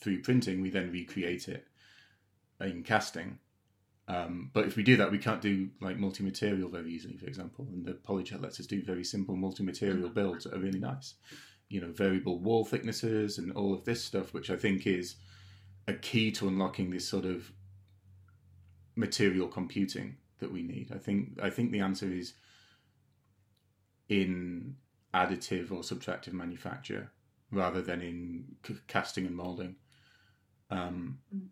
through 0.00 0.22
printing, 0.22 0.60
we 0.60 0.70
then 0.70 0.90
recreate 0.90 1.48
it 1.48 1.66
in 2.60 2.82
casting. 2.82 3.38
Um, 4.08 4.50
but 4.54 4.64
if 4.64 4.74
we 4.74 4.82
do 4.82 4.96
that, 4.96 5.12
we 5.12 5.18
can't 5.18 5.42
do 5.42 5.68
like 5.80 5.98
multi-material 5.98 6.70
very 6.70 6.90
easily, 6.90 7.18
for 7.18 7.26
example. 7.26 7.68
And 7.70 7.84
the 7.84 7.92
PolyJet 7.92 8.42
lets 8.42 8.58
us 8.58 8.66
do 8.66 8.82
very 8.82 9.04
simple 9.04 9.36
multi-material 9.36 10.08
builds 10.08 10.44
that 10.44 10.54
are 10.54 10.58
really 10.58 10.80
nice. 10.80 11.14
You 11.68 11.80
know, 11.82 11.92
variable 11.92 12.38
wall 12.38 12.64
thicknesses 12.64 13.38
and 13.38 13.52
all 13.52 13.74
of 13.74 13.84
this 13.84 14.02
stuff, 14.02 14.32
which 14.32 14.50
I 14.50 14.56
think 14.56 14.86
is 14.86 15.16
a 15.86 15.92
key 15.92 16.30
to 16.32 16.48
unlocking 16.48 16.90
this 16.90 17.08
sort 17.08 17.24
of 17.24 17.52
material 18.96 19.48
computing 19.48 20.16
that 20.40 20.52
we 20.52 20.62
need. 20.62 20.90
I 20.94 20.98
think 20.98 21.38
I 21.42 21.50
think 21.50 21.72
the 21.72 21.80
answer 21.80 22.10
is 22.10 22.34
in 24.08 24.76
additive 25.14 25.70
or 25.70 25.80
subtractive 25.80 26.32
manufacture 26.32 27.10
rather 27.50 27.80
than 27.82 28.02
in 28.02 28.44
c- 28.66 28.76
casting 28.86 29.26
and 29.26 29.34
molding. 29.34 29.76
Um, 30.70 31.18
mm. 31.34 31.46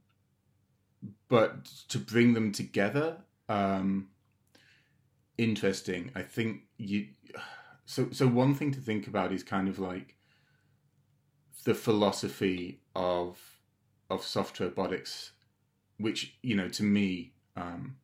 But 1.28 1.66
to 1.88 1.98
bring 1.98 2.34
them 2.34 2.52
together, 2.52 3.18
um, 3.48 4.08
interesting. 5.38 6.10
I 6.14 6.22
think 6.22 6.62
you. 6.76 7.06
So, 7.86 8.08
so 8.10 8.26
one 8.26 8.54
thing 8.54 8.72
to 8.72 8.80
think 8.80 9.06
about 9.06 9.32
is 9.32 9.42
kind 9.42 9.68
of 9.68 9.78
like 9.78 10.16
the 11.64 11.74
philosophy 11.74 12.80
of 12.94 13.40
of 14.10 14.22
soft 14.22 14.60
robotics, 14.60 15.32
which 15.96 16.36
you 16.42 16.56
know 16.56 16.68
to 16.68 16.82
me 16.82 17.32
um, 17.56 17.96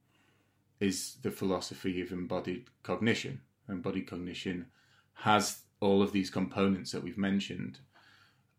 is 0.80 1.16
the 1.22 1.30
philosophy 1.30 2.01
of 2.01 2.12
embodied 2.12 2.68
cognition. 2.83 3.41
Embodied 3.68 4.07
cognition 4.07 4.66
has 5.14 5.62
all 5.80 6.01
of 6.01 6.12
these 6.12 6.30
components 6.30 6.93
that 6.93 7.03
we've 7.03 7.18
mentioned. 7.18 7.80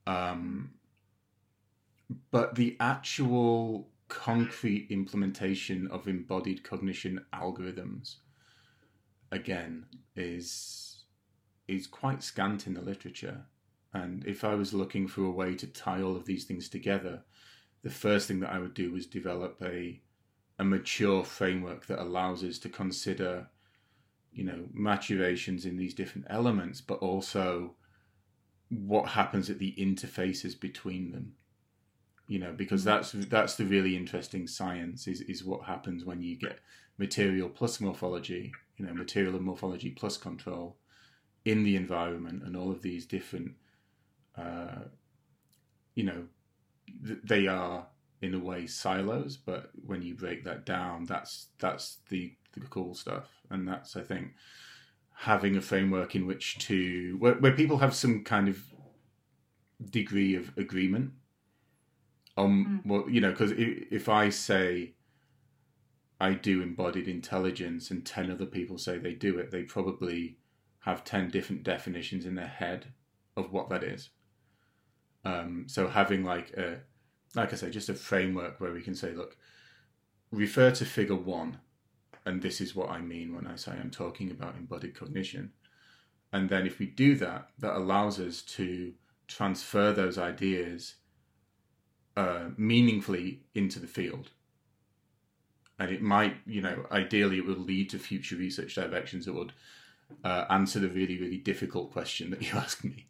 Um, 0.05 0.71
but 2.32 2.55
the 2.55 2.76
actual 2.80 3.88
concrete 4.09 4.88
implementation 4.89 5.88
of 5.88 6.07
embodied 6.07 6.63
cognition 6.63 7.26
algorithms, 7.34 8.15
again, 9.32 9.86
is 10.15 10.92
is 11.68 11.88
quite 11.88 12.24
scant 12.24 12.68
in 12.68 12.74
the 12.74 12.82
literature. 12.82 13.45
And 13.93 14.26
if 14.26 14.43
I 14.43 14.55
was 14.55 14.74
looking 14.74 15.07
for 15.07 15.24
a 15.24 15.32
way 15.32 15.55
to 15.55 15.68
tie 15.68 16.01
all 16.01 16.16
of 16.16 16.26
these 16.26 16.45
things 16.45 16.68
together, 16.68 17.24
the 17.84 17.89
first 17.89 18.28
thing 18.28 18.39
that 18.39 18.51
I 18.51 18.59
would 18.59 18.74
do 18.74 18.91
was 18.91 19.05
develop 19.05 19.61
a 19.61 20.01
a 20.59 20.64
mature 20.64 21.24
framework 21.24 21.88
that 21.88 21.99
allows 22.01 22.43
us 22.43 22.59
to 22.59 22.70
consider, 22.70 23.47
you 24.32 24.43
know, 24.43 24.66
maturations 24.72 25.66
in 25.66 25.78
these 25.78 25.95
different 25.95 26.28
elements, 26.30 26.80
but 26.80 26.99
also 26.99 27.76
what 28.70 29.09
happens 29.09 29.49
at 29.49 29.57
the 29.57 29.74
interfaces 29.80 30.59
between 30.59 31.11
them. 31.11 31.34
You 32.28 32.39
know, 32.39 32.53
because 32.53 32.84
that's 32.84 33.11
that's 33.11 33.55
the 33.55 33.66
really 33.66 33.95
interesting 33.95 34.47
science 34.47 35.07
is 35.07 35.22
is 35.22 35.43
what 35.43 35.66
happens 35.66 36.05
when 36.05 36.22
you 36.22 36.38
get 36.38 36.59
material 36.97 37.49
plus 37.49 37.82
morphology, 37.82 38.51
you 38.78 38.86
know, 38.86 38.93
material 38.93 39.36
and 39.36 39.45
morphology 39.45 39.91
plus 39.91 40.18
control 40.18 40.78
in 41.45 41.63
the 41.63 41.75
environment, 41.75 42.43
and 42.43 42.55
all 42.55 42.71
of 42.71 42.81
these 42.81 43.05
different, 43.05 43.53
uh, 44.37 44.83
you 45.95 46.03
know, 46.03 46.25
th- 47.05 47.19
they 47.23 47.47
are 47.47 47.87
in 48.21 48.33
a 48.33 48.39
way 48.39 48.65
silos, 48.65 49.35
but 49.35 49.69
when 49.85 50.01
you 50.01 50.15
break 50.15 50.43
that 50.45 50.65
down, 50.65 51.05
that's 51.05 51.47
that's 51.59 51.97
the, 52.09 52.33
the 52.53 52.61
cool 52.67 52.95
stuff, 52.95 53.29
and 53.49 53.67
that's 53.67 53.95
I 53.95 54.01
think 54.01 54.31
having 55.15 55.55
a 55.55 55.61
framework 55.61 56.15
in 56.15 56.25
which 56.25 56.57
to 56.59 57.15
where, 57.19 57.35
where 57.35 57.51
people 57.51 57.77
have 57.77 57.93
some 57.93 58.23
kind 58.23 58.47
of 58.47 58.59
degree 59.89 60.35
of 60.35 60.51
agreement 60.57 61.11
on 62.37 62.81
mm. 62.83 62.89
well, 62.89 63.09
you 63.09 63.21
know, 63.21 63.31
because 63.31 63.51
if, 63.51 63.91
if 63.91 64.09
I 64.09 64.29
say 64.29 64.93
I 66.19 66.33
do 66.33 66.61
embodied 66.61 67.07
intelligence 67.07 67.91
and 67.91 68.05
ten 68.05 68.31
other 68.31 68.45
people 68.45 68.77
say 68.77 68.97
they 68.97 69.13
do 69.13 69.37
it, 69.37 69.51
they 69.51 69.63
probably 69.63 70.37
have 70.86 71.03
ten 71.03 71.29
different 71.29 71.63
definitions 71.63 72.25
in 72.25 72.36
their 72.36 72.47
head 72.47 72.93
of 73.36 73.51
what 73.51 73.69
that 73.69 73.84
is. 73.84 74.09
Um, 75.25 75.65
so 75.67 75.88
having 75.88 76.23
like 76.23 76.51
a 76.51 76.81
like 77.36 77.51
I 77.51 77.55
say, 77.55 77.69
just 77.69 77.89
a 77.89 77.93
framework 77.93 78.59
where 78.59 78.73
we 78.73 78.81
can 78.81 78.95
say, 78.95 79.11
look, 79.13 79.38
refer 80.31 80.71
to 80.71 80.86
figure 80.86 81.15
one, 81.15 81.57
and 82.25 82.41
this 82.41 82.61
is 82.61 82.75
what 82.75 82.89
I 82.89 83.01
mean 83.01 83.36
when 83.36 83.47
I 83.47 83.55
say 83.55 83.71
I'm 83.71 83.89
talking 83.89 84.31
about 84.31 84.55
embodied 84.55 84.95
cognition. 84.95 85.51
And 86.31 86.49
then 86.49 86.65
if 86.65 86.79
we 86.79 86.88
do 86.88 87.15
that, 87.15 87.49
that 87.59 87.75
allows 87.75 88.19
us 88.19 88.41
to 88.41 88.93
transfer 89.27 89.91
those 89.91 90.17
ideas 90.17 90.95
uh, 92.17 92.49
meaningfully 92.57 93.43
into 93.53 93.79
the 93.79 93.88
field. 93.88 94.29
And 95.79 95.91
it 95.91 96.01
might, 96.01 96.38
you 96.45 96.61
know, 96.61 96.86
ideally 96.91 97.38
it 97.38 97.45
would 97.45 97.59
lead 97.59 97.89
to 97.91 97.99
future 97.99 98.36
research 98.36 98.75
directions 98.75 99.25
that 99.25 99.34
would 99.34 99.53
uh, 100.24 100.45
answer 100.49 100.80
the 100.80 100.89
really, 100.89 101.18
really 101.20 101.38
difficult 101.38 101.91
question 101.91 102.32
that 102.32 102.41
you 102.41 102.58
asked 102.58 102.84
me. 102.84 103.08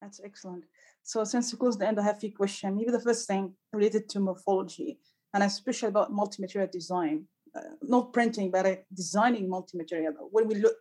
That's 0.00 0.20
excellent. 0.24 0.64
So 1.04 1.24
since 1.24 1.52
we 1.52 1.58
close 1.58 1.76
the 1.78 1.86
end, 1.86 1.98
I 1.98 2.02
have 2.02 2.16
a 2.16 2.20
few 2.20 2.32
questions. 2.32 2.76
Maybe 2.76 2.90
the 2.90 3.00
first 3.00 3.26
thing 3.26 3.54
related 3.72 4.08
to 4.10 4.20
morphology, 4.20 4.98
and 5.34 5.42
especially 5.42 5.88
about 5.88 6.12
multi-material 6.12 6.70
design, 6.72 7.24
uh, 7.56 7.60
not 7.82 8.12
printing, 8.12 8.50
but 8.50 8.66
uh, 8.66 8.76
designing 8.94 9.48
multi-material. 9.48 10.14
When 10.30 10.48
we 10.48 10.56
look, 10.56 10.74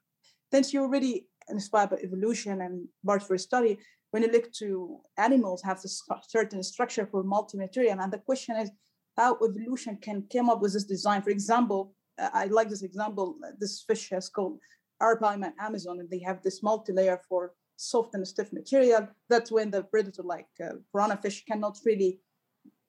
since 0.51 0.74
you're 0.74 0.84
already 0.84 1.28
inspired 1.49 1.91
by 1.91 1.97
evolution 1.97 2.62
and 2.62 2.88
part 3.05 3.24
for 3.24 3.38
study, 3.38 3.80
when 4.12 4.24
you 4.24 4.32
look 4.32 4.51
to 4.53 4.99
animals 5.18 5.62
have 5.64 5.82
this 5.82 6.03
certain 6.28 6.62
structure 6.64 7.07
for 7.09 7.24
multi-material, 7.24 7.99
and 7.99 8.12
the 8.12 8.20
question 8.20 8.55
is 8.57 8.70
how 9.18 9.36
evolution 9.36 9.97
can 10.01 10.26
come 10.32 10.49
up 10.49 10.62
with 10.62 10.74
this 10.74 10.84
design. 10.84 11.22
For 11.22 11.30
example, 11.30 11.93
I 12.18 12.45
like 12.45 12.70
this 12.70 12.84
example. 12.84 13.38
This 13.59 13.84
fish 13.84 14.09
has 14.09 14.30
called 14.30 14.59
Arapaima 15.01 15.53
Amazon, 15.59 15.99
and 15.99 16.09
they 16.09 16.20
have 16.20 16.41
this 16.41 16.62
multi-layer 16.62 17.20
for 17.28 17.53
soft 17.78 18.14
and 18.14 18.28
stiff 18.28 18.53
material. 18.53 19.07
That's 19.30 19.51
when 19.51 19.72
the 19.72 19.84
predator, 19.84 20.24
like 20.24 20.47
uh, 20.64 20.74
piranha 20.91 21.18
fish, 21.18 21.43
cannot 21.45 21.80
really 21.86 22.20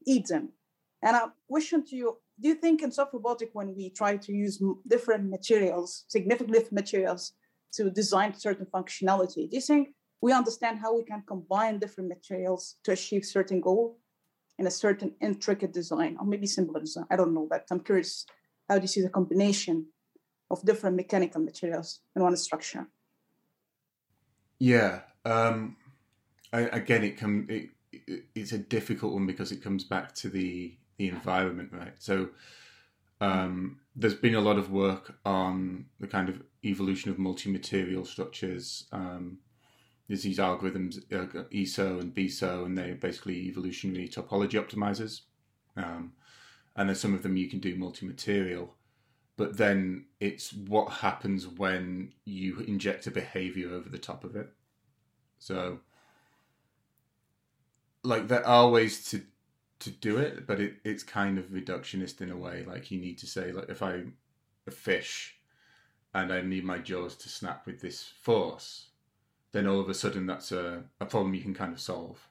eat 0.06 0.26
them. 0.26 0.50
And 1.02 1.16
a 1.16 1.32
question 1.48 1.84
to 1.86 1.96
you: 1.96 2.18
Do 2.40 2.48
you 2.48 2.54
think 2.54 2.82
in 2.82 2.92
soft 2.92 3.14
robotic, 3.14 3.50
when 3.52 3.74
we 3.74 3.90
try 3.90 4.16
to 4.16 4.32
use 4.32 4.62
different 4.86 5.30
materials, 5.30 6.04
significant 6.08 6.52
different 6.52 6.72
materials, 6.72 7.32
to 7.74 7.90
design 7.90 8.34
certain 8.34 8.66
functionality, 8.66 9.48
do 9.48 9.56
you 9.56 9.60
think 9.60 9.88
we 10.20 10.32
understand 10.32 10.78
how 10.78 10.94
we 10.94 11.04
can 11.04 11.22
combine 11.26 11.78
different 11.78 12.08
materials 12.08 12.76
to 12.84 12.92
achieve 12.92 13.24
certain 13.24 13.60
goal 13.60 13.98
in 14.58 14.66
a 14.66 14.70
certain 14.70 15.14
intricate 15.20 15.72
design, 15.72 16.16
or 16.20 16.26
maybe 16.26 16.46
simpler 16.46 16.80
design? 16.80 17.06
I 17.10 17.16
don't 17.16 17.34
know, 17.34 17.46
but 17.48 17.64
I'm 17.70 17.80
curious. 17.80 18.26
How 18.68 18.76
you 18.76 18.86
see 18.86 19.02
the 19.02 19.08
combination 19.08 19.86
of 20.50 20.64
different 20.64 20.96
mechanical 20.96 21.40
materials 21.40 22.00
in 22.14 22.22
one 22.22 22.36
structure? 22.36 22.86
Yeah. 24.58 25.00
Um, 25.24 25.76
I, 26.52 26.60
again, 26.60 27.04
it 27.04 27.16
come 27.16 27.46
it, 27.48 27.70
it, 27.92 28.24
it's 28.34 28.52
a 28.52 28.58
difficult 28.58 29.12
one 29.14 29.26
because 29.26 29.52
it 29.52 29.62
comes 29.62 29.84
back 29.84 30.14
to 30.16 30.28
the 30.28 30.76
the 30.98 31.08
environment, 31.08 31.70
right? 31.72 31.94
So 31.98 32.28
um, 33.20 33.80
there's 33.96 34.14
been 34.14 34.34
a 34.34 34.40
lot 34.40 34.58
of 34.58 34.70
work 34.70 35.14
on 35.24 35.86
the 36.00 36.06
kind 36.06 36.28
of 36.28 36.42
evolution 36.64 37.10
of 37.10 37.18
multi-material 37.18 38.04
structures. 38.04 38.84
Um, 38.92 39.38
there's 40.08 40.22
these 40.22 40.38
algorithms, 40.38 40.98
uh, 41.12 41.44
ESO 41.54 42.00
and 42.00 42.14
BSO, 42.14 42.66
and 42.66 42.76
they're 42.76 42.94
basically 42.94 43.46
evolutionary 43.48 44.08
topology 44.08 44.54
optimizers. 44.54 45.22
Um, 45.76 46.12
and 46.76 46.88
then 46.88 46.96
some 46.96 47.14
of 47.14 47.22
them 47.22 47.36
you 47.36 47.48
can 47.48 47.58
do 47.58 47.76
multi-material 47.76 48.74
but 49.36 49.56
then 49.56 50.04
it's 50.20 50.52
what 50.52 50.92
happens 50.92 51.48
when 51.48 52.12
you 52.24 52.60
inject 52.60 53.06
a 53.06 53.10
behavior 53.10 53.70
over 53.70 53.88
the 53.88 53.98
top 53.98 54.24
of 54.24 54.36
it. 54.36 54.50
So, 55.38 55.80
like 58.02 58.28
there 58.28 58.46
are 58.46 58.68
ways 58.68 59.08
to 59.10 59.22
to 59.80 59.90
do 59.90 60.18
it, 60.18 60.46
but 60.46 60.60
it, 60.60 60.74
it's 60.84 61.02
kind 61.02 61.38
of 61.38 61.46
reductionist 61.46 62.20
in 62.20 62.30
a 62.30 62.36
way. 62.36 62.64
Like 62.64 62.90
you 62.90 63.00
need 63.00 63.18
to 63.18 63.26
say, 63.26 63.50
like 63.50 63.68
if 63.68 63.82
I'm 63.82 64.14
a 64.66 64.70
fish 64.70 65.36
and 66.14 66.32
I 66.32 66.42
need 66.42 66.64
my 66.64 66.78
jaws 66.78 67.16
to 67.16 67.28
snap 67.28 67.66
with 67.66 67.80
this 67.80 68.12
force, 68.20 68.90
then 69.50 69.66
all 69.66 69.80
of 69.80 69.88
a 69.88 69.94
sudden 69.94 70.26
that's 70.26 70.52
a, 70.52 70.84
a 71.00 71.06
problem 71.06 71.34
you 71.34 71.42
can 71.42 71.54
kind 71.54 71.72
of 71.72 71.80
solve 71.80 72.28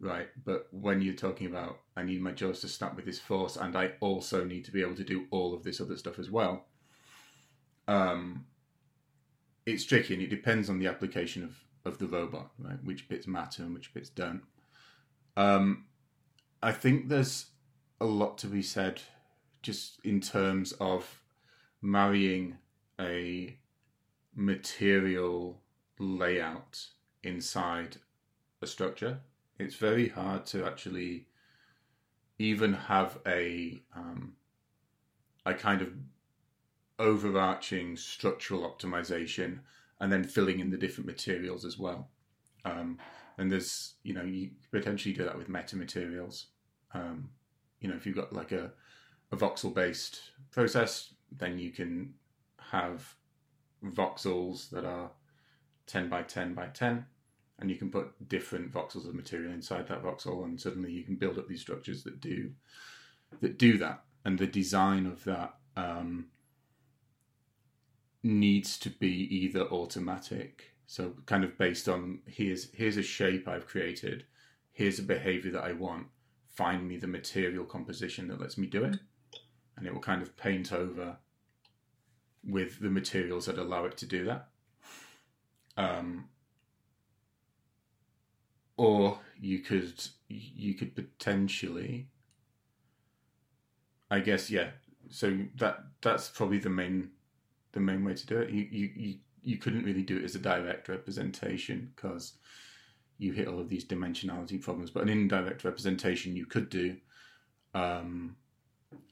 right? 0.00 0.28
But 0.44 0.66
when 0.70 1.02
you're 1.02 1.14
talking 1.14 1.46
about, 1.46 1.80
I 1.96 2.02
need 2.02 2.22
my 2.22 2.32
jaws 2.32 2.60
to 2.60 2.68
snap 2.68 2.96
with 2.96 3.04
this 3.04 3.18
force, 3.18 3.56
and 3.56 3.76
I 3.76 3.92
also 4.00 4.44
need 4.44 4.64
to 4.64 4.72
be 4.72 4.80
able 4.80 4.96
to 4.96 5.04
do 5.04 5.26
all 5.30 5.54
of 5.54 5.62
this 5.62 5.80
other 5.80 5.96
stuff 5.96 6.18
as 6.18 6.30
well. 6.30 6.66
Um, 7.86 8.46
it's 9.66 9.84
tricky, 9.84 10.14
and 10.14 10.22
it 10.22 10.30
depends 10.30 10.70
on 10.70 10.78
the 10.78 10.86
application 10.86 11.44
of 11.44 11.56
of 11.84 11.98
the 11.98 12.06
robot, 12.06 12.50
right? 12.58 12.82
Which 12.84 13.08
bits 13.08 13.26
matter 13.26 13.62
and 13.62 13.72
which 13.72 13.94
bits 13.94 14.10
don't. 14.10 14.42
Um, 15.36 15.86
I 16.62 16.72
think 16.72 17.08
there's 17.08 17.46
a 18.00 18.04
lot 18.04 18.36
to 18.38 18.46
be 18.46 18.62
said, 18.62 19.00
just 19.62 19.98
in 20.04 20.20
terms 20.20 20.72
of 20.72 21.22
marrying 21.80 22.58
a 23.00 23.56
material 24.34 25.60
layout 25.98 26.86
inside 27.22 27.96
a 28.62 28.66
structure 28.66 29.20
it's 29.60 29.76
very 29.76 30.08
hard 30.08 30.46
to 30.46 30.64
actually 30.64 31.26
even 32.38 32.72
have 32.72 33.18
a 33.26 33.82
um, 33.94 34.34
a 35.44 35.54
kind 35.54 35.82
of 35.82 35.92
overarching 36.98 37.96
structural 37.96 38.70
optimization 38.70 39.58
and 40.00 40.12
then 40.12 40.24
filling 40.24 40.60
in 40.60 40.70
the 40.70 40.76
different 40.76 41.06
materials 41.06 41.64
as 41.64 41.78
well. 41.78 42.08
Um, 42.64 42.98
and 43.38 43.50
there's, 43.50 43.94
you 44.02 44.12
know, 44.12 44.22
you 44.22 44.50
potentially 44.70 45.14
do 45.14 45.24
that 45.24 45.36
with 45.36 45.48
metamaterials. 45.48 46.46
Um, 46.92 47.30
you 47.80 47.88
know, 47.88 47.96
if 47.96 48.06
you've 48.06 48.16
got 48.16 48.32
like 48.32 48.52
a, 48.52 48.70
a 49.32 49.36
voxel 49.36 49.72
based 49.72 50.20
process, 50.50 51.14
then 51.32 51.58
you 51.58 51.70
can 51.70 52.14
have 52.70 53.14
voxels 53.84 54.68
that 54.70 54.84
are 54.84 55.10
10 55.86 56.08
by 56.08 56.22
10 56.22 56.54
by 56.54 56.66
10 56.66 57.06
and 57.60 57.70
you 57.70 57.76
can 57.76 57.90
put 57.90 58.28
different 58.28 58.72
voxels 58.72 59.06
of 59.06 59.14
material 59.14 59.52
inside 59.52 59.86
that 59.88 60.02
voxel, 60.02 60.44
and 60.44 60.60
suddenly 60.60 60.90
you 60.92 61.04
can 61.04 61.16
build 61.16 61.38
up 61.38 61.48
these 61.48 61.60
structures 61.60 62.02
that 62.04 62.20
do 62.20 62.52
that 63.40 63.58
do 63.58 63.78
that. 63.78 64.02
And 64.24 64.38
the 64.38 64.46
design 64.46 65.06
of 65.06 65.24
that 65.24 65.54
um, 65.76 66.26
needs 68.22 68.78
to 68.78 68.90
be 68.90 69.28
either 69.34 69.62
automatic, 69.62 70.74
so 70.86 71.14
kind 71.26 71.44
of 71.44 71.56
based 71.58 71.88
on 71.88 72.20
here's 72.26 72.72
here's 72.72 72.96
a 72.96 73.02
shape 73.02 73.46
I've 73.46 73.66
created, 73.66 74.24
here's 74.72 74.98
a 74.98 75.02
behavior 75.04 75.52
that 75.52 75.64
I 75.64 75.72
want. 75.72 76.08
Find 76.48 76.86
me 76.86 76.96
the 76.96 77.06
material 77.06 77.64
composition 77.64 78.28
that 78.28 78.40
lets 78.40 78.58
me 78.58 78.66
do 78.66 78.84
it, 78.84 78.98
and 79.76 79.86
it 79.86 79.94
will 79.94 80.00
kind 80.00 80.20
of 80.20 80.36
paint 80.36 80.72
over 80.72 81.16
with 82.44 82.80
the 82.80 82.90
materials 82.90 83.46
that 83.46 83.58
allow 83.58 83.84
it 83.84 83.96
to 83.98 84.06
do 84.06 84.24
that. 84.24 84.48
Um, 85.76 86.28
or 88.80 89.18
you 89.38 89.58
could 89.58 89.92
you 90.28 90.72
could 90.72 90.94
potentially 90.96 92.08
I 94.10 94.20
guess 94.20 94.50
yeah. 94.50 94.70
So 95.10 95.38
that 95.58 95.84
that's 96.00 96.28
probably 96.28 96.58
the 96.58 96.70
main 96.70 97.10
the 97.72 97.80
main 97.80 98.04
way 98.04 98.14
to 98.14 98.26
do 98.26 98.38
it. 98.38 98.48
You 98.48 98.66
you 98.70 98.90
you, 98.96 99.14
you 99.42 99.56
couldn't 99.58 99.84
really 99.84 100.02
do 100.02 100.16
it 100.16 100.24
as 100.24 100.34
a 100.34 100.38
direct 100.38 100.88
representation 100.88 101.92
because 101.94 102.32
you 103.18 103.32
hit 103.32 103.48
all 103.48 103.60
of 103.60 103.68
these 103.68 103.84
dimensionality 103.84 104.60
problems. 104.60 104.90
But 104.90 105.02
an 105.02 105.10
indirect 105.10 105.62
representation 105.62 106.34
you 106.34 106.46
could 106.46 106.70
do, 106.70 106.96
um, 107.74 108.34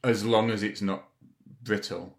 as 0.02 0.24
long 0.24 0.50
as 0.50 0.62
it's 0.62 0.80
not 0.80 1.08
brittle. 1.62 2.14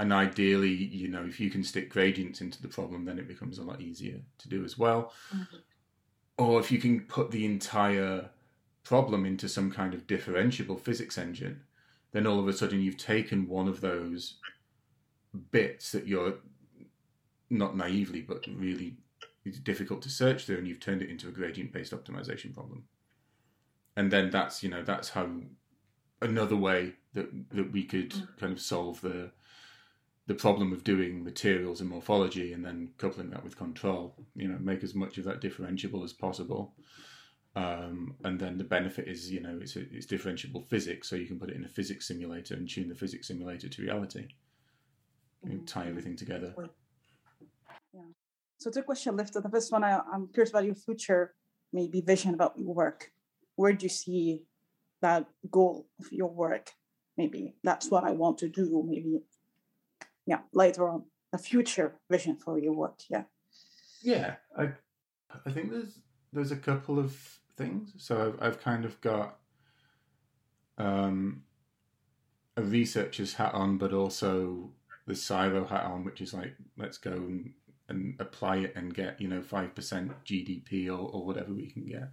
And 0.00 0.12
ideally, 0.12 0.72
you 0.72 1.08
know, 1.08 1.24
if 1.24 1.38
you 1.38 1.50
can 1.50 1.62
stick 1.62 1.88
gradients 1.88 2.40
into 2.40 2.60
the 2.60 2.68
problem, 2.68 3.04
then 3.04 3.18
it 3.18 3.28
becomes 3.28 3.58
a 3.58 3.64
lot 3.64 3.80
easier 3.80 4.20
to 4.38 4.48
do 4.48 4.64
as 4.64 4.76
well. 4.76 5.12
Mm-hmm 5.32 5.56
or 6.38 6.60
if 6.60 6.70
you 6.70 6.78
can 6.78 7.00
put 7.00 7.30
the 7.30 7.44
entire 7.44 8.30
problem 8.84 9.26
into 9.26 9.48
some 9.48 9.70
kind 9.70 9.92
of 9.92 10.06
differentiable 10.06 10.80
physics 10.80 11.18
engine, 11.18 11.60
then 12.12 12.26
all 12.26 12.38
of 12.38 12.48
a 12.48 12.52
sudden 12.52 12.80
you've 12.80 12.96
taken 12.96 13.48
one 13.48 13.68
of 13.68 13.80
those 13.80 14.36
bits 15.50 15.92
that 15.92 16.06
you're 16.06 16.34
not 17.50 17.76
naively 17.76 18.22
but 18.22 18.44
really 18.54 18.96
difficult 19.62 20.02
to 20.02 20.10
search 20.10 20.44
through 20.44 20.58
and 20.58 20.68
you've 20.68 20.80
turned 20.80 21.02
it 21.02 21.10
into 21.10 21.28
a 21.28 21.32
gradient 21.32 21.72
based 21.72 21.92
optimization 21.92 22.52
problem 22.52 22.84
and 23.96 24.10
then 24.10 24.30
that's 24.30 24.62
you 24.62 24.68
know 24.68 24.82
that's 24.82 25.10
how 25.10 25.26
another 26.22 26.56
way 26.56 26.92
that 27.14 27.28
that 27.50 27.72
we 27.72 27.82
could 27.82 28.10
mm. 28.10 28.28
kind 28.38 28.52
of 28.52 28.60
solve 28.60 29.00
the 29.00 29.30
the 30.28 30.34
problem 30.34 30.74
of 30.74 30.84
doing 30.84 31.24
materials 31.24 31.80
and 31.80 31.88
morphology 31.88 32.52
and 32.52 32.62
then 32.64 32.90
coupling 32.98 33.30
that 33.30 33.42
with 33.42 33.56
control 33.56 34.14
you 34.36 34.46
know 34.46 34.58
make 34.60 34.84
as 34.84 34.94
much 34.94 35.16
of 35.18 35.24
that 35.24 35.40
differentiable 35.40 36.04
as 36.04 36.12
possible. 36.12 36.74
Um, 37.56 38.14
and 38.22 38.38
then 38.38 38.58
the 38.58 38.62
benefit 38.64 39.08
is 39.08 39.32
you 39.32 39.40
know 39.40 39.58
it's 39.60 39.74
a, 39.74 39.80
it's 39.90 40.06
differentiable 40.06 40.68
physics 40.68 41.08
so 41.08 41.16
you 41.16 41.26
can 41.26 41.40
put 41.40 41.50
it 41.50 41.56
in 41.56 41.64
a 41.64 41.68
physics 41.68 42.06
simulator 42.06 42.54
and 42.54 42.68
tune 42.68 42.88
the 42.88 42.94
physics 42.94 43.26
simulator 43.26 43.68
to 43.68 43.82
reality 43.82 44.28
mm-hmm. 45.44 45.64
tie 45.64 45.88
everything 45.88 46.14
together. 46.14 46.54
Yeah. 47.94 48.02
So 48.58 48.70
two 48.70 48.82
questions 48.82 49.16
left. 49.16 49.32
The 49.32 49.48
first 49.48 49.72
one 49.72 49.82
I, 49.82 50.00
i'm 50.12 50.28
curious 50.28 50.50
about 50.50 50.66
your 50.66 50.74
future 50.74 51.34
maybe 51.72 52.02
vision 52.02 52.34
about 52.34 52.58
your 52.58 52.74
work. 52.74 53.12
Where 53.56 53.72
do 53.72 53.86
you 53.86 53.90
see 53.90 54.42
that 55.00 55.26
goal 55.50 55.86
of 55.98 56.12
your 56.12 56.30
work? 56.30 56.72
Maybe 57.16 57.54
that's 57.64 57.90
what 57.90 58.04
i 58.04 58.12
want 58.12 58.38
to 58.38 58.48
do 58.48 58.84
maybe 58.86 59.18
yeah 60.28 60.40
later 60.52 60.88
on 60.88 61.04
a 61.32 61.38
future 61.38 61.94
vision 62.10 62.36
for 62.36 62.58
your 62.58 62.72
work. 62.72 63.00
Yeah. 63.08 63.24
Yeah, 64.02 64.36
I 64.56 64.72
I 65.44 65.50
think 65.50 65.70
there's 65.70 65.98
there's 66.32 66.52
a 66.52 66.56
couple 66.56 66.98
of 66.98 67.16
things. 67.56 67.92
So 67.96 68.34
I've 68.40 68.42
I've 68.46 68.60
kind 68.60 68.84
of 68.84 69.00
got 69.00 69.38
um, 70.76 71.42
a 72.56 72.62
researcher's 72.62 73.34
hat 73.34 73.54
on, 73.54 73.78
but 73.78 73.92
also 73.92 74.70
the 75.06 75.14
CSIRO 75.14 75.68
hat 75.68 75.84
on, 75.84 76.04
which 76.04 76.20
is 76.20 76.34
like 76.34 76.54
let's 76.76 76.98
go 76.98 77.12
and, 77.12 77.52
and 77.88 78.14
apply 78.20 78.58
it 78.58 78.76
and 78.76 78.94
get 78.94 79.20
you 79.20 79.28
know 79.28 79.42
five 79.42 79.74
percent 79.74 80.12
GDP 80.24 80.88
or, 80.88 81.10
or 81.10 81.24
whatever 81.24 81.52
we 81.52 81.70
can 81.70 81.86
get. 81.86 82.10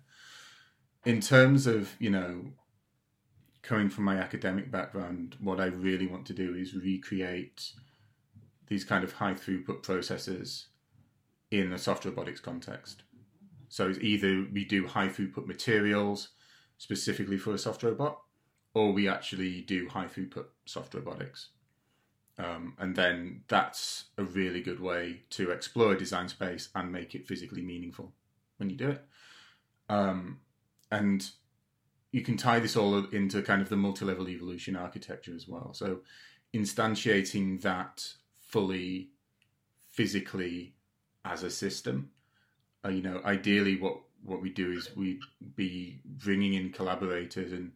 In 1.05 1.21
terms 1.21 1.67
of 1.67 1.95
you 1.99 2.09
know 2.09 2.45
coming 3.61 3.89
from 3.89 4.03
my 4.03 4.17
academic 4.17 4.71
background, 4.71 5.35
what 5.39 5.59
I 5.59 5.65
really 5.65 6.07
want 6.07 6.25
to 6.27 6.33
do 6.33 6.55
is 6.55 6.75
recreate 6.75 7.73
these 8.67 8.83
kind 8.83 9.03
of 9.03 9.13
high 9.13 9.33
throughput 9.33 9.83
processes 9.83 10.67
in 11.51 11.73
a 11.73 11.77
soft 11.77 12.05
robotics 12.05 12.39
context. 12.39 13.03
So 13.69 13.89
it's 13.89 13.99
either 13.99 14.45
we 14.51 14.65
do 14.65 14.87
high 14.87 15.09
throughput 15.09 15.47
materials 15.47 16.29
specifically 16.77 17.37
for 17.37 17.53
a 17.53 17.57
soft 17.57 17.83
robot, 17.83 18.19
or 18.73 18.91
we 18.91 19.07
actually 19.07 19.61
do 19.61 19.87
high 19.89 20.05
throughput 20.05 20.45
soft 20.65 20.93
robotics. 20.93 21.49
Um, 22.37 22.73
and 22.79 22.95
then 22.95 23.43
that's 23.47 24.05
a 24.17 24.23
really 24.23 24.61
good 24.61 24.81
way 24.81 25.21
to 25.31 25.51
explore 25.51 25.95
design 25.95 26.27
space 26.27 26.69
and 26.75 26.91
make 26.91 27.15
it 27.15 27.27
physically 27.27 27.61
meaningful 27.61 28.11
when 28.57 28.69
you 28.69 28.75
do 28.75 28.89
it. 28.89 29.05
Um, 29.87 30.39
and 30.91 31.29
you 32.11 32.21
can 32.21 32.37
tie 32.37 32.59
this 32.59 32.75
all 32.75 33.05
into 33.05 33.41
kind 33.41 33.61
of 33.61 33.69
the 33.69 33.77
multi-level 33.77 34.29
evolution 34.29 34.75
architecture 34.75 35.33
as 35.35 35.47
well. 35.47 35.73
So 35.73 35.99
instantiating 36.53 37.61
that 37.61 38.05
fully 38.55 39.09
physically 39.89 40.73
as 41.25 41.43
a 41.43 41.49
system. 41.49 42.09
Uh, 42.85 42.89
you 42.89 43.01
know, 43.01 43.19
ideally, 43.25 43.75
what 43.75 43.97
what 44.23 44.41
we 44.41 44.49
do 44.49 44.71
is 44.71 44.95
we 44.95 45.19
be 45.55 45.99
bringing 46.05 46.53
in 46.53 46.71
collaborators 46.71 47.51
and 47.51 47.73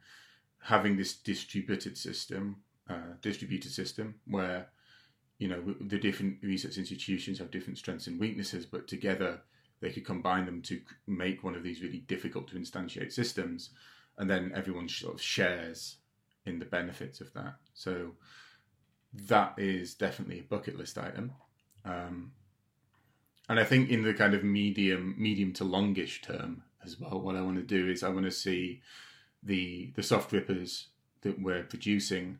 having 0.64 0.96
this 0.96 1.14
distributed 1.14 1.98
system, 1.98 2.56
uh, 2.90 3.12
distributed 3.22 3.72
system 3.72 4.16
where 4.26 4.70
you 5.38 5.50
know 5.50 5.62
the 5.82 5.98
different 5.98 6.38
research 6.42 6.78
institutions 6.78 7.40
have 7.40 7.52
different 7.52 7.78
strengths 7.78 8.08
and 8.08 8.18
weaknesses, 8.18 8.66
but 8.66 8.88
together 8.88 9.42
they 9.82 9.92
could 9.92 10.06
combine 10.06 10.46
them 10.46 10.62
to 10.62 10.80
make 11.08 11.44
one 11.44 11.56
of 11.56 11.64
these 11.64 11.82
really 11.82 12.04
difficult 12.14 12.48
to 12.48 12.56
instantiate 12.56 13.12
systems, 13.12 13.72
and 14.18 14.30
then 14.30 14.54
everyone 14.56 14.88
sort 14.88 15.14
of 15.14 15.22
shares 15.22 15.98
in 16.46 16.58
the 16.58 16.72
benefits 16.78 17.20
of 17.20 17.34
that. 17.34 17.56
So 17.74 18.14
that 19.14 19.53
is 19.57 19.95
definitely 19.95 20.39
a 20.39 20.43
bucket 20.43 20.78
list 20.78 20.97
item. 20.97 21.32
Um, 21.86 22.32
and 23.47 23.60
I 23.60 23.64
think 23.64 23.89
in 23.89 24.03
the 24.03 24.14
kind 24.14 24.34
of 24.34 24.43
medium, 24.43 25.16
medium 25.18 25.53
to 25.53 25.64
longish 25.64 26.22
term 26.22 26.64
as 26.84 26.99
well, 26.99 27.20
what 27.20 27.36
I 27.36 27.41
want 27.41 27.57
to 27.57 27.64
do 27.64 27.89
is 27.89 28.03
I 28.03 28.10
want 28.10 28.26
to 28.26 28.32
see 28.32 28.82
the 29.41 29.91
the 29.95 30.03
soft 30.03 30.30
grippers 30.30 30.88
that 31.22 31.41
we're 31.41 31.64
producing 31.64 32.39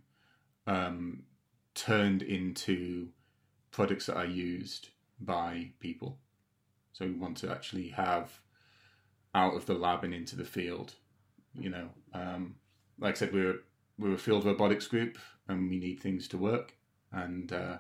um, 0.68 1.24
turned 1.74 2.22
into 2.22 3.10
products 3.72 4.06
that 4.06 4.18
are 4.18 4.26
used 4.26 4.90
by 5.20 5.72
people. 5.80 6.18
So 6.94 7.06
we 7.06 7.14
want 7.14 7.38
to 7.38 7.52
actually 7.52 7.90
have 7.90 8.40
out 9.34 9.56
of 9.56 9.66
the 9.66 9.74
lab 9.74 10.04
and 10.04 10.14
into 10.14 10.36
the 10.36 10.46
field. 10.46 10.94
You 11.54 11.70
know, 11.70 11.90
um, 12.14 12.56
like 13.00 13.16
I 13.16 13.18
said, 13.18 13.34
we're 13.34 13.60
we're 13.98 14.14
a 14.14 14.18
field 14.18 14.46
robotics 14.46 14.88
group, 14.88 15.18
and 15.50 15.70
we 15.70 15.80
need 15.80 16.00
things 16.00 16.28
to 16.30 16.38
work, 16.38 16.76
and 17.12 17.52
uh, 17.52 17.80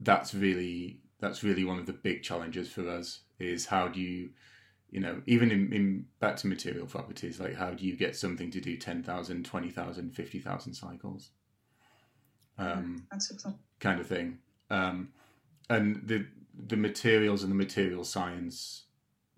that's 0.00 0.34
really 0.34 1.00
that's 1.20 1.42
really 1.42 1.64
one 1.64 1.78
of 1.78 1.86
the 1.86 1.92
big 1.92 2.22
challenges 2.22 2.70
for 2.70 2.88
us 2.88 3.20
is 3.38 3.66
how 3.66 3.88
do 3.88 4.00
you 4.00 4.30
you 4.90 5.00
know 5.00 5.22
even 5.26 5.50
in, 5.50 5.72
in 5.72 6.06
back 6.20 6.36
to 6.36 6.46
material 6.46 6.86
properties 6.86 7.40
like 7.40 7.54
how 7.54 7.70
do 7.70 7.84
you 7.84 7.96
get 7.96 8.14
something 8.14 8.50
to 8.50 8.60
do 8.60 8.76
10,000 8.76 9.44
20,000 9.44 10.10
50,000 10.10 10.74
cycles? 10.74 11.30
Um, 12.56 13.06
kind 13.80 14.00
of 14.00 14.06
thing. 14.06 14.38
Um, 14.70 15.08
and 15.68 16.02
the 16.06 16.26
the 16.56 16.76
materials 16.76 17.42
and 17.42 17.50
the 17.50 17.56
material 17.56 18.04
science 18.04 18.84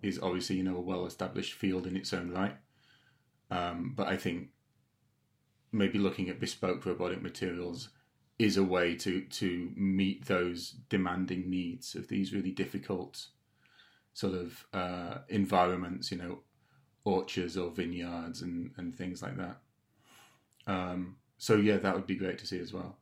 is 0.03 0.19
obviously 0.23 0.57
you 0.57 0.63
know 0.63 0.77
a 0.77 0.81
well 0.81 1.07
established 1.07 1.55
field 1.55 1.87
in 1.87 1.97
its 1.97 2.13
own 2.13 2.31
right. 2.31 2.57
Um, 3.51 3.95
but 3.97 4.09
I 4.09 4.17
think 4.17 4.49
maybe 5.77 5.99
looking 5.99 6.29
at 6.29 6.41
bespoke 6.41 6.85
robotic 6.87 7.23
materials 7.23 7.91
is 8.39 8.57
a 8.57 8.65
way 8.65 8.95
to 8.95 9.23
to 9.23 9.71
meet 9.77 10.27
those 10.27 10.75
demanding 10.89 11.49
needs 11.49 11.95
of 11.95 12.09
these 12.09 12.33
really 12.33 12.51
difficult 12.51 13.29
sort 14.13 14.35
of 14.35 14.67
uh, 14.73 15.19
environments, 15.29 16.11
you 16.11 16.19
know, 16.19 16.39
orchards 17.05 17.57
or 17.57 17.71
vineyards 17.71 18.43
and, 18.43 18.71
and 18.79 18.97
things 18.97 19.23
like 19.23 19.37
that. 19.37 19.59
Um, 20.67 21.17
so 21.39 21.57
yeah, 21.57 21.77
that 21.77 21.95
would 21.95 22.07
be 22.07 22.17
great 22.17 22.39
to 22.39 22.47
see 22.47 22.59
as 22.59 22.73
well. 22.73 22.97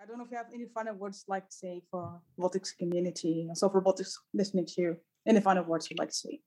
I 0.00 0.06
don't 0.06 0.18
know 0.18 0.24
if 0.24 0.30
you 0.30 0.36
have 0.36 0.46
any 0.54 0.66
final 0.72 0.94
words 0.94 1.24
like 1.26 1.48
to 1.48 1.56
say 1.56 1.82
for 1.90 2.20
robotics 2.36 2.70
community 2.72 3.46
and 3.48 3.58
so 3.58 3.68
robotics 3.68 4.18
listening 4.32 4.66
to 4.66 4.80
you. 4.80 4.96
Any 5.26 5.40
final 5.40 5.64
words 5.64 5.90
you'd 5.90 5.98
like 5.98 6.10
to 6.10 6.14
say? 6.14 6.40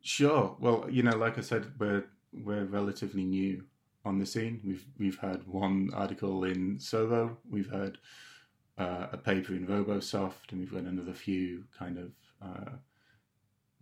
Sure. 0.00 0.56
Well, 0.58 0.86
you 0.88 1.02
know, 1.02 1.16
like 1.16 1.36
I 1.36 1.42
said, 1.42 1.66
we're 1.78 2.04
we're 2.32 2.64
relatively 2.64 3.24
new 3.24 3.64
on 4.04 4.18
the 4.18 4.26
scene. 4.26 4.60
We've 4.64 4.84
we've 4.98 5.18
had 5.18 5.46
one 5.46 5.90
article 5.94 6.44
in 6.44 6.78
SORO, 6.78 7.36
we've 7.48 7.70
had 7.70 7.98
uh, 8.78 9.08
a 9.12 9.16
paper 9.16 9.52
in 9.54 9.66
RoboSoft, 9.66 10.50
and 10.50 10.60
we've 10.60 10.72
got 10.72 10.82
another 10.82 11.12
few 11.12 11.64
kind 11.78 11.98
of 11.98 12.12
uh, 12.42 12.70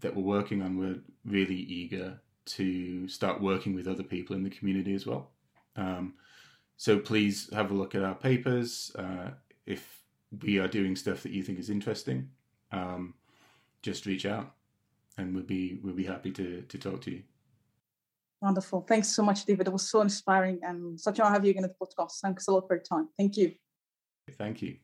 that 0.01 0.15
we're 0.15 0.23
working 0.23 0.63
on. 0.63 0.79
We're 0.79 1.01
really 1.25 1.55
eager 1.55 2.21
to 2.47 3.09
start 3.09 3.41
working 3.41 3.75
with 3.75 3.87
other 3.87 4.03
people 4.03 4.35
in 4.35 4.43
the 4.43 4.51
community 4.51 4.95
as 4.95 5.07
well. 5.07 5.31
Um, 5.77 6.15
so 6.77 6.99
please 6.99 7.51
have 7.53 7.71
a 7.71 7.75
look 7.75 7.95
at 7.95 8.03
our 8.03 8.15
papers. 8.15 8.93
Uh, 8.99 9.31
if 9.67 10.03
we 10.43 10.59
are 10.59 10.69
doing 10.69 10.97
stuff 10.97 11.23
that 11.23 11.33
you 11.33 11.43
think 11.43 11.59
is 11.59 11.71
interesting, 11.71 12.31
um, 12.73 13.15
just 13.83 14.07
reach 14.07 14.27
out, 14.27 14.55
and 15.17 15.35
we'll 15.35 15.45
be 15.45 15.79
we'll 15.83 15.95
be 15.95 16.05
happy 16.05 16.33
to 16.33 16.63
to 16.63 16.79
talk 16.79 17.03
to 17.03 17.11
you. 17.13 17.23
Wonderful. 18.41 18.83
Thanks 18.83 19.09
so 19.09 19.23
much, 19.23 19.45
David. 19.45 19.67
It 19.67 19.73
was 19.73 19.91
so 19.91 20.01
inspiring 20.01 20.61
and 20.63 20.99
such 20.99 21.19
an 21.19 21.25
honor 21.25 21.35
to 21.35 21.39
have 21.39 21.45
you 21.45 21.51
again 21.51 21.65
at 21.65 21.73
the 21.77 21.87
podcast. 21.87 22.21
Thanks 22.23 22.47
a 22.47 22.53
lot 22.53 22.69
for 22.69 22.77
your 22.77 22.85
time. 22.85 23.09
Thank 23.17 23.37
you. 23.37 23.55
Thank 24.37 24.63
you. 24.63 24.77